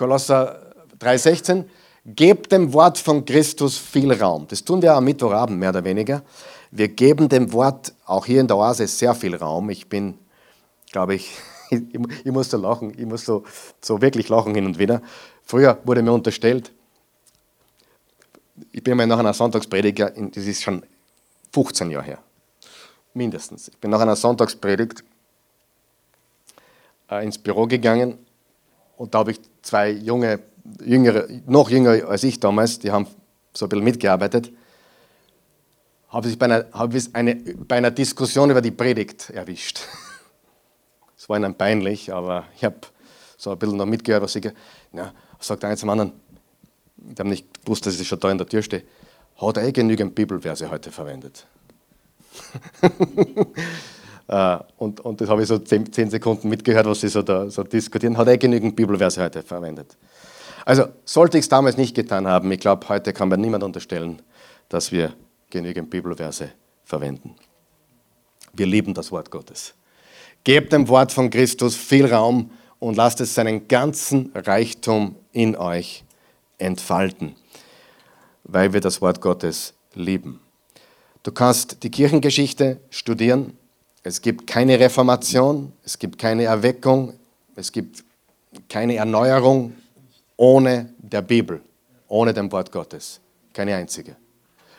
Kolosser 0.00 0.72
3,16, 0.98 1.64
gebt 2.06 2.50
dem 2.52 2.72
Wort 2.72 2.96
von 2.96 3.22
Christus 3.26 3.76
viel 3.76 4.10
Raum. 4.10 4.46
Das 4.48 4.64
tun 4.64 4.80
wir 4.80 4.94
am 4.94 5.04
Mittwochabend 5.04 5.58
mehr 5.58 5.68
oder 5.68 5.84
weniger. 5.84 6.22
Wir 6.70 6.88
geben 6.88 7.28
dem 7.28 7.52
Wort 7.52 7.92
auch 8.06 8.24
hier 8.24 8.40
in 8.40 8.48
der 8.48 8.56
Oase 8.56 8.86
sehr 8.86 9.14
viel 9.14 9.36
Raum. 9.36 9.68
Ich 9.68 9.90
bin, 9.90 10.16
glaube 10.90 11.16
ich, 11.16 11.36
ich, 11.70 11.82
ich 12.24 12.32
muss 12.32 12.48
so 12.48 12.56
lachen, 12.56 12.94
ich 12.96 13.04
muss 13.04 13.26
so, 13.26 13.44
so 13.82 14.00
wirklich 14.00 14.30
lachen 14.30 14.54
hin 14.54 14.64
und 14.64 14.78
wieder. 14.78 15.02
Früher 15.44 15.78
wurde 15.84 16.00
mir 16.00 16.12
unterstellt, 16.12 16.72
ich 18.72 18.82
bin 18.82 18.96
mal 18.96 19.06
nach 19.06 19.18
einer 19.18 19.34
Sonntagsprediger, 19.34 20.12
das 20.12 20.46
ist 20.46 20.62
schon 20.62 20.82
15 21.52 21.90
Jahre 21.90 22.04
her, 22.06 22.18
mindestens. 23.12 23.68
Ich 23.68 23.76
bin 23.76 23.90
nach 23.90 24.00
einer 24.00 24.16
Sonntagspredigt 24.16 25.04
äh, 27.10 27.22
ins 27.22 27.36
Büro 27.36 27.66
gegangen 27.66 28.16
und 28.96 29.14
da 29.14 29.18
habe 29.18 29.32
ich 29.32 29.49
zwei 29.62 29.90
junge, 29.90 30.40
jüngere, 30.84 31.28
noch 31.46 31.70
jünger 31.70 32.08
als 32.08 32.24
ich 32.24 32.40
damals, 32.40 32.78
die 32.78 32.90
haben 32.90 33.06
so 33.52 33.66
ein 33.66 33.68
bisschen 33.68 33.84
mitgearbeitet, 33.84 34.52
habe 36.08 36.28
ich 36.28 36.38
bei 36.38 36.46
einer, 36.46 36.66
habe 36.72 36.96
ich 36.96 37.14
eine, 37.14 37.36
bei 37.36 37.76
einer 37.76 37.90
Diskussion 37.90 38.50
über 38.50 38.60
die 38.60 38.70
Predigt 38.70 39.30
erwischt. 39.30 39.80
Es 41.16 41.28
war 41.28 41.36
ihnen 41.36 41.54
peinlich, 41.54 42.10
aber 42.14 42.44
ich 42.56 42.64
habe 42.64 42.78
so 43.36 43.50
ein 43.50 43.58
bisschen 43.58 43.76
noch 43.76 43.84
mitgehört, 43.84 44.22
was 44.22 44.32
sie, 44.32 44.40
ja, 44.94 45.12
sagt 45.38 45.62
einer 45.66 45.76
zum 45.76 45.90
anderen, 45.90 46.12
die 46.96 47.20
haben 47.20 47.28
nicht 47.28 47.62
gewusst, 47.62 47.84
dass 47.84 48.00
ich 48.00 48.08
schon 48.08 48.18
da 48.20 48.30
in 48.30 48.38
der 48.38 48.46
Tür 48.46 48.62
stehe, 48.62 48.84
hat 49.36 49.58
er 49.58 49.64
eh 49.64 49.72
genügend 49.72 50.14
Bibelverse 50.14 50.70
heute 50.70 50.90
verwendet. 50.90 51.46
Äh, 54.30 54.58
und, 54.78 55.00
und 55.00 55.20
das 55.20 55.28
habe 55.28 55.42
ich 55.42 55.48
so 55.48 55.58
zehn, 55.58 55.92
zehn, 55.92 56.08
Sekunden 56.08 56.48
mitgehört, 56.48 56.86
was 56.86 57.00
sie 57.00 57.08
so, 57.08 57.20
da, 57.20 57.50
so 57.50 57.64
diskutieren. 57.64 58.16
Hat 58.16 58.28
er 58.28 58.38
genügend 58.38 58.76
Bibelverse 58.76 59.20
heute 59.22 59.42
verwendet. 59.42 59.96
Also 60.64 60.84
sollte 61.04 61.36
ich 61.36 61.42
es 61.42 61.48
damals 61.48 61.76
nicht 61.76 61.96
getan 61.96 62.28
haben, 62.28 62.52
ich 62.52 62.60
glaube, 62.60 62.88
heute 62.88 63.12
kann 63.12 63.28
mir 63.28 63.38
niemand 63.38 63.64
unterstellen, 63.64 64.22
dass 64.68 64.92
wir 64.92 65.14
genügend 65.50 65.90
Bibelverse 65.90 66.52
verwenden. 66.84 67.34
Wir 68.52 68.66
lieben 68.66 68.94
das 68.94 69.10
Wort 69.10 69.32
Gottes. 69.32 69.74
Gebt 70.44 70.72
dem 70.72 70.86
Wort 70.86 71.10
von 71.10 71.28
Christus 71.30 71.74
viel 71.74 72.06
Raum 72.06 72.52
und 72.78 72.96
lasst 72.96 73.20
es 73.20 73.34
seinen 73.34 73.66
ganzen 73.66 74.30
Reichtum 74.34 75.16
in 75.32 75.56
euch 75.56 76.04
entfalten, 76.58 77.34
weil 78.44 78.72
wir 78.72 78.80
das 78.80 79.02
Wort 79.02 79.20
Gottes 79.20 79.74
lieben. 79.94 80.40
Du 81.24 81.32
kannst 81.32 81.82
die 81.82 81.90
Kirchengeschichte 81.90 82.80
studieren, 82.90 83.56
es 84.02 84.20
gibt 84.20 84.46
keine 84.46 84.78
Reformation, 84.78 85.72
es 85.84 85.98
gibt 85.98 86.18
keine 86.18 86.44
Erweckung, 86.44 87.14
es 87.54 87.70
gibt 87.70 88.04
keine 88.68 88.96
Erneuerung 88.96 89.74
ohne 90.36 90.92
der 90.98 91.22
Bibel, 91.22 91.60
ohne 92.08 92.32
dem 92.32 92.50
Wort 92.50 92.72
Gottes. 92.72 93.20
Keine 93.52 93.74
einzige. 93.74 94.16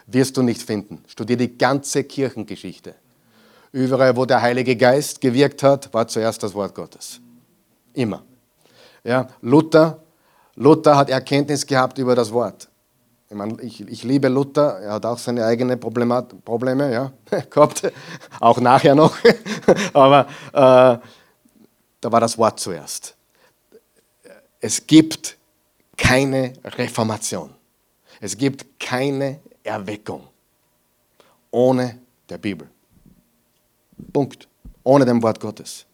Wirst 0.07 0.35
du 0.37 0.41
nicht 0.41 0.61
finden. 0.61 1.03
Studier 1.07 1.37
die 1.37 1.57
ganze 1.57 2.03
Kirchengeschichte. 2.03 2.95
Überall, 3.71 4.15
wo 4.15 4.25
der 4.25 4.41
Heilige 4.41 4.75
Geist 4.75 5.21
gewirkt 5.21 5.63
hat, 5.63 5.93
war 5.93 6.07
zuerst 6.07 6.41
das 6.43 6.53
Wort 6.53 6.73
Gottes. 6.73 7.21
Immer. 7.93 8.23
Ja, 9.03 9.27
Luther, 9.41 10.01
Luther 10.55 10.97
hat 10.97 11.09
Erkenntnis 11.09 11.65
gehabt 11.65 11.97
über 11.97 12.15
das 12.15 12.31
Wort. 12.31 12.70
Ich, 13.31 13.37
meine, 13.37 13.61
ich, 13.61 13.79
ich, 13.87 14.03
liebe 14.03 14.27
Luther, 14.27 14.79
er 14.81 14.91
hat 14.91 15.05
auch 15.05 15.17
seine 15.17 15.45
eigenen 15.45 15.79
Probleme 15.79 16.91
ja, 16.91 17.13
gehabt, 17.49 17.89
auch 18.41 18.59
nachher 18.59 18.93
noch. 18.93 19.15
Aber 19.93 20.27
äh, 20.51 21.07
da 22.01 22.11
war 22.11 22.19
das 22.19 22.37
Wort 22.37 22.59
zuerst. 22.59 23.15
Es 24.59 24.85
gibt 24.85 25.37
keine 25.95 26.51
Reformation. 26.61 27.51
Es 28.19 28.37
gibt 28.37 28.77
keine 28.77 29.39
Erweckung 29.63 30.27
ohne 31.51 31.99
der 32.27 32.37
Bibel. 32.37 32.69
Punkt. 34.11 34.49
Ohne 34.83 35.05
dem 35.05 35.23
Wort 35.23 35.39
Gottes. 35.39 35.85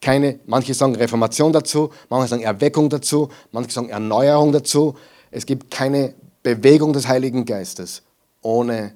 Keine, 0.00 0.40
manche 0.46 0.74
sagen 0.74 0.96
Reformation 0.96 1.52
dazu, 1.52 1.92
manche 2.08 2.26
sagen 2.26 2.42
Erweckung 2.42 2.90
dazu, 2.90 3.28
manche 3.52 3.70
sagen 3.70 3.88
Erneuerung 3.88 4.50
dazu. 4.50 4.96
Es 5.30 5.46
gibt 5.46 5.70
keine 5.70 6.14
Bewegung 6.46 6.92
des 6.92 7.08
Heiligen 7.08 7.44
Geistes 7.44 8.04
ohne 8.40 8.94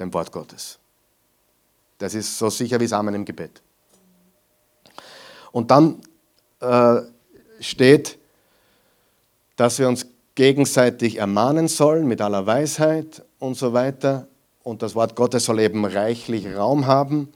dem 0.00 0.12
Wort 0.12 0.32
Gottes. 0.32 0.80
Das 1.98 2.16
ist 2.16 2.36
so 2.36 2.50
sicher 2.50 2.80
wie 2.80 2.88
Samen 2.88 3.14
im 3.14 3.24
Gebet. 3.24 3.62
Und 5.52 5.70
dann 5.70 6.00
äh, 6.58 6.96
steht, 7.60 8.18
dass 9.54 9.78
wir 9.78 9.88
uns 9.88 10.06
gegenseitig 10.34 11.18
ermahnen 11.18 11.68
sollen 11.68 12.08
mit 12.08 12.20
aller 12.20 12.44
Weisheit 12.44 13.22
und 13.38 13.56
so 13.56 13.72
weiter. 13.72 14.26
Und 14.64 14.82
das 14.82 14.96
Wort 14.96 15.14
Gottes 15.14 15.44
soll 15.44 15.60
eben 15.60 15.84
reichlich 15.84 16.56
Raum 16.56 16.88
haben. 16.88 17.32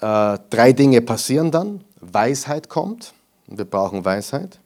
Äh, 0.00 0.38
drei 0.48 0.72
Dinge 0.72 1.02
passieren 1.02 1.50
dann. 1.50 1.84
Weisheit 2.00 2.70
kommt. 2.70 3.12
Wir 3.46 3.66
brauchen 3.66 4.06
Weisheit. 4.06 4.58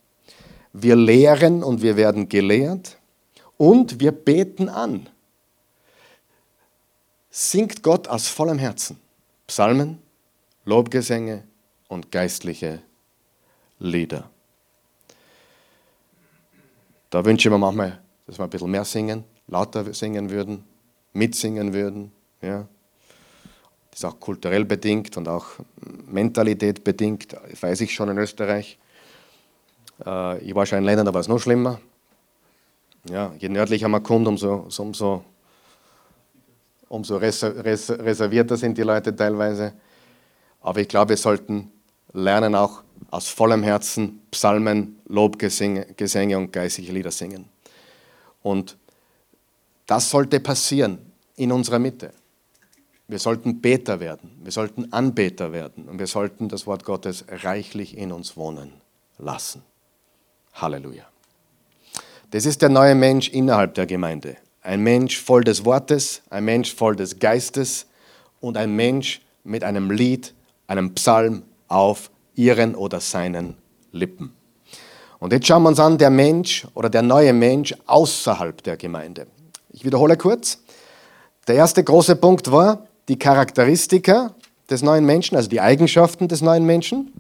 Wir 0.73 0.95
lehren 0.95 1.65
und 1.65 1.83
wir 1.83 1.97
werden 1.97 2.29
gelehrt 2.29 2.98
und 3.59 4.01
wir 4.01 4.13
beten 4.13 4.71
an. 4.71 5.09
Singt 7.31 7.83
Gott 7.83 8.09
aus 8.09 8.29
vollem 8.29 8.59
Herzen 8.59 8.99
Psalmen, 9.47 9.99
Lobgesänge 10.65 11.45
und 11.89 12.11
geistliche 12.11 12.83
Lieder. 13.79 14.31
Da 17.11 17.25
wünsche 17.25 17.49
ich 17.49 17.53
mir 17.53 17.59
manchmal, 17.59 18.01
dass 18.27 18.39
wir 18.39 18.45
ein 18.45 18.51
bisschen 18.51 18.71
mehr 18.71 18.85
singen, 18.85 19.25
lauter 19.47 19.93
singen 19.95 20.31
würden, 20.31 20.65
mitsingen 21.13 21.73
würden. 21.73 22.13
Ja. 22.43 22.67
Das 23.91 24.01
ist 24.01 24.05
auch 24.05 24.21
kulturell 24.21 24.65
bedingt 24.65 25.17
und 25.17 25.27
auch 25.27 25.47
Mentalität 26.07 26.85
bedingt, 26.85 27.33
das 27.33 27.63
weiß 27.63 27.81
ich 27.81 27.95
schon 27.95 28.11
in 28.11 28.19
Österreich. 28.19 28.79
Äh, 30.05 30.39
ich 30.41 30.55
war 30.55 30.67
schon 30.67 30.79
in 30.79 30.85
Ländern, 30.85 31.07
da 31.07 31.15
war 31.15 31.21
es 31.21 31.29
noch 31.29 31.41
schlimmer. 31.41 31.81
Ja, 33.11 33.33
je 33.39 33.49
nördlicher 33.49 33.89
man 33.89 34.03
kommt, 34.03 34.27
umso, 34.27 34.69
umso, 34.79 35.25
umso 36.89 37.17
reservierter 37.17 38.57
sind 38.57 38.77
die 38.77 38.83
Leute 38.83 39.15
teilweise. 39.15 39.73
Aber 40.61 40.81
ich 40.81 40.89
glaube, 40.89 41.11
wir 41.11 41.17
sollten 41.17 41.71
lernen, 42.13 42.55
auch 42.55 42.83
aus 43.11 43.29
vollem 43.29 43.63
Herzen 43.63 44.21
Psalmen, 44.31 44.99
Lobgesänge 45.07 45.87
und 46.37 46.53
geistliche 46.53 46.93
Lieder 46.93 47.11
singen. 47.11 47.49
Und 48.43 48.77
das 49.87 50.11
sollte 50.11 50.41
passieren 50.41 50.99
in 51.37 51.53
unserer 51.53 51.79
Mitte. 51.79 52.13
Wir 53.07 53.19
sollten 53.19 53.63
Beter 53.63 54.01
werden, 54.01 54.39
wir 54.43 54.53
sollten 54.53 54.93
Anbeter 54.93 55.53
werden 55.53 55.89
und 55.89 55.99
wir 55.99 56.07
sollten 56.07 56.51
das 56.51 56.67
Wort 56.67 56.85
Gottes 56.85 57.25
reichlich 57.29 57.97
in 57.97 58.13
uns 58.13 58.37
wohnen 58.37 58.73
lassen. 59.17 59.63
Halleluja. 60.53 61.07
Das 62.31 62.45
ist 62.45 62.61
der 62.61 62.68
neue 62.68 62.95
Mensch 62.95 63.31
innerhalb 63.31 63.72
der 63.72 63.87
Gemeinde. 63.87 64.37
Ein 64.61 64.83
Mensch 64.83 65.18
voll 65.18 65.45
des 65.45 65.64
Wortes, 65.64 66.20
ein 66.29 66.45
Mensch 66.45 66.74
voll 66.74 66.95
des 66.95 67.18
Geistes 67.18 67.87
und 68.41 68.59
ein 68.59 68.76
Mensch 68.76 69.22
mit 69.45 69.64
einem 69.64 69.91
Lied, 69.91 70.35
einem 70.66 70.95
Psalm 70.95 71.43
auf 71.68 72.11
ihren 72.35 72.74
oder 72.74 73.01
seinen 73.01 73.55
Lippen. 73.93 74.35
Und 75.18 75.33
jetzt 75.33 75.47
schauen 75.47 75.62
wir 75.62 75.70
uns 75.70 75.81
an, 75.81 75.97
der 75.97 76.11
Mensch 76.11 76.66
oder 76.74 76.91
der 76.91 77.01
neue 77.01 77.33
Mensch 77.33 77.74
außerhalb 77.87 78.62
der 78.62 78.76
Gemeinde. 78.76 79.26
Ich 79.70 79.87
wiederhole 79.87 80.18
kurz. 80.18 80.62
Der 81.47 81.55
erste 81.55 81.83
große 81.83 82.16
Punkt 82.16 82.53
war 82.53 82.87
die 83.09 83.18
Charakteristika 83.18 84.35
des 84.68 84.83
neuen 84.83 85.07
Menschen, 85.07 85.35
also 85.35 85.49
die 85.49 85.62
Eigenschaften 85.62 86.29
des 86.29 86.43
neuen 86.43 86.66
Menschen. 86.66 87.11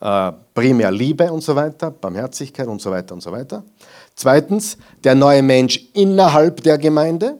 Äh, 0.00 0.32
primär 0.54 0.92
Liebe 0.92 1.32
und 1.32 1.40
so 1.40 1.56
weiter, 1.56 1.90
Barmherzigkeit 1.90 2.68
und 2.68 2.80
so 2.80 2.90
weiter 2.90 3.14
und 3.14 3.20
so 3.20 3.32
weiter. 3.32 3.64
Zweitens, 4.14 4.78
der 5.02 5.14
neue 5.14 5.42
Mensch 5.42 5.88
innerhalb 5.92 6.62
der 6.62 6.78
Gemeinde. 6.78 7.38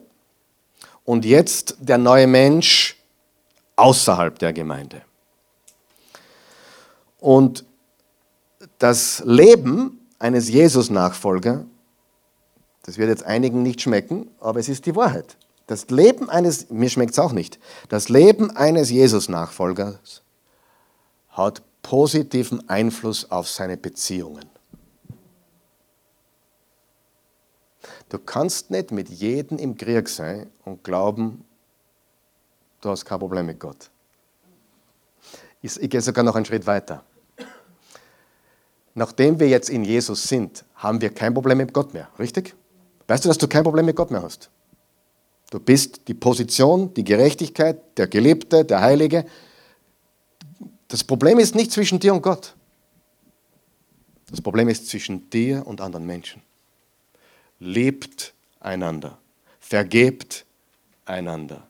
Und 1.04 1.24
jetzt 1.24 1.76
der 1.80 1.98
neue 1.98 2.26
Mensch 2.26 2.96
außerhalb 3.76 4.38
der 4.38 4.52
Gemeinde. 4.52 5.02
Und 7.20 7.64
das 8.78 9.22
Leben 9.24 10.06
eines 10.18 10.48
Jesus-Nachfolger, 10.48 11.64
das 12.82 12.98
wird 12.98 13.08
jetzt 13.08 13.24
einigen 13.24 13.62
nicht 13.62 13.80
schmecken, 13.80 14.30
aber 14.40 14.60
es 14.60 14.68
ist 14.68 14.86
die 14.86 14.96
Wahrheit. 14.96 15.36
Das 15.66 15.90
Leben 15.90 16.28
eines, 16.30 16.70
mir 16.70 16.88
schmeckt 16.88 17.12
es 17.12 17.18
auch 17.18 17.32
nicht, 17.32 17.58
das 17.88 18.08
Leben 18.08 18.50
eines 18.50 18.90
Jesus-Nachfolgers 18.90 20.22
hat 21.28 21.62
positiven 21.82 22.68
Einfluss 22.68 23.30
auf 23.30 23.48
seine 23.48 23.76
Beziehungen. 23.76 24.44
Du 28.08 28.18
kannst 28.18 28.70
nicht 28.70 28.90
mit 28.90 29.08
jedem 29.08 29.58
im 29.58 29.76
Krieg 29.76 30.08
sein 30.08 30.50
und 30.64 30.82
glauben, 30.82 31.44
du 32.80 32.88
hast 32.90 33.04
kein 33.04 33.18
Problem 33.18 33.46
mit 33.46 33.60
Gott. 33.60 33.90
Ich, 35.60 35.78
gehe 35.90 36.00
sogar 36.00 36.24
noch 36.24 36.36
einen 36.36 36.44
Schritt 36.44 36.66
weiter. 36.66 37.02
Nachdem 38.94 39.38
wir 39.38 39.48
jetzt 39.48 39.68
in 39.68 39.84
Jesus 39.84 40.24
sind, 40.24 40.64
haben 40.74 41.00
wir 41.00 41.10
kein 41.10 41.34
Problem 41.34 41.58
mit 41.58 41.72
Gott 41.72 41.94
mehr, 41.94 42.08
richtig? 42.18 42.54
Weißt 43.06 43.24
du, 43.24 43.28
dass 43.28 43.38
du 43.38 43.48
kein 43.48 43.64
Problem 43.64 43.86
mit 43.86 43.96
Gott 43.96 44.10
mehr 44.10 44.22
hast? 44.22 44.50
Du 45.50 45.58
bist 45.58 46.08
die 46.08 46.14
Position, 46.14 46.92
die 46.94 47.04
Gerechtigkeit, 47.04 47.80
der 47.96 48.06
Geliebte, 48.06 48.64
der 48.64 48.80
Heilige. 48.80 49.24
Das 50.88 51.04
Problem 51.04 51.38
ist 51.38 51.54
nicht 51.54 51.70
zwischen 51.70 52.00
dir 52.00 52.14
und 52.14 52.22
Gott. 52.22 52.54
Das 54.30 54.40
Problem 54.40 54.68
ist 54.68 54.88
zwischen 54.88 55.28
dir 55.30 55.66
und 55.66 55.80
anderen 55.80 56.06
Menschen. 56.06 56.42
Lebt 57.60 58.34
einander. 58.60 59.18
Vergebt 59.60 60.44
einander. 61.04 61.66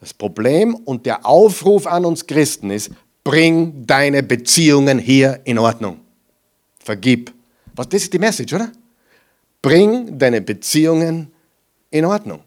Das 0.00 0.14
Problem 0.14 0.74
und 0.74 1.06
der 1.06 1.26
Aufruf 1.26 1.86
an 1.86 2.04
uns 2.04 2.26
Christen 2.26 2.70
ist, 2.70 2.90
bring 3.22 3.86
deine 3.86 4.22
Beziehungen 4.22 4.98
hier 4.98 5.40
in 5.44 5.58
Ordnung. 5.58 6.00
Vergib. 6.78 7.32
Was, 7.76 7.88
das 7.88 8.02
ist 8.02 8.12
die 8.12 8.18
Message, 8.18 8.52
oder? 8.54 8.72
Bring 9.60 10.18
deine 10.18 10.40
Beziehungen 10.40 11.30
in 11.90 12.04
Ordnung. 12.04 12.40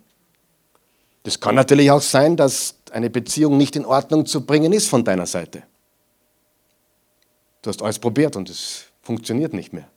Das 1.22 1.40
kann 1.40 1.56
natürlich 1.56 1.92
auch 1.92 2.02
sein, 2.02 2.36
dass 2.36 2.76
eine 2.94 3.10
Beziehung 3.10 3.58
nicht 3.58 3.76
in 3.76 3.86
Ordnung 3.86 4.26
zu 4.26 4.46
bringen 4.46 4.72
ist 4.72 4.88
von 4.88 5.04
deiner 5.04 5.26
Seite. 5.26 5.64
Du 7.62 7.70
hast 7.70 7.82
alles 7.82 7.98
probiert 7.98 8.36
und 8.36 8.50
es 8.50 8.86
funktioniert 9.02 9.54
nicht 9.54 9.74
mehr. 9.74 9.88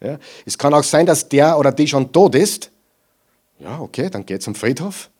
Ja? 0.00 0.18
Es 0.44 0.58
kann 0.58 0.74
auch 0.74 0.82
sein, 0.82 1.06
dass 1.06 1.28
der 1.28 1.58
oder 1.58 1.72
die 1.72 1.86
schon 1.86 2.10
tot 2.12 2.34
ist. 2.34 2.70
Ja, 3.58 3.80
okay, 3.80 4.10
dann 4.10 4.26
geh 4.26 4.38
zum 4.38 4.54
Friedhof. 4.54 5.10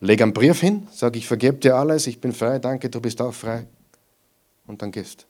Leg 0.00 0.22
einen 0.22 0.32
Brief 0.32 0.60
hin, 0.60 0.86
sag, 0.92 1.16
ich 1.16 1.26
vergebe 1.26 1.58
dir 1.58 1.74
alles, 1.74 2.06
ich 2.06 2.20
bin 2.20 2.32
frei, 2.32 2.58
danke, 2.58 2.88
du 2.88 3.00
bist 3.00 3.20
auch 3.20 3.34
frei. 3.34 3.66
Und 4.66 4.82
dann 4.82 4.92
gehst. 4.92 5.26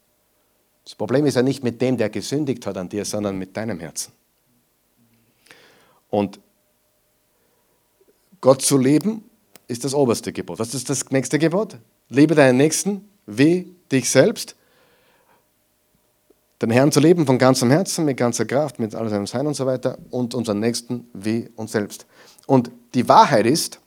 Das 0.85 0.95
Problem 0.95 1.27
ist 1.27 1.35
ja 1.35 1.43
nicht 1.43 1.63
mit 1.63 1.81
dem, 1.81 1.97
der 1.97 2.11
gesündigt 2.11 2.67
hat 2.67 2.77
an 2.77 2.89
dir, 2.89 3.05
sondern 3.05 3.39
mit 3.39 3.57
deinem 3.57 3.81
Herzen. 3.81 4.13
Und 6.11 6.41
Gott 8.41 8.63
zu 8.63 8.79
lieben 8.79 9.28
ist 9.69 9.85
das 9.85 9.95
oberste 9.95 10.33
Gebot. 10.33 10.59
Was 10.59 10.75
ist 10.75 10.91
das 10.91 11.11
nächste 11.11 11.39
Gebot? 11.39 11.77
Liebe 12.09 12.35
deinen 12.35 12.57
Nächsten 12.57 13.09
wie 13.27 13.75
dich 13.93 14.11
selbst. 14.11 14.57
Den 16.61 16.71
Herrn 16.71 16.91
zu 16.91 16.99
lieben 16.99 17.27
von 17.27 17.39
ganzem 17.39 17.71
Herzen, 17.71 18.05
mit 18.05 18.17
ganzer 18.17 18.47
Kraft, 18.47 18.81
mit 18.81 18.95
all 18.95 19.09
seinem 19.09 19.29
Sein 19.29 19.47
und 19.47 19.55
so 19.55 19.65
weiter 19.67 19.99
und 20.11 20.35
unseren 20.35 20.59
Nächsten 20.59 21.09
wie 21.13 21.49
uns 21.55 21.73
selbst. 21.73 22.07
Und 22.47 22.71
die 22.95 23.07
Wahrheit 23.09 23.47
ist, 23.47 23.79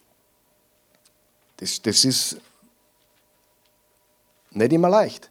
das, 1.57 1.81
das 1.81 2.05
ist 2.05 2.37
nicht 4.51 4.71
immer 4.71 4.89
leicht, 4.89 5.29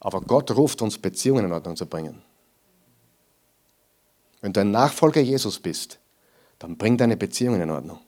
aber 0.00 0.20
Gott 0.20 0.50
ruft 0.52 0.80
uns 0.80 0.96
Beziehungen 0.96 1.44
in 1.44 1.52
Ordnung 1.52 1.76
zu 1.76 1.86
bringen. 1.86 2.22
Wenn 4.40 4.52
du 4.52 4.60
ein 4.60 4.70
Nachfolger 4.70 5.20
Jesus 5.20 5.58
bist, 5.58 5.98
dann 6.58 6.76
bring 6.76 6.96
deine 6.96 7.16
Beziehungen 7.16 7.60
in 7.60 7.70
Ordnung. 7.70 8.00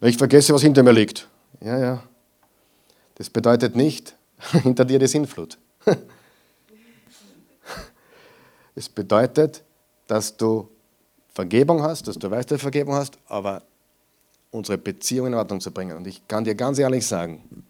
Ich 0.00 0.16
vergesse, 0.16 0.54
was 0.54 0.62
hinter 0.62 0.82
mir 0.82 0.92
liegt. 0.92 1.28
Ja, 1.60 1.78
ja. 1.78 2.02
Das 3.16 3.28
bedeutet 3.28 3.74
nicht, 3.74 4.14
hinter 4.62 4.84
dir 4.84 4.98
die 4.98 5.06
Sinnflut. 5.06 5.58
Es 8.74 8.88
bedeutet, 8.88 9.64
dass 10.06 10.36
du 10.36 10.68
Vergebung 11.34 11.82
hast, 11.82 12.06
dass 12.06 12.16
du 12.16 12.30
weißt, 12.30 12.48
dass 12.48 12.58
du 12.58 12.62
Vergebung 12.62 12.94
hast, 12.94 13.18
aber 13.26 13.64
unsere 14.52 14.78
Beziehung 14.78 15.26
in 15.26 15.34
Ordnung 15.34 15.60
zu 15.60 15.72
bringen. 15.72 15.96
Und 15.96 16.06
ich 16.06 16.28
kann 16.28 16.44
dir 16.44 16.54
ganz 16.54 16.78
ehrlich 16.78 17.04
sagen, 17.04 17.64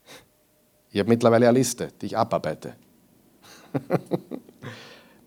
ich 0.90 0.98
habe 1.00 1.10
mittlerweile 1.10 1.46
eine 1.46 1.58
Liste, 1.58 1.92
die 2.00 2.06
ich 2.06 2.16
abarbeite. 2.16 2.76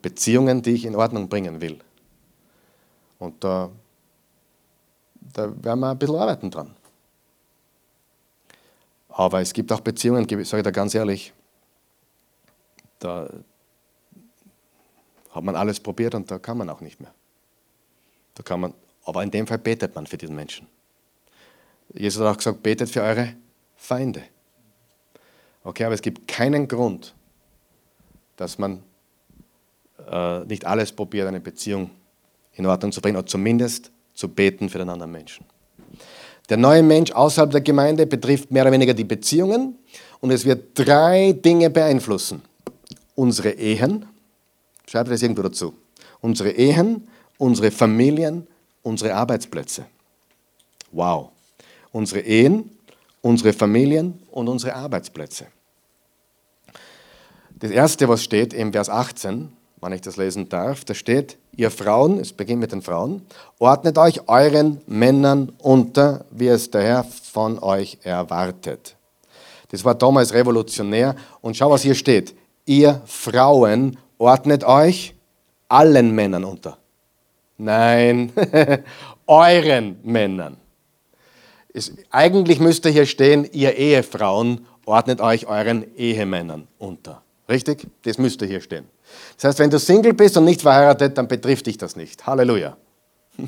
Beziehungen, 0.01 0.63
die 0.63 0.71
ich 0.71 0.85
in 0.85 0.95
Ordnung 0.95 1.29
bringen 1.29 1.61
will. 1.61 1.77
Und 3.19 3.43
da 3.43 3.69
da 5.39 5.63
werden 5.63 5.79
wir 5.79 5.91
ein 5.91 5.97
bisschen 5.97 6.17
arbeiten 6.17 6.51
dran. 6.51 6.75
Aber 9.07 9.41
es 9.41 9.53
gibt 9.53 9.71
auch 9.71 9.79
Beziehungen, 9.79 10.27
sage 10.27 10.41
ich 10.57 10.63
da 10.63 10.71
ganz 10.71 10.93
ehrlich, 10.93 11.33
da 12.99 13.29
hat 15.31 15.43
man 15.43 15.55
alles 15.55 15.79
probiert 15.79 16.15
und 16.15 16.29
da 16.29 16.39
kann 16.39 16.57
man 16.57 16.69
auch 16.69 16.81
nicht 16.81 16.99
mehr. 16.99 17.13
Da 18.35 18.43
kann 18.43 18.59
man, 18.59 18.73
aber 19.05 19.23
in 19.23 19.31
dem 19.31 19.47
Fall 19.47 19.57
betet 19.57 19.95
man 19.95 20.07
für 20.07 20.17
diesen 20.17 20.35
Menschen. 20.35 20.67
Jesus 21.93 22.21
hat 22.21 22.33
auch 22.33 22.37
gesagt, 22.37 22.61
betet 22.61 22.89
für 22.89 23.01
eure 23.01 23.35
Feinde. 23.75 24.23
Okay, 25.63 25.85
aber 25.85 25.95
es 25.95 26.01
gibt 26.01 26.27
keinen 26.27 26.67
Grund, 26.67 27.15
dass 28.35 28.57
man 28.57 28.83
äh, 30.09 30.39
nicht 30.45 30.65
alles 30.65 30.91
probiert, 30.91 31.27
eine 31.27 31.39
Beziehung 31.39 31.91
in 32.53 32.65
Ordnung 32.65 32.91
zu 32.91 33.01
bringen, 33.01 33.17
oder 33.17 33.25
zumindest 33.25 33.91
zu 34.19 34.27
beten 34.27 34.69
für 34.69 34.79
den 34.79 34.89
anderen 34.89 35.13
Menschen. 35.13 35.45
Der 36.49 36.57
neue 36.57 36.83
Mensch 36.83 37.11
außerhalb 37.11 37.51
der 37.51 37.61
Gemeinde 37.61 38.05
betrifft 38.05 38.51
mehr 38.51 38.63
oder 38.63 38.73
weniger 38.73 38.93
die 38.93 39.05
Beziehungen 39.05 39.79
und 40.19 40.31
es 40.31 40.43
wird 40.43 40.77
drei 40.77 41.31
Dinge 41.31 41.69
beeinflussen. 41.69 42.41
Unsere 43.15 43.51
Ehen, 43.51 44.05
schreibt 44.85 45.09
das 45.09 45.21
irgendwo 45.21 45.43
dazu, 45.43 45.73
unsere 46.19 46.51
Ehen, 46.51 47.07
unsere 47.37 47.71
Familien, 47.71 48.45
unsere 48.83 49.13
Arbeitsplätze. 49.13 49.85
Wow. 50.91 51.29
Unsere 51.93 52.19
Ehen, 52.19 52.69
unsere 53.21 53.53
Familien 53.53 54.19
und 54.31 54.49
unsere 54.49 54.75
Arbeitsplätze. 54.75 55.47
Das 57.57 57.71
erste, 57.71 58.09
was 58.09 58.23
steht 58.23 58.53
im 58.53 58.73
Vers 58.73 58.89
18, 58.89 59.53
wenn 59.81 59.93
ich 59.93 60.01
das 60.01 60.17
lesen 60.17 60.49
darf, 60.49 60.83
da 60.85 60.93
steht, 60.93 61.37
ihr 61.55 61.71
Frauen, 61.71 62.19
es 62.19 62.33
beginnt 62.33 62.59
mit 62.59 62.71
den 62.71 62.81
Frauen, 62.81 63.25
ordnet 63.59 63.97
euch 63.97 64.27
euren 64.27 64.81
Männern 64.87 65.51
unter, 65.59 66.25
wie 66.31 66.47
es 66.47 66.69
der 66.71 66.83
Herr 66.83 67.03
von 67.03 67.59
euch 67.59 67.97
erwartet. 68.03 68.95
Das 69.69 69.85
war 69.85 69.95
damals 69.95 70.33
revolutionär. 70.33 71.15
Und 71.41 71.55
schau, 71.55 71.69
was 71.71 71.83
hier 71.83 71.95
steht. 71.95 72.35
Ihr 72.65 73.01
Frauen 73.05 73.97
ordnet 74.17 74.63
euch 74.63 75.15
allen 75.67 76.13
Männern 76.13 76.43
unter. 76.43 76.77
Nein, 77.57 78.31
euren 79.27 79.97
Männern. 80.03 80.57
Es, 81.73 81.93
eigentlich 82.09 82.59
müsste 82.59 82.89
hier 82.89 83.05
stehen, 83.05 83.47
ihr 83.51 83.75
Ehefrauen 83.75 84.65
ordnet 84.85 85.21
euch 85.21 85.45
euren 85.45 85.85
Ehemännern 85.95 86.67
unter. 86.79 87.21
Richtig? 87.47 87.87
Das 88.03 88.17
müsste 88.17 88.45
hier 88.45 88.61
stehen. 88.61 88.85
Das 89.35 89.45
heißt, 89.45 89.59
wenn 89.59 89.69
du 89.69 89.79
Single 89.79 90.13
bist 90.13 90.35
und 90.37 90.45
nicht 90.45 90.61
verheiratet, 90.61 91.17
dann 91.17 91.27
betrifft 91.27 91.65
dich 91.67 91.77
das 91.77 91.95
nicht. 91.95 92.25
Halleluja. 92.27 92.75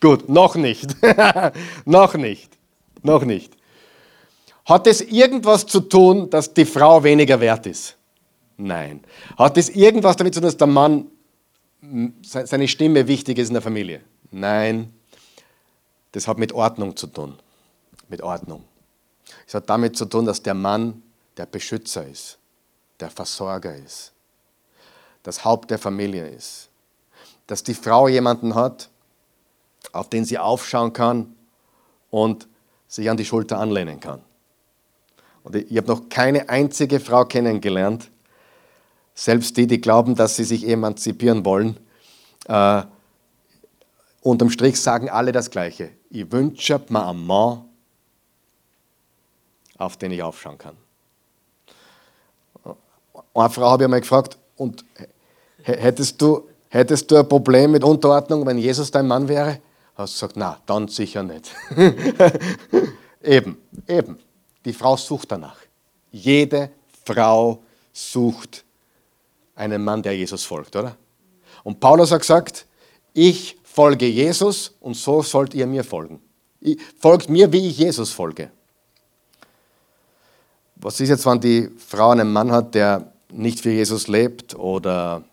Gut, 0.00 0.28
noch 0.28 0.56
nicht. 0.56 0.94
noch 1.84 2.14
nicht. 2.14 2.52
Noch 3.02 3.24
nicht. 3.24 3.56
Hat 4.64 4.86
es 4.86 5.00
irgendwas 5.00 5.66
zu 5.66 5.80
tun, 5.80 6.28
dass 6.28 6.52
die 6.52 6.64
Frau 6.64 7.02
weniger 7.02 7.40
wert 7.40 7.66
ist? 7.66 7.96
Nein. 8.56 9.00
Hat 9.38 9.56
es 9.56 9.70
irgendwas 9.70 10.16
damit 10.16 10.34
zu 10.34 10.40
tun, 10.40 10.48
dass 10.48 10.56
der 10.56 10.66
Mann 10.66 11.06
seine 12.22 12.66
Stimme 12.66 13.06
wichtig 13.06 13.38
ist 13.38 13.48
in 13.48 13.54
der 13.54 13.62
Familie? 13.62 14.00
Nein. 14.30 14.92
Das 16.12 16.26
hat 16.26 16.38
mit 16.38 16.52
Ordnung 16.52 16.96
zu 16.96 17.06
tun. 17.06 17.36
Mit 18.08 18.22
Ordnung. 18.22 18.64
Es 19.46 19.54
hat 19.54 19.70
damit 19.70 19.96
zu 19.96 20.04
tun, 20.06 20.26
dass 20.26 20.42
der 20.42 20.54
Mann 20.54 21.02
der 21.36 21.46
Beschützer 21.46 22.06
ist 22.06 22.38
der 23.00 23.10
Versorger 23.10 23.74
ist, 23.74 24.12
das 25.22 25.44
Haupt 25.44 25.70
der 25.70 25.78
Familie 25.78 26.28
ist, 26.28 26.68
dass 27.46 27.62
die 27.62 27.74
Frau 27.74 28.08
jemanden 28.08 28.54
hat, 28.54 28.88
auf 29.92 30.08
den 30.08 30.24
sie 30.24 30.38
aufschauen 30.38 30.92
kann 30.92 31.34
und 32.10 32.48
sich 32.88 33.08
an 33.10 33.16
die 33.16 33.24
Schulter 33.24 33.58
anlehnen 33.58 34.00
kann. 34.00 34.22
Und 35.42 35.56
ich 35.56 35.76
habe 35.76 35.88
noch 35.88 36.08
keine 36.08 36.48
einzige 36.48 36.98
Frau 37.00 37.24
kennengelernt, 37.24 38.10
selbst 39.14 39.56
die, 39.56 39.66
die 39.66 39.80
glauben, 39.80 40.14
dass 40.14 40.36
sie 40.36 40.44
sich 40.44 40.68
emanzipieren 40.68 41.44
wollen, 41.44 41.78
äh, 42.46 42.82
unterm 44.20 44.50
Strich 44.50 44.80
sagen 44.80 45.08
alle 45.08 45.32
das 45.32 45.50
Gleiche. 45.50 45.90
Ich 46.10 46.30
wünsche 46.30 46.80
mir 46.88 47.06
einen 47.06 47.26
Mann, 47.26 47.64
auf 49.78 49.96
den 49.96 50.10
ich 50.12 50.22
aufschauen 50.22 50.58
kann. 50.58 50.76
Eine 53.36 53.50
Frau 53.50 53.70
habe 53.70 53.84
ich 53.84 53.90
mal 53.90 54.00
gefragt, 54.00 54.38
und 54.56 54.84
hättest 55.62 56.20
du, 56.22 56.48
hättest 56.70 57.10
du 57.10 57.16
ein 57.16 57.28
Problem 57.28 57.72
mit 57.72 57.84
Unterordnung, 57.84 58.46
wenn 58.46 58.56
Jesus 58.56 58.90
dein 58.90 59.06
Mann 59.06 59.28
wäre? 59.28 59.60
Hast 59.94 60.14
du 60.14 60.26
gesagt, 60.26 60.36
na, 60.36 60.58
dann 60.64 60.88
sicher 60.88 61.22
nicht. 61.22 61.54
eben, 63.22 63.58
eben. 63.86 64.18
Die 64.64 64.72
Frau 64.72 64.96
sucht 64.96 65.32
danach. 65.32 65.58
Jede 66.10 66.70
Frau 67.04 67.62
sucht 67.92 68.64
einen 69.54 69.84
Mann, 69.84 70.02
der 70.02 70.16
Jesus 70.16 70.44
folgt, 70.44 70.74
oder? 70.74 70.96
Und 71.62 71.78
Paulus 71.78 72.12
hat 72.12 72.20
gesagt, 72.20 72.66
ich 73.12 73.58
folge 73.64 74.06
Jesus 74.06 74.74
und 74.80 74.94
so 74.94 75.22
sollt 75.22 75.54
ihr 75.54 75.66
mir 75.66 75.84
folgen. 75.84 76.20
Folgt 76.98 77.28
mir, 77.28 77.52
wie 77.52 77.68
ich 77.68 77.78
Jesus 77.78 78.10
folge. 78.10 78.50
Was 80.76 81.00
ist 81.00 81.08
jetzt, 81.08 81.26
wenn 81.26 81.40
die 81.40 81.70
Frau 81.78 82.10
einen 82.10 82.32
Mann 82.32 82.50
hat, 82.50 82.74
der 82.74 83.12
nicht 83.36 83.60
für 83.60 83.70
Jesus 83.70 84.08
lebt 84.08 84.54
oder 84.54 85.24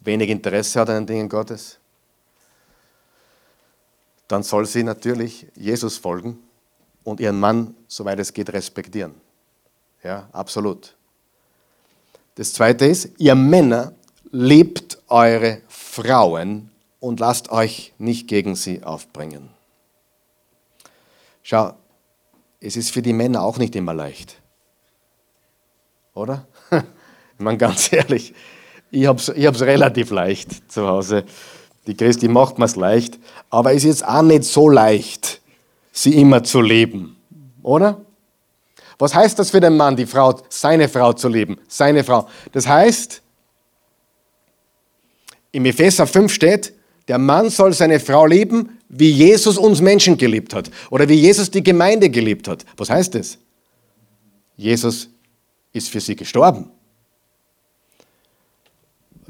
wenig 0.00 0.30
Interesse 0.30 0.80
hat 0.80 0.90
an 0.90 0.96
den 0.96 1.06
Dingen 1.06 1.28
Gottes? 1.28 1.78
Dann 4.28 4.42
soll 4.42 4.66
sie 4.66 4.82
natürlich 4.82 5.46
Jesus 5.54 5.96
folgen 5.96 6.38
und 7.02 7.20
ihren 7.20 7.40
Mann, 7.40 7.74
soweit 7.86 8.18
es 8.18 8.32
geht, 8.32 8.52
respektieren. 8.52 9.14
Ja, 10.02 10.28
absolut. 10.32 10.94
Das 12.34 12.52
zweite 12.52 12.86
ist, 12.86 13.10
ihr 13.18 13.34
Männer 13.34 13.94
liebt 14.30 14.98
eure 15.08 15.62
Frauen 15.68 16.70
und 17.00 17.20
lasst 17.20 17.50
euch 17.50 17.92
nicht 17.98 18.28
gegen 18.28 18.54
sie 18.54 18.84
aufbringen. 18.84 19.50
Schau, 21.42 21.74
es 22.60 22.76
ist 22.76 22.90
für 22.90 23.02
die 23.02 23.12
Männer 23.12 23.42
auch 23.42 23.56
nicht 23.56 23.74
immer 23.74 23.94
leicht. 23.94 24.40
Oder? 26.18 26.46
Ich 27.40 27.44
meine, 27.44 27.56
ganz 27.56 27.92
ehrlich, 27.92 28.34
ich 28.90 29.06
habe 29.06 29.20
es 29.20 29.28
ich 29.28 29.60
relativ 29.60 30.10
leicht 30.10 30.72
zu 30.72 30.88
Hause. 30.88 31.24
Die 31.86 31.96
Christi 31.96 32.26
macht 32.26 32.58
mir 32.58 32.64
es 32.64 32.74
leicht, 32.74 33.16
aber 33.48 33.70
es 33.70 33.84
ist 33.84 34.00
jetzt 34.00 34.04
auch 34.04 34.22
nicht 34.22 34.42
so 34.42 34.68
leicht, 34.68 35.40
sie 35.92 36.20
immer 36.20 36.42
zu 36.42 36.60
leben. 36.60 37.16
Oder? 37.62 38.00
Was 38.98 39.14
heißt 39.14 39.38
das 39.38 39.50
für 39.50 39.60
den 39.60 39.76
Mann, 39.76 39.94
die 39.94 40.04
Frau, 40.04 40.40
seine 40.48 40.88
Frau 40.88 41.12
zu 41.12 41.28
lieben? 41.28 41.58
Seine 41.68 42.02
Frau. 42.02 42.28
Das 42.50 42.66
heißt, 42.66 43.22
im 45.52 45.64
Epheser 45.64 46.08
5 46.08 46.32
steht, 46.32 46.72
der 47.06 47.18
Mann 47.18 47.50
soll 47.50 47.72
seine 47.72 48.00
Frau 48.00 48.26
lieben, 48.26 48.80
wie 48.88 49.12
Jesus 49.12 49.56
uns 49.56 49.80
Menschen 49.80 50.18
geliebt 50.18 50.54
hat 50.54 50.72
oder 50.90 51.08
wie 51.08 51.14
Jesus 51.14 51.52
die 51.52 51.62
Gemeinde 51.62 52.10
geliebt 52.10 52.48
hat. 52.48 52.64
Was 52.76 52.90
heißt 52.90 53.14
das? 53.14 53.38
Jesus 54.56 55.08
ist 55.72 55.88
für 55.88 56.00
sie 56.00 56.16
gestorben. 56.16 56.70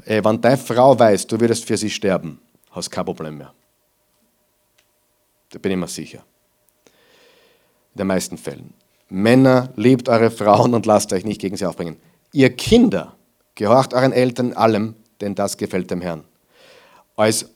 Ey, 0.05 0.23
wenn 0.23 0.41
deine 0.41 0.57
Frau 0.57 0.97
weiß, 0.97 1.27
du 1.27 1.39
würdest 1.39 1.65
für 1.65 1.77
sie 1.77 1.89
sterben, 1.89 2.39
hast 2.71 2.89
kein 2.89 3.05
Problem 3.05 3.37
mehr. 3.37 3.53
Da 5.49 5.59
bin 5.59 5.71
ich 5.71 5.77
mir 5.77 5.87
sicher. 5.87 6.23
In 7.93 7.99
den 7.99 8.07
meisten 8.07 8.37
Fällen. 8.37 8.73
Männer, 9.09 9.69
liebt 9.75 10.07
eure 10.07 10.31
Frauen 10.31 10.73
und 10.73 10.85
lasst 10.85 11.11
euch 11.13 11.25
nicht 11.25 11.41
gegen 11.41 11.57
sie 11.57 11.65
aufbringen. 11.65 11.97
Ihr 12.31 12.55
Kinder, 12.55 13.15
gehorcht 13.55 13.93
euren 13.93 14.13
Eltern 14.13 14.53
allem, 14.53 14.95
denn 15.21 15.35
das 15.35 15.57
gefällt 15.57 15.89
dem 15.91 16.01
Herrn. 16.01 16.23
Als, 17.15 17.49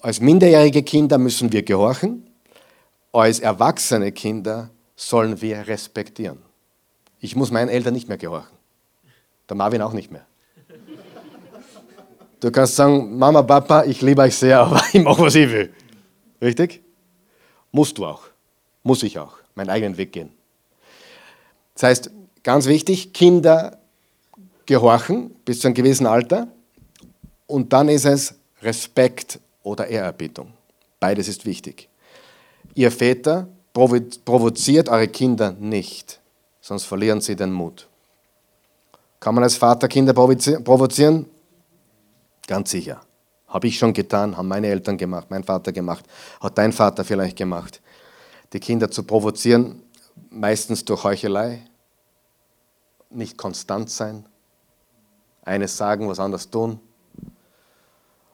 als 0.00 0.20
minderjährige 0.20 0.82
Kinder 0.82 1.18
müssen 1.18 1.52
wir 1.52 1.62
gehorchen, 1.62 2.28
als 3.12 3.38
erwachsene 3.38 4.10
Kinder 4.12 4.70
sollen 4.96 5.40
wir 5.40 5.66
respektieren. 5.68 6.38
Ich 7.24 7.34
muss 7.34 7.50
meinen 7.50 7.70
Eltern 7.70 7.94
nicht 7.94 8.06
mehr 8.06 8.18
gehorchen. 8.18 8.54
Der 9.48 9.56
Marvin 9.56 9.80
auch 9.80 9.94
nicht 9.94 10.12
mehr. 10.12 10.26
Du 12.38 12.50
kannst 12.50 12.76
sagen, 12.76 13.16
Mama, 13.16 13.40
Papa, 13.40 13.84
ich 13.84 14.02
liebe 14.02 14.20
euch 14.20 14.36
sehr, 14.36 14.60
aber 14.64 14.82
ich 14.92 15.02
mache, 15.02 15.22
was 15.22 15.34
ich 15.34 15.50
will. 15.50 15.72
Richtig? 16.42 16.82
Musst 17.72 17.96
du 17.96 18.04
auch. 18.04 18.24
Muss 18.82 19.02
ich 19.02 19.18
auch. 19.18 19.38
Meinen 19.54 19.70
eigenen 19.70 19.96
Weg 19.96 20.12
gehen. 20.12 20.32
Das 21.72 21.84
heißt, 21.84 22.10
ganz 22.42 22.66
wichtig, 22.66 23.14
Kinder 23.14 23.78
gehorchen 24.66 25.30
bis 25.46 25.60
zu 25.60 25.68
einem 25.68 25.74
gewissen 25.76 26.06
Alter 26.06 26.48
und 27.46 27.72
dann 27.72 27.88
ist 27.88 28.04
es 28.04 28.34
Respekt 28.60 29.40
oder 29.62 29.86
Ehrerbietung. 29.86 30.52
Beides 31.00 31.28
ist 31.28 31.46
wichtig. 31.46 31.88
Ihr 32.74 32.90
Väter 32.90 33.48
provoziert 33.72 34.90
eure 34.90 35.08
Kinder 35.08 35.52
nicht, 35.52 36.20
sonst 36.64 36.84
verlieren 36.84 37.20
sie 37.20 37.36
den 37.36 37.52
Mut. 37.52 37.86
Kann 39.20 39.34
man 39.34 39.44
als 39.44 39.56
Vater 39.56 39.86
Kinder 39.86 40.14
provozieren? 40.14 41.26
Ganz 42.46 42.70
sicher. 42.70 43.02
Habe 43.48 43.66
ich 43.66 43.78
schon 43.78 43.92
getan, 43.92 44.34
haben 44.36 44.48
meine 44.48 44.68
Eltern 44.68 44.96
gemacht, 44.96 45.26
mein 45.28 45.44
Vater 45.44 45.72
gemacht, 45.72 46.06
hat 46.40 46.56
dein 46.56 46.72
Vater 46.72 47.04
vielleicht 47.04 47.36
gemacht. 47.36 47.82
Die 48.54 48.60
Kinder 48.60 48.90
zu 48.90 49.02
provozieren, 49.02 49.82
meistens 50.30 50.84
durch 50.86 51.04
Heuchelei, 51.04 51.66
nicht 53.10 53.36
konstant 53.36 53.90
sein, 53.90 54.24
eines 55.42 55.76
sagen, 55.76 56.08
was 56.08 56.18
anderes 56.18 56.48
tun. 56.48 56.80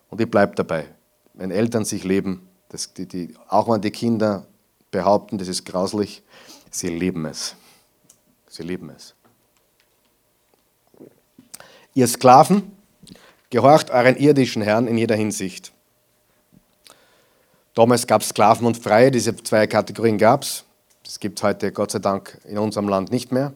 Und 0.09 0.21
ich 0.21 0.31
bleibe 0.31 0.55
dabei. 0.55 0.87
Wenn 1.35 1.51
Eltern 1.51 1.85
sich 1.85 2.05
leben, 2.05 2.49
das, 2.69 2.95
die, 2.95 3.07
die, 3.07 3.35
auch 3.49 3.69
wenn 3.69 3.81
die 3.81 3.91
Kinder 3.91 4.47
behaupten, 4.93 5.37
das 5.37 5.49
ist 5.49 5.65
grauslich, 5.65 6.23
sie 6.71 6.89
lieben 6.89 7.27
es. 7.27 7.57
Sie 8.51 8.65
lieben 8.65 8.91
es. 8.91 9.15
Ihr 11.95 12.09
Sklaven, 12.09 12.77
gehorcht 13.49 13.91
euren 13.91 14.17
irdischen 14.17 14.61
Herrn 14.61 14.89
in 14.89 14.99
jeder 14.99 15.15
Hinsicht. 15.15 15.73
Damals 17.75 18.09
gab 18.09 18.23
es 18.23 18.31
Sklaven 18.31 18.67
und 18.67 18.77
Freie, 18.77 19.13
diese 19.13 19.37
zwei 19.37 19.69
Kategorien 19.69 20.19
gab 20.19 20.43
es. 20.43 20.65
Das 21.05 21.21
gibt 21.21 21.39
es 21.39 21.45
heute 21.45 21.71
Gott 21.71 21.93
sei 21.93 22.01
Dank 22.01 22.39
in 22.45 22.59
unserem 22.59 22.89
Land 22.89 23.13
nicht 23.13 23.31
mehr. 23.31 23.53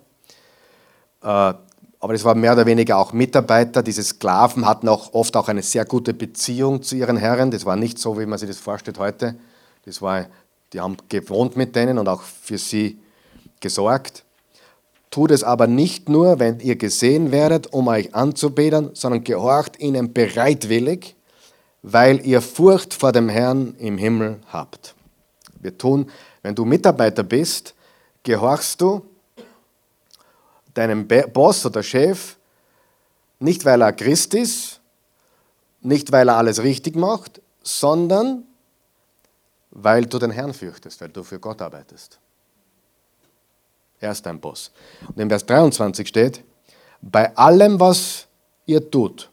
Äh, 1.23 1.27
aber 1.27 2.13
das 2.13 2.25
waren 2.25 2.39
mehr 2.39 2.53
oder 2.53 2.65
weniger 2.65 2.97
auch 2.97 3.13
Mitarbeiter. 3.13 3.83
Diese 3.83 4.03
Sklaven 4.05 4.65
hatten 4.65 4.89
auch 4.89 5.13
oft 5.13 5.37
auch 5.37 5.49
eine 5.49 5.63
sehr 5.63 5.85
gute 5.85 6.15
Beziehung 6.15 6.83
zu 6.83 6.95
ihren 6.95 7.17
Herren. 7.17 7.51
Das 7.51 7.67
war 7.67 7.75
nicht 7.75 7.99
so, 7.99 8.19
wie 8.19 8.27
man 8.27 8.39
sich 8.39 8.49
das 8.49 8.59
vorstellt 8.59 8.99
heute. 9.01 9.35
Das 9.87 10.01
war, 10.01 10.27
die 10.73 10.81
haben 10.81 10.97
gewohnt 11.09 11.57
mit 11.57 11.75
denen 11.75 11.99
und 11.99 12.09
auch 12.09 12.23
für 12.23 12.59
sie 12.59 13.01
gesorgt. 13.59 14.25
Tut 15.15 15.31
es 15.31 15.45
aber 15.45 15.69
nicht 15.69 16.09
nur, 16.09 16.41
wenn 16.41 16.59
ihr 16.59 16.75
gesehen 16.75 17.31
werdet, 17.31 17.73
um 17.73 17.87
euch 17.87 18.17
anzubeten, 18.17 18.91
sondern 18.95 19.23
gehorcht 19.23 19.79
ihnen 19.79 20.13
bereitwillig, 20.13 21.15
weil 21.83 22.27
ihr 22.27 22.43
Furcht 22.43 22.95
vor 22.95 23.13
dem 23.13 23.29
Herrn 23.29 23.77
im 23.79 23.97
Himmel 23.97 24.41
habt. 24.51 24.97
Wir 25.61 25.79
tun 25.79 26.11
wenn 26.43 26.57
du 26.57 26.65
Mitarbeiter 26.65 27.23
bist, 27.23 27.77
gehorchst 28.25 28.81
du 28.81 29.07
deinem 30.75 31.07
Boss 31.07 31.65
oder 31.65 31.85
Chef 31.85 32.37
nicht, 33.39 33.65
weil 33.65 33.83
er 33.83 33.93
Christ 33.93 34.35
ist, 34.35 34.81
nicht, 35.81 36.11
weil 36.11 36.29
er 36.29 36.39
alles 36.39 36.61
richtig 36.61 36.97
macht, 36.97 37.41
sondern 37.63 38.43
weil 39.71 40.07
du 40.07 40.19
den 40.19 40.33
Herrn 40.33 40.53
fürchtest, 40.53 41.01
weil 41.01 41.11
du 41.11 41.23
für 41.23 41.39
Gott 41.39 41.63
arbeitest. 41.63 42.19
Er 44.05 44.13
ist 44.13 44.27
dein 44.27 44.39
Boss. 44.39 44.71
Und 45.09 45.19
in 45.19 45.31
Vers 45.31 45.47
23 45.47 46.07
steht, 46.07 46.45
bei 47.01 47.35
allem, 47.39 47.81
was 47.81 48.27
ihr 48.67 48.91
tut, 48.91 49.31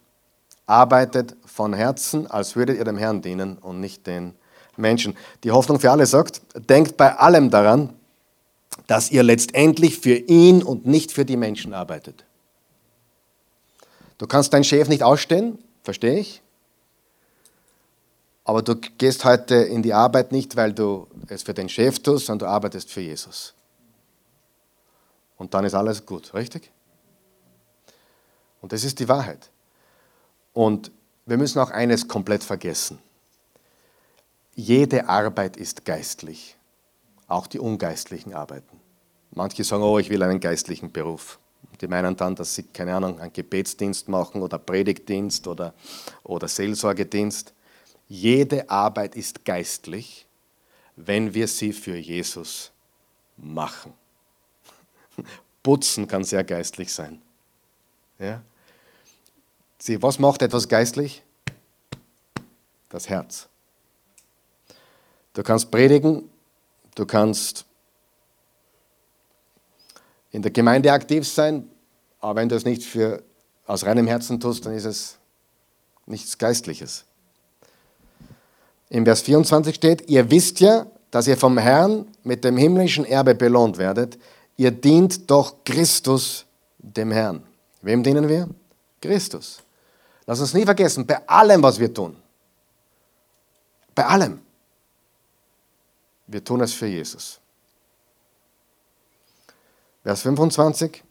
arbeitet 0.65 1.35
von 1.45 1.73
Herzen, 1.73 2.25
als 2.31 2.55
würdet 2.55 2.77
ihr 2.77 2.85
dem 2.85 2.97
Herrn 2.97 3.21
dienen 3.21 3.57
und 3.57 3.81
nicht 3.81 4.07
den 4.07 4.33
Menschen. 4.77 5.17
Die 5.43 5.51
Hoffnung 5.51 5.81
für 5.81 5.91
alle 5.91 6.05
sagt, 6.05 6.41
denkt 6.69 6.95
bei 6.95 7.17
allem 7.17 7.49
daran, 7.49 7.89
dass 8.87 9.11
ihr 9.11 9.23
letztendlich 9.23 9.99
für 9.99 10.15
ihn 10.15 10.63
und 10.63 10.85
nicht 10.85 11.11
für 11.11 11.25
die 11.25 11.35
Menschen 11.35 11.73
arbeitet. 11.73 12.23
Du 14.19 14.25
kannst 14.25 14.53
deinen 14.53 14.63
Chef 14.63 14.87
nicht 14.87 15.03
ausstehen, 15.03 15.59
verstehe 15.83 16.17
ich. 16.17 16.41
Aber 18.45 18.61
du 18.61 18.75
gehst 18.75 19.25
heute 19.25 19.55
in 19.55 19.83
die 19.83 19.93
Arbeit 19.93 20.31
nicht, 20.31 20.55
weil 20.55 20.71
du 20.71 21.07
es 21.27 21.43
für 21.43 21.53
den 21.53 21.67
Chef 21.67 21.99
tust, 21.99 22.27
sondern 22.27 22.47
du 22.47 22.53
arbeitest 22.53 22.89
für 22.89 23.01
Jesus. 23.01 23.53
Und 25.41 25.55
dann 25.55 25.65
ist 25.65 25.73
alles 25.73 26.05
gut, 26.05 26.35
richtig? 26.35 26.69
Und 28.61 28.71
das 28.71 28.83
ist 28.83 28.99
die 28.99 29.09
Wahrheit. 29.09 29.49
Und 30.53 30.91
wir 31.25 31.35
müssen 31.35 31.57
auch 31.57 31.71
eines 31.71 32.07
komplett 32.07 32.43
vergessen. 32.43 32.99
Jede 34.53 35.09
Arbeit 35.09 35.57
ist 35.57 35.83
geistlich, 35.83 36.55
auch 37.27 37.47
die 37.47 37.57
ungeistlichen 37.57 38.35
Arbeiten. 38.35 38.79
Manche 39.31 39.63
sagen, 39.63 39.81
oh, 39.81 39.97
ich 39.97 40.11
will 40.11 40.21
einen 40.21 40.39
geistlichen 40.39 40.91
Beruf. 40.91 41.39
Die 41.81 41.87
meinen 41.87 42.15
dann, 42.15 42.35
dass 42.35 42.53
sie, 42.53 42.61
keine 42.61 42.95
Ahnung, 42.95 43.19
einen 43.19 43.33
Gebetsdienst 43.33 44.09
machen 44.09 44.43
oder 44.43 44.59
Predigtdienst 44.59 45.47
oder, 45.47 45.73
oder 46.21 46.47
Seelsorgedienst. 46.47 47.51
Jede 48.07 48.69
Arbeit 48.69 49.15
ist 49.15 49.43
geistlich, 49.43 50.27
wenn 50.95 51.33
wir 51.33 51.47
sie 51.47 51.73
für 51.73 51.97
Jesus 51.97 52.71
machen. 53.37 53.95
Putzen 55.63 56.07
kann 56.07 56.23
sehr 56.23 56.43
geistlich 56.43 56.93
sein. 56.93 57.21
Ja? 58.19 58.41
Sie, 59.79 60.01
was 60.01 60.19
macht 60.19 60.41
etwas 60.41 60.67
geistlich? 60.67 61.23
Das 62.89 63.09
Herz. 63.09 63.47
Du 65.33 65.43
kannst 65.43 65.71
predigen, 65.71 66.29
du 66.95 67.05
kannst 67.05 67.65
in 70.31 70.41
der 70.41 70.51
Gemeinde 70.51 70.91
aktiv 70.91 71.27
sein, 71.27 71.69
aber 72.19 72.41
wenn 72.41 72.49
du 72.49 72.55
es 72.55 72.65
nicht 72.65 72.83
für, 72.83 73.23
aus 73.65 73.85
reinem 73.85 74.07
Herzen 74.07 74.39
tust, 74.39 74.65
dann 74.65 74.73
ist 74.73 74.85
es 74.85 75.17
nichts 76.05 76.37
Geistliches. 76.37 77.05
Im 78.89 79.05
Vers 79.05 79.21
24 79.21 79.75
steht, 79.75 80.09
ihr 80.09 80.29
wisst 80.29 80.59
ja, 80.59 80.85
dass 81.11 81.27
ihr 81.27 81.37
vom 81.37 81.57
Herrn 81.57 82.07
mit 82.23 82.43
dem 82.43 82.57
himmlischen 82.57 83.05
Erbe 83.05 83.35
belohnt 83.35 83.77
werdet. 83.77 84.17
Ihr 84.57 84.71
dient 84.71 85.29
doch 85.29 85.63
Christus 85.63 86.45
dem 86.77 87.11
Herrn. 87.11 87.43
Wem 87.81 88.03
dienen 88.03 88.27
wir? 88.27 88.47
Christus. 89.01 89.61
Lass 90.25 90.39
uns 90.39 90.53
nie 90.53 90.65
vergessen, 90.65 91.05
bei 91.05 91.27
allem, 91.27 91.63
was 91.63 91.79
wir 91.79 91.93
tun, 91.93 92.15
bei 93.95 94.05
allem, 94.05 94.39
wir 96.27 96.43
tun 96.43 96.61
es 96.61 96.73
für 96.73 96.85
Jesus. 96.85 97.39
Vers 100.03 100.21
25. 100.21 101.03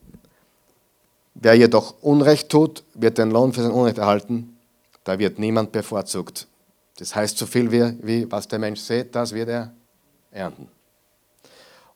Wer 1.35 1.55
jedoch 1.55 1.95
Unrecht 2.03 2.49
tut, 2.49 2.83
wird 2.95 3.19
den 3.19 3.31
Lohn 3.31 3.53
für 3.53 3.63
sein 3.63 3.71
Unrecht 3.71 3.99
erhalten. 3.99 4.59
Da 5.05 5.19
wird 5.19 5.39
niemand 5.39 5.73
bevorzugt. 5.73 6.47
Das 6.99 7.15
heißt 7.15 7.39
so 7.39 7.47
viel 7.47 7.71
wie, 7.71 7.97
wie 8.03 8.31
was 8.31 8.49
der 8.49 8.59
Mensch 8.59 8.81
sät, 8.81 9.15
das 9.15 9.33
wird 9.33 9.49
er 9.49 9.73
ernten. 10.31 10.69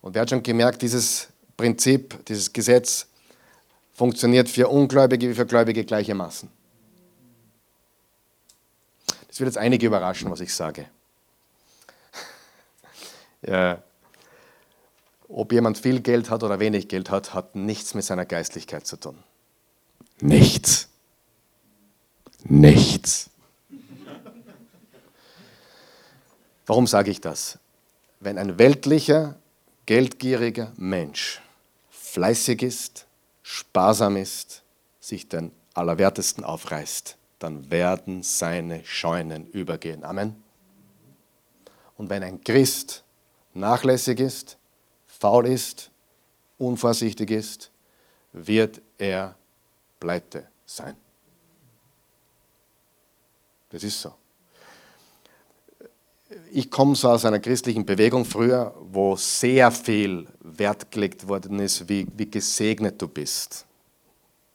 Und 0.01 0.15
wer 0.15 0.23
hat 0.23 0.31
schon 0.31 0.43
gemerkt, 0.43 0.83
dieses 0.83 1.29
Prinzip, 1.57 2.25
dieses 2.27 2.53
Gesetz 2.53 3.07
funktioniert 3.93 4.49
für 4.49 4.69
Ungläubige 4.69 5.29
wie 5.29 5.35
für 5.35 5.47
Gläubige 5.47 5.85
gleichermaßen. 5.85 6.51
Das 9.29 9.41
wird 9.41 9.49
jetzt 9.49 9.59
einige 9.59 9.87
überraschen, 9.87 10.31
was 10.31 10.41
ich 10.41 10.55
sage. 10.55 10.87
ja, 13.43 13.83
ob 15.29 15.53
jemand 15.53 15.79
viel 15.79 16.01
Geld 16.01 16.31
hat 16.31 16.43
oder 16.43 16.61
wenig 16.61 16.89
Geld 16.89 17.11
hat, 17.11 17.35
hat 17.35 17.55
nichts 17.57 17.95
mit 17.95 18.05
seiner 18.05 18.25
Geistlichkeit 18.25 18.87
zu 18.87 18.97
tun. 18.97 19.19
Nichts. 20.21 20.89
Nichts. 22.45 23.31
Warum 26.67 26.87
sage 26.87 27.11
ich 27.11 27.21
das? 27.21 27.59
Wenn 28.21 28.39
ein 28.39 28.59
weltlicher, 28.59 29.37
geldgieriger 29.87 30.73
Mensch 30.77 31.43
fleißig 32.15 32.63
ist, 32.63 33.09
sparsam 33.43 34.17
ist, 34.17 34.63
sich 35.01 35.29
den 35.29 35.51
Allerwertesten 35.75 36.45
aufreißt, 36.45 37.19
dann 37.41 37.73
werden 37.73 38.23
seine 38.23 38.85
Scheunen 38.85 39.49
übergehen. 39.49 40.05
Amen. 40.05 40.41
Und 41.97 42.11
wenn 42.11 42.23
ein 42.23 42.41
Christ 42.43 43.03
nachlässig 43.53 44.21
ist, 44.21 44.57
faul 45.09 45.49
ist, 45.49 45.91
unvorsichtig 46.57 47.33
ist, 47.33 47.73
wird 48.33 48.81
er 48.97 49.35
pleite 49.99 50.47
sein. 50.65 50.97
Das 53.71 53.83
ist 53.83 54.01
so. 54.01 54.15
Ich 56.51 56.71
komme 56.71 56.97
so 56.97 57.11
aus 57.11 57.25
einer 57.25 57.39
christlichen 57.39 57.85
Bewegung 57.85 58.25
früher, 58.25 58.75
wo 58.81 59.15
sehr 59.17 59.71
viel 59.71 60.27
Wert 60.41 60.91
gelegt 60.91 61.29
worden 61.29 61.59
ist, 61.59 61.89
wie, 61.89 62.07
wie 62.17 62.31
gesegnet 62.31 63.01
du 63.01 63.09
bist. 63.09 63.67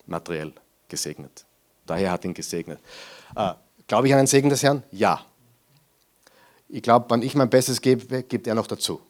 Materiell 0.07 0.53
gesegnet. 0.87 1.45
Daher 1.85 2.11
hat 2.11 2.25
ihn 2.25 2.33
gesegnet. 2.33 2.79
Äh, 3.35 3.53
glaube 3.87 4.07
ich 4.07 4.13
an 4.13 4.19
den 4.19 4.27
Segen 4.27 4.49
des 4.49 4.63
Herrn? 4.63 4.83
Ja. 4.91 5.25
Ich 6.67 6.81
glaube, 6.81 7.09
wenn 7.09 7.21
ich 7.21 7.35
mein 7.35 7.49
Bestes 7.49 7.81
gebe, 7.81 8.23
gibt 8.23 8.47
er 8.47 8.55
noch 8.55 8.67
dazu. 8.67 9.01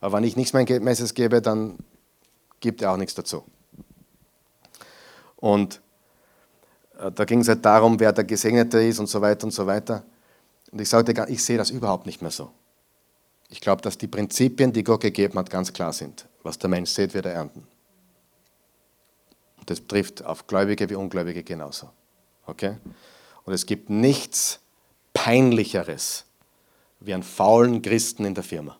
Aber 0.00 0.16
wenn 0.16 0.24
ich 0.24 0.36
nichts 0.36 0.52
mein 0.52 0.66
Bestes 0.66 1.14
gebe, 1.14 1.40
dann 1.40 1.78
gibt 2.60 2.82
er 2.82 2.92
auch 2.92 2.96
nichts 2.96 3.14
dazu. 3.14 3.44
Und 5.36 5.80
äh, 6.98 7.10
da 7.12 7.24
ging 7.24 7.40
es 7.40 7.48
halt 7.48 7.64
darum, 7.64 7.98
wer 8.00 8.12
der 8.12 8.24
Gesegnete 8.24 8.82
ist 8.82 8.98
und 8.98 9.08
so 9.08 9.20
weiter 9.20 9.44
und 9.44 9.52
so 9.52 9.66
weiter. 9.66 10.04
Und 10.76 10.82
ich 10.82 10.90
sagte, 10.90 11.24
ich 11.30 11.42
sehe 11.42 11.56
das 11.56 11.70
überhaupt 11.70 12.04
nicht 12.04 12.20
mehr 12.20 12.30
so. 12.30 12.50
Ich 13.48 13.62
glaube, 13.62 13.80
dass 13.80 13.96
die 13.96 14.08
Prinzipien, 14.08 14.74
die 14.74 14.84
Gott 14.84 15.00
gegeben 15.00 15.38
hat, 15.38 15.48
ganz 15.48 15.72
klar 15.72 15.90
sind. 15.90 16.28
Was 16.42 16.58
der 16.58 16.68
Mensch 16.68 16.90
sieht, 16.90 17.14
wird 17.14 17.24
er 17.24 17.32
ernten. 17.32 17.66
Und 19.56 19.70
das 19.70 19.86
trifft 19.86 20.22
auf 20.22 20.46
Gläubige 20.46 20.90
wie 20.90 20.94
Ungläubige 20.94 21.42
genauso. 21.42 21.88
Okay? 22.44 22.76
Und 23.44 23.54
es 23.54 23.64
gibt 23.64 23.88
nichts 23.88 24.60
Peinlicheres 25.14 26.26
wie 27.00 27.14
einen 27.14 27.22
faulen 27.22 27.80
Christen 27.80 28.26
in 28.26 28.34
der 28.34 28.44
Firma. 28.44 28.76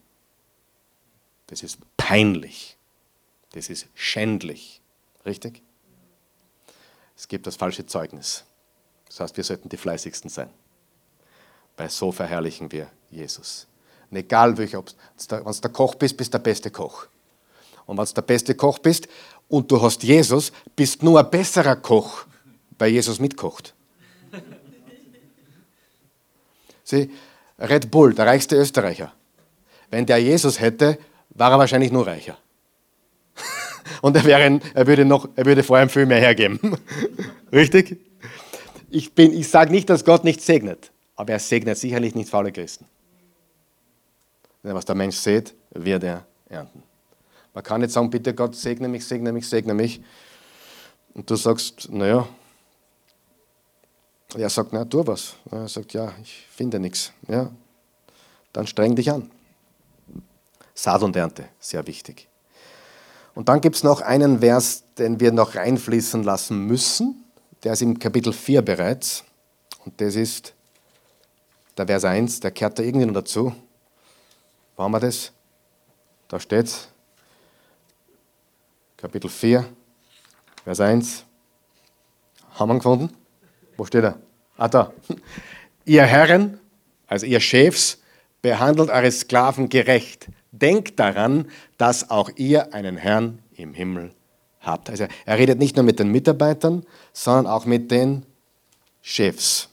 Das 1.46 1.62
ist 1.62 1.78
peinlich. 1.96 2.76
Das 3.52 3.70
ist 3.70 3.86
schändlich. 3.94 4.82
Richtig? 5.24 5.62
Es 7.16 7.26
gibt 7.26 7.46
das 7.46 7.56
falsche 7.56 7.86
Zeugnis. 7.86 8.44
Das 9.06 9.20
heißt, 9.20 9.36
wir 9.38 9.44
sollten 9.44 9.70
die 9.70 9.78
fleißigsten 9.78 10.28
sein. 10.28 10.50
Weil 11.76 11.90
so 11.90 12.12
verherrlichen 12.12 12.70
wir 12.72 12.88
Jesus. 13.10 13.66
Und 14.10 14.16
egal 14.16 14.56
wenn 14.56 14.70
du 14.70 15.60
der 15.62 15.70
Koch 15.70 15.94
bist, 15.94 16.16
bist 16.16 16.32
du 16.32 16.38
der 16.38 16.42
beste 16.42 16.70
Koch. 16.70 17.06
Und 17.86 17.98
wenn 17.98 18.04
du 18.04 18.12
der 18.14 18.22
beste 18.22 18.54
Koch 18.54 18.78
bist 18.78 19.08
und 19.48 19.70
du 19.70 19.80
hast 19.80 20.02
Jesus, 20.02 20.52
bist 20.74 21.02
nur 21.02 21.20
ein 21.20 21.30
besserer 21.30 21.76
Koch, 21.76 22.26
weil 22.78 22.92
Jesus 22.92 23.18
mitkocht. 23.18 23.74
Sieh, 26.84 27.10
Red 27.58 27.90
Bull, 27.90 28.14
der 28.14 28.26
reichste 28.26 28.56
Österreicher. 28.56 29.12
Wenn 29.90 30.06
der 30.06 30.18
Jesus 30.18 30.60
hätte, 30.60 30.98
war 31.30 31.52
er 31.52 31.58
wahrscheinlich 31.58 31.92
nur 31.92 32.06
reicher. 32.06 32.36
Und 34.02 34.16
er, 34.16 34.24
wäre, 34.24 34.60
er, 34.74 34.86
würde 34.86 35.04
noch, 35.04 35.28
er 35.36 35.46
würde 35.46 35.62
vor 35.62 35.76
allem 35.76 35.88
viel 35.88 36.06
mehr 36.06 36.20
hergeben. 36.20 36.58
Richtig? 37.52 37.98
Ich, 38.90 39.16
ich 39.16 39.48
sage 39.48 39.70
nicht, 39.70 39.90
dass 39.90 40.04
Gott 40.04 40.24
nicht 40.24 40.40
segnet, 40.40 40.90
aber 41.16 41.32
er 41.32 41.38
segnet 41.38 41.78
sicherlich 41.78 42.14
nicht 42.14 42.30
faule 42.30 42.52
Christen. 42.52 42.86
Denn 44.62 44.74
was 44.74 44.84
der 44.84 44.94
Mensch 44.94 45.16
sät, 45.16 45.54
wird 45.70 46.04
er 46.04 46.26
ernten. 46.48 46.82
Man 47.54 47.64
kann 47.64 47.80
nicht 47.80 47.92
sagen, 47.92 48.10
bitte 48.10 48.34
Gott, 48.34 48.54
segne 48.54 48.88
mich, 48.88 49.06
segne 49.06 49.32
mich, 49.32 49.48
segne 49.48 49.72
mich. 49.72 50.02
Und 51.14 51.30
du 51.30 51.36
sagst, 51.36 51.88
naja, 51.90 52.28
er 54.36 54.50
sagt, 54.50 54.72
na, 54.72 54.84
tu 54.84 55.06
was. 55.06 55.36
Er 55.50 55.68
sagt, 55.68 55.94
ja, 55.94 56.12
ich 56.22 56.46
finde 56.50 56.78
nichts. 56.78 57.12
Ja, 57.28 57.50
dann 58.52 58.66
streng 58.66 58.94
dich 58.94 59.10
an. 59.10 59.30
Saat 60.74 61.02
und 61.02 61.16
Ernte, 61.16 61.48
sehr 61.58 61.86
wichtig. 61.86 62.28
Und 63.34 63.48
dann 63.48 63.60
gibt 63.60 63.76
es 63.76 63.82
noch 63.82 64.00
einen 64.00 64.40
Vers, 64.40 64.84
den 64.98 65.20
wir 65.20 65.32
noch 65.32 65.54
reinfließen 65.54 66.22
lassen 66.22 66.66
müssen. 66.66 67.24
Der 67.62 67.72
ist 67.72 67.82
im 67.82 67.98
Kapitel 67.98 68.32
4 68.32 68.62
bereits. 68.62 69.24
Und 69.84 70.00
das 70.00 70.16
ist 70.16 70.54
der 71.76 71.86
Vers 71.86 72.04
1, 72.04 72.40
der 72.40 72.50
kehrt 72.50 72.78
da 72.78 72.82
irgendwie 72.82 73.06
noch 73.06 73.14
dazu. 73.14 73.54
Wo 74.76 74.82
haben 74.82 74.92
wir 74.92 75.00
das? 75.00 75.32
Da 76.28 76.40
steht 76.40 76.66
es. 76.66 76.88
Kapitel 78.96 79.28
4, 79.28 79.64
Vers 80.64 80.80
1. 80.80 81.24
Haben 82.54 82.70
wir 82.70 82.74
ihn 82.74 82.78
gefunden? 82.78 83.16
Wo 83.76 83.84
steht 83.84 84.04
er? 84.04 84.18
Ah, 84.56 84.68
da. 84.68 84.92
Ihr 85.84 86.04
Herren, 86.04 86.58
also 87.06 87.26
ihr 87.26 87.38
Chefs, 87.40 87.98
behandelt 88.42 88.90
eure 88.90 89.12
Sklaven 89.12 89.68
gerecht, 89.68 90.28
denkt 90.50 90.98
daran, 90.98 91.48
dass 91.78 92.10
auch 92.10 92.30
ihr 92.36 92.74
einen 92.74 92.96
Herrn 92.96 93.40
im 93.54 93.74
Himmel 93.74 94.12
habt. 94.60 94.90
Also 94.90 95.06
er 95.24 95.38
redet 95.38 95.58
nicht 95.58 95.76
nur 95.76 95.84
mit 95.84 95.98
den 95.98 96.10
Mitarbeitern, 96.10 96.84
sondern 97.12 97.46
auch 97.46 97.66
mit 97.66 97.90
den 97.90 98.24
Chefs. 99.00 99.68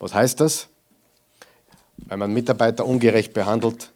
Was 0.00 0.14
heißt 0.14 0.40
das? 0.40 0.68
Wenn 1.96 2.18
man 2.18 2.32
Mitarbeiter 2.32 2.86
ungerecht 2.86 3.32
behandelt, 3.32 3.92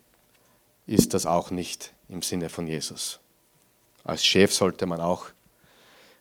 ist 0.87 1.15
das 1.15 1.27
auch 1.27 1.51
nicht 1.51 1.93
im 2.09 2.23
Sinne 2.23 2.49
von 2.49 2.67
Jesus. 2.67 3.21
Als 4.05 4.25
Chef 4.25 4.55
sollte 4.55 4.87
man 4.87 5.01
auch 5.01 5.27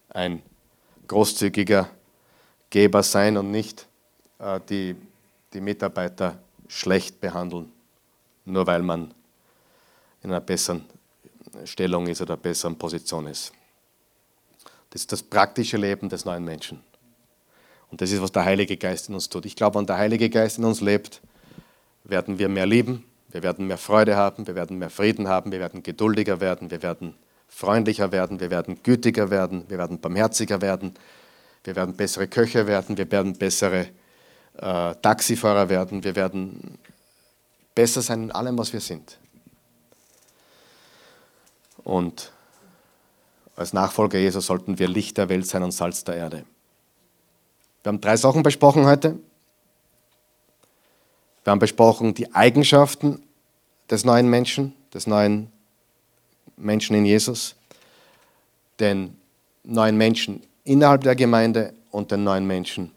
ein 0.10 0.42
großzügiger 1.08 1.90
Geber 2.70 3.04
sein 3.04 3.38
und 3.38 3.52
nicht 3.52 3.88
äh, 4.40 4.60
die, 4.70 4.96
die 5.54 5.62
Mitarbeiter 5.62 6.38
schlecht 6.68 7.22
behandeln, 7.22 7.72
nur 8.46 8.68
weil 8.68 8.82
man 8.82 9.14
in 10.22 10.32
einer 10.32 10.42
besseren 10.42 10.86
Stellung 11.64 12.08
ist 12.08 12.22
oder 12.22 12.34
einer 12.34 12.42
besseren 12.42 12.78
Position 12.78 13.28
ist. 13.28 13.54
Das 14.90 15.02
ist 15.02 15.12
das 15.12 15.24
praktische 15.24 15.78
Leben 15.78 16.10
des 16.10 16.26
neuen 16.26 16.44
Menschen. 16.44 16.82
Und 17.90 18.02
das 18.02 18.12
ist, 18.12 18.22
was 18.22 18.32
der 18.32 18.44
Heilige 18.44 18.76
Geist 18.76 19.08
in 19.08 19.16
uns 19.16 19.30
tut. 19.30 19.46
Ich 19.46 19.56
glaube, 19.56 19.80
wenn 19.80 19.86
der 19.86 19.98
Heilige 19.98 20.30
Geist 20.30 20.58
in 20.58 20.66
uns 20.66 20.82
lebt, 20.82 21.22
werden 22.10 22.39
wir 22.39 22.49
mehr 22.49 22.66
lieben, 22.66 23.03
wir 23.30 23.43
werden 23.43 23.68
mehr 23.68 23.78
Freude 23.78 24.16
haben, 24.16 24.47
wir 24.47 24.55
werden 24.55 24.78
mehr 24.78 24.89
Frieden 24.89 25.28
haben, 25.28 25.51
wir 25.51 25.60
werden 25.60 25.84
geduldiger 25.84 26.39
werden, 26.39 26.72
wir 26.72 26.82
werden 26.82 27.16
freundlicher 27.47 28.12
werden, 28.12 28.39
wir 28.39 28.49
werden 28.49 28.82
gütiger 28.84 29.30
werden, 29.30 29.66
wir 29.68 29.78
werden 29.78 29.99
barmherziger 29.99 30.62
werden, 30.62 30.93
wir 31.64 31.76
werden 31.76 31.95
bessere 31.95 32.28
Köche 32.28 32.68
werden, 32.68 32.97
wir 32.97 33.12
werden 33.12 33.38
bessere 33.38 33.88
äh, 34.58 34.95
Taxifahrer 35.01 35.70
werden, 35.70 36.03
wir 36.03 36.16
werden 36.16 36.78
besser 37.76 38.01
sein 38.01 38.24
in 38.24 38.32
allem, 38.32 38.58
was 38.58 38.74
wir 38.74 38.80
sind. 38.80 39.18
Und 41.84 42.32
als 43.55 43.74
Nachfolger 43.74 44.20
Jesus 44.20 44.45
sollten 44.45 44.80
wir 44.80 44.88
Licht 44.88 45.18
der 45.18 45.30
Welt 45.30 45.47
sein 45.47 45.64
und 45.64 45.72
Salz 45.72 46.03
der 46.03 46.16
Erde. 46.16 46.45
Wir 47.84 47.89
haben 47.89 48.01
drei 48.01 48.18
Sachen 48.18 48.43
besprochen 48.43 48.86
heute. 48.86 49.18
Wir 51.48 51.52
haben 51.52 51.60
besprochen 51.60 52.14
die 52.14 52.36
Eigenschaften 52.36 53.24
des 53.89 54.04
neuen 54.04 54.30
Menschen, 54.30 54.74
des 54.93 55.08
neuen 55.08 55.50
Menschen 56.58 56.93
in 56.93 57.06
Jesus, 57.06 57.56
den 58.82 59.16
neuen 59.64 59.95
Menschen 59.95 60.43
innerhalb 60.66 61.04
der 61.04 61.16
Gemeinde 61.16 61.74
und 61.89 62.12
den 62.12 62.26
neuen 62.26 62.45
Menschen 62.45 62.91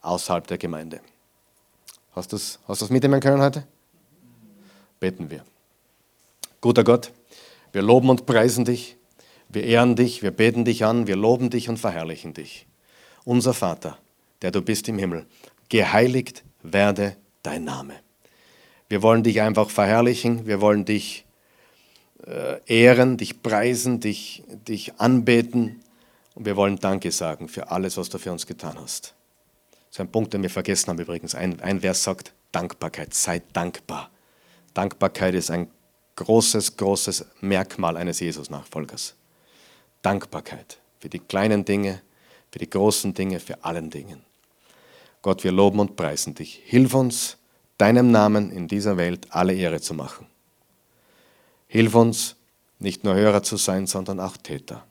außerhalb 0.00 0.46
der 0.46 0.56
Gemeinde. 0.56 1.02
Hast 2.16 2.32
du 2.32 2.36
das, 2.36 2.58
hast 2.66 2.80
du 2.80 2.86
das 2.86 2.90
mitnehmen 2.90 3.20
können 3.20 3.42
heute? 3.42 3.66
Beten 4.98 5.28
wir. 5.28 5.44
Guter 6.62 6.84
Gott, 6.84 7.12
wir 7.72 7.82
loben 7.82 8.08
und 8.08 8.24
preisen 8.24 8.64
dich, 8.64 8.96
wir 9.50 9.62
ehren 9.62 9.94
dich, 9.94 10.22
wir 10.22 10.30
beten 10.30 10.64
dich 10.64 10.86
an, 10.86 11.06
wir 11.06 11.16
loben 11.16 11.50
dich 11.50 11.68
und 11.68 11.76
verherrlichen 11.76 12.32
dich. 12.32 12.66
Unser 13.24 13.52
Vater, 13.52 13.98
der 14.40 14.52
du 14.52 14.62
bist 14.62 14.88
im 14.88 14.96
Himmel, 14.96 15.26
geheiligt 15.68 16.44
werde 16.62 17.16
dein 17.44 17.64
Name. 17.64 17.94
Wir 18.88 19.02
wollen 19.02 19.22
dich 19.22 19.40
einfach 19.40 19.70
verherrlichen, 19.70 20.46
wir 20.46 20.60
wollen 20.60 20.84
dich 20.84 21.24
äh, 22.26 22.60
ehren, 22.66 23.16
dich 23.16 23.42
preisen, 23.42 24.00
dich, 24.00 24.42
dich 24.48 25.00
anbeten 25.00 25.80
und 26.34 26.46
wir 26.46 26.56
wollen 26.56 26.78
Danke 26.78 27.12
sagen 27.12 27.48
für 27.48 27.70
alles, 27.70 27.96
was 27.96 28.08
du 28.08 28.18
für 28.18 28.32
uns 28.32 28.46
getan 28.46 28.76
hast. 28.78 29.14
Das 29.70 29.96
ist 29.96 30.00
ein 30.00 30.10
Punkt, 30.10 30.34
den 30.34 30.42
wir 30.42 30.50
vergessen 30.50 30.88
haben 30.88 30.98
übrigens. 30.98 31.34
Ein, 31.34 31.60
ein 31.60 31.80
Vers 31.80 32.02
sagt 32.02 32.32
Dankbarkeit, 32.52 33.14
sei 33.14 33.42
dankbar. 33.52 34.10
Dankbarkeit 34.74 35.34
ist 35.34 35.50
ein 35.50 35.68
großes, 36.16 36.76
großes 36.76 37.26
Merkmal 37.40 37.96
eines 37.96 38.20
Jesus-Nachfolgers. 38.20 39.14
Dankbarkeit 40.02 40.78
für 40.98 41.08
die 41.08 41.20
kleinen 41.20 41.64
Dinge, 41.64 42.00
für 42.50 42.58
die 42.58 42.68
großen 42.68 43.14
Dinge, 43.14 43.40
für 43.40 43.64
allen 43.64 43.90
Dingen. 43.90 44.22
Gott, 45.24 45.42
wir 45.42 45.52
loben 45.52 45.80
und 45.80 45.96
preisen 45.96 46.34
dich. 46.34 46.60
Hilf 46.66 46.92
uns, 46.92 47.38
deinem 47.78 48.10
Namen 48.10 48.50
in 48.50 48.68
dieser 48.68 48.98
Welt 48.98 49.28
alle 49.30 49.54
Ehre 49.54 49.80
zu 49.80 49.94
machen. 49.94 50.26
Hilf 51.66 51.94
uns, 51.94 52.36
nicht 52.78 53.04
nur 53.04 53.14
Hörer 53.14 53.42
zu 53.42 53.56
sein, 53.56 53.86
sondern 53.86 54.20
auch 54.20 54.36
Täter. 54.36 54.84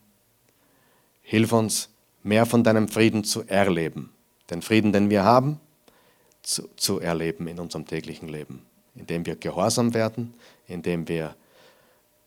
Hilf 1.21 1.53
uns, 1.53 1.89
mehr 2.23 2.47
von 2.47 2.63
deinem 2.63 2.87
Frieden 2.87 3.23
zu 3.23 3.43
erleben. 3.43 4.11
Den 4.49 4.63
Frieden, 4.63 4.91
den 4.91 5.11
wir 5.11 5.23
haben, 5.23 5.59
zu, 6.41 6.67
zu 6.77 6.99
erleben 6.99 7.45
in 7.45 7.59
unserem 7.59 7.85
täglichen 7.85 8.27
Leben. 8.27 8.65
Indem 8.95 9.27
wir 9.27 9.35
gehorsam 9.35 9.93
werden, 9.93 10.33
indem 10.65 11.07
wir 11.07 11.35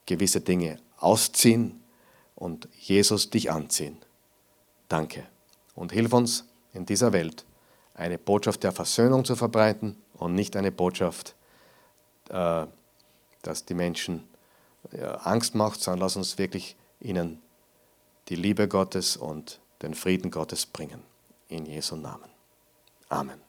gewisse 0.06 0.40
Dinge 0.40 0.78
ausziehen 0.98 1.80
und 2.36 2.68
Jesus 2.78 3.30
dich 3.30 3.50
anziehen. 3.50 3.96
Danke. 4.86 5.26
Und 5.74 5.90
hilf 5.90 6.12
uns 6.12 6.44
in 6.72 6.86
dieser 6.86 7.12
Welt 7.12 7.45
eine 7.96 8.18
Botschaft 8.18 8.62
der 8.62 8.72
Versöhnung 8.72 9.24
zu 9.24 9.36
verbreiten 9.36 9.96
und 10.14 10.34
nicht 10.34 10.56
eine 10.56 10.70
Botschaft, 10.70 11.34
äh, 12.28 12.66
dass 13.42 13.64
die 13.64 13.74
Menschen 13.74 14.28
Angst 15.24 15.56
macht, 15.56 15.80
sondern 15.80 16.00
lass 16.02 16.16
uns 16.16 16.38
wirklich 16.38 16.76
ihnen 17.00 17.42
die 18.28 18.36
Liebe 18.36 18.68
Gottes 18.68 19.16
und 19.16 19.60
den 19.82 19.94
Frieden 19.94 20.30
Gottes 20.30 20.66
bringen. 20.66 21.02
In 21.48 21.66
Jesu 21.66 21.96
Namen. 21.96 22.30
Amen. 23.08 23.45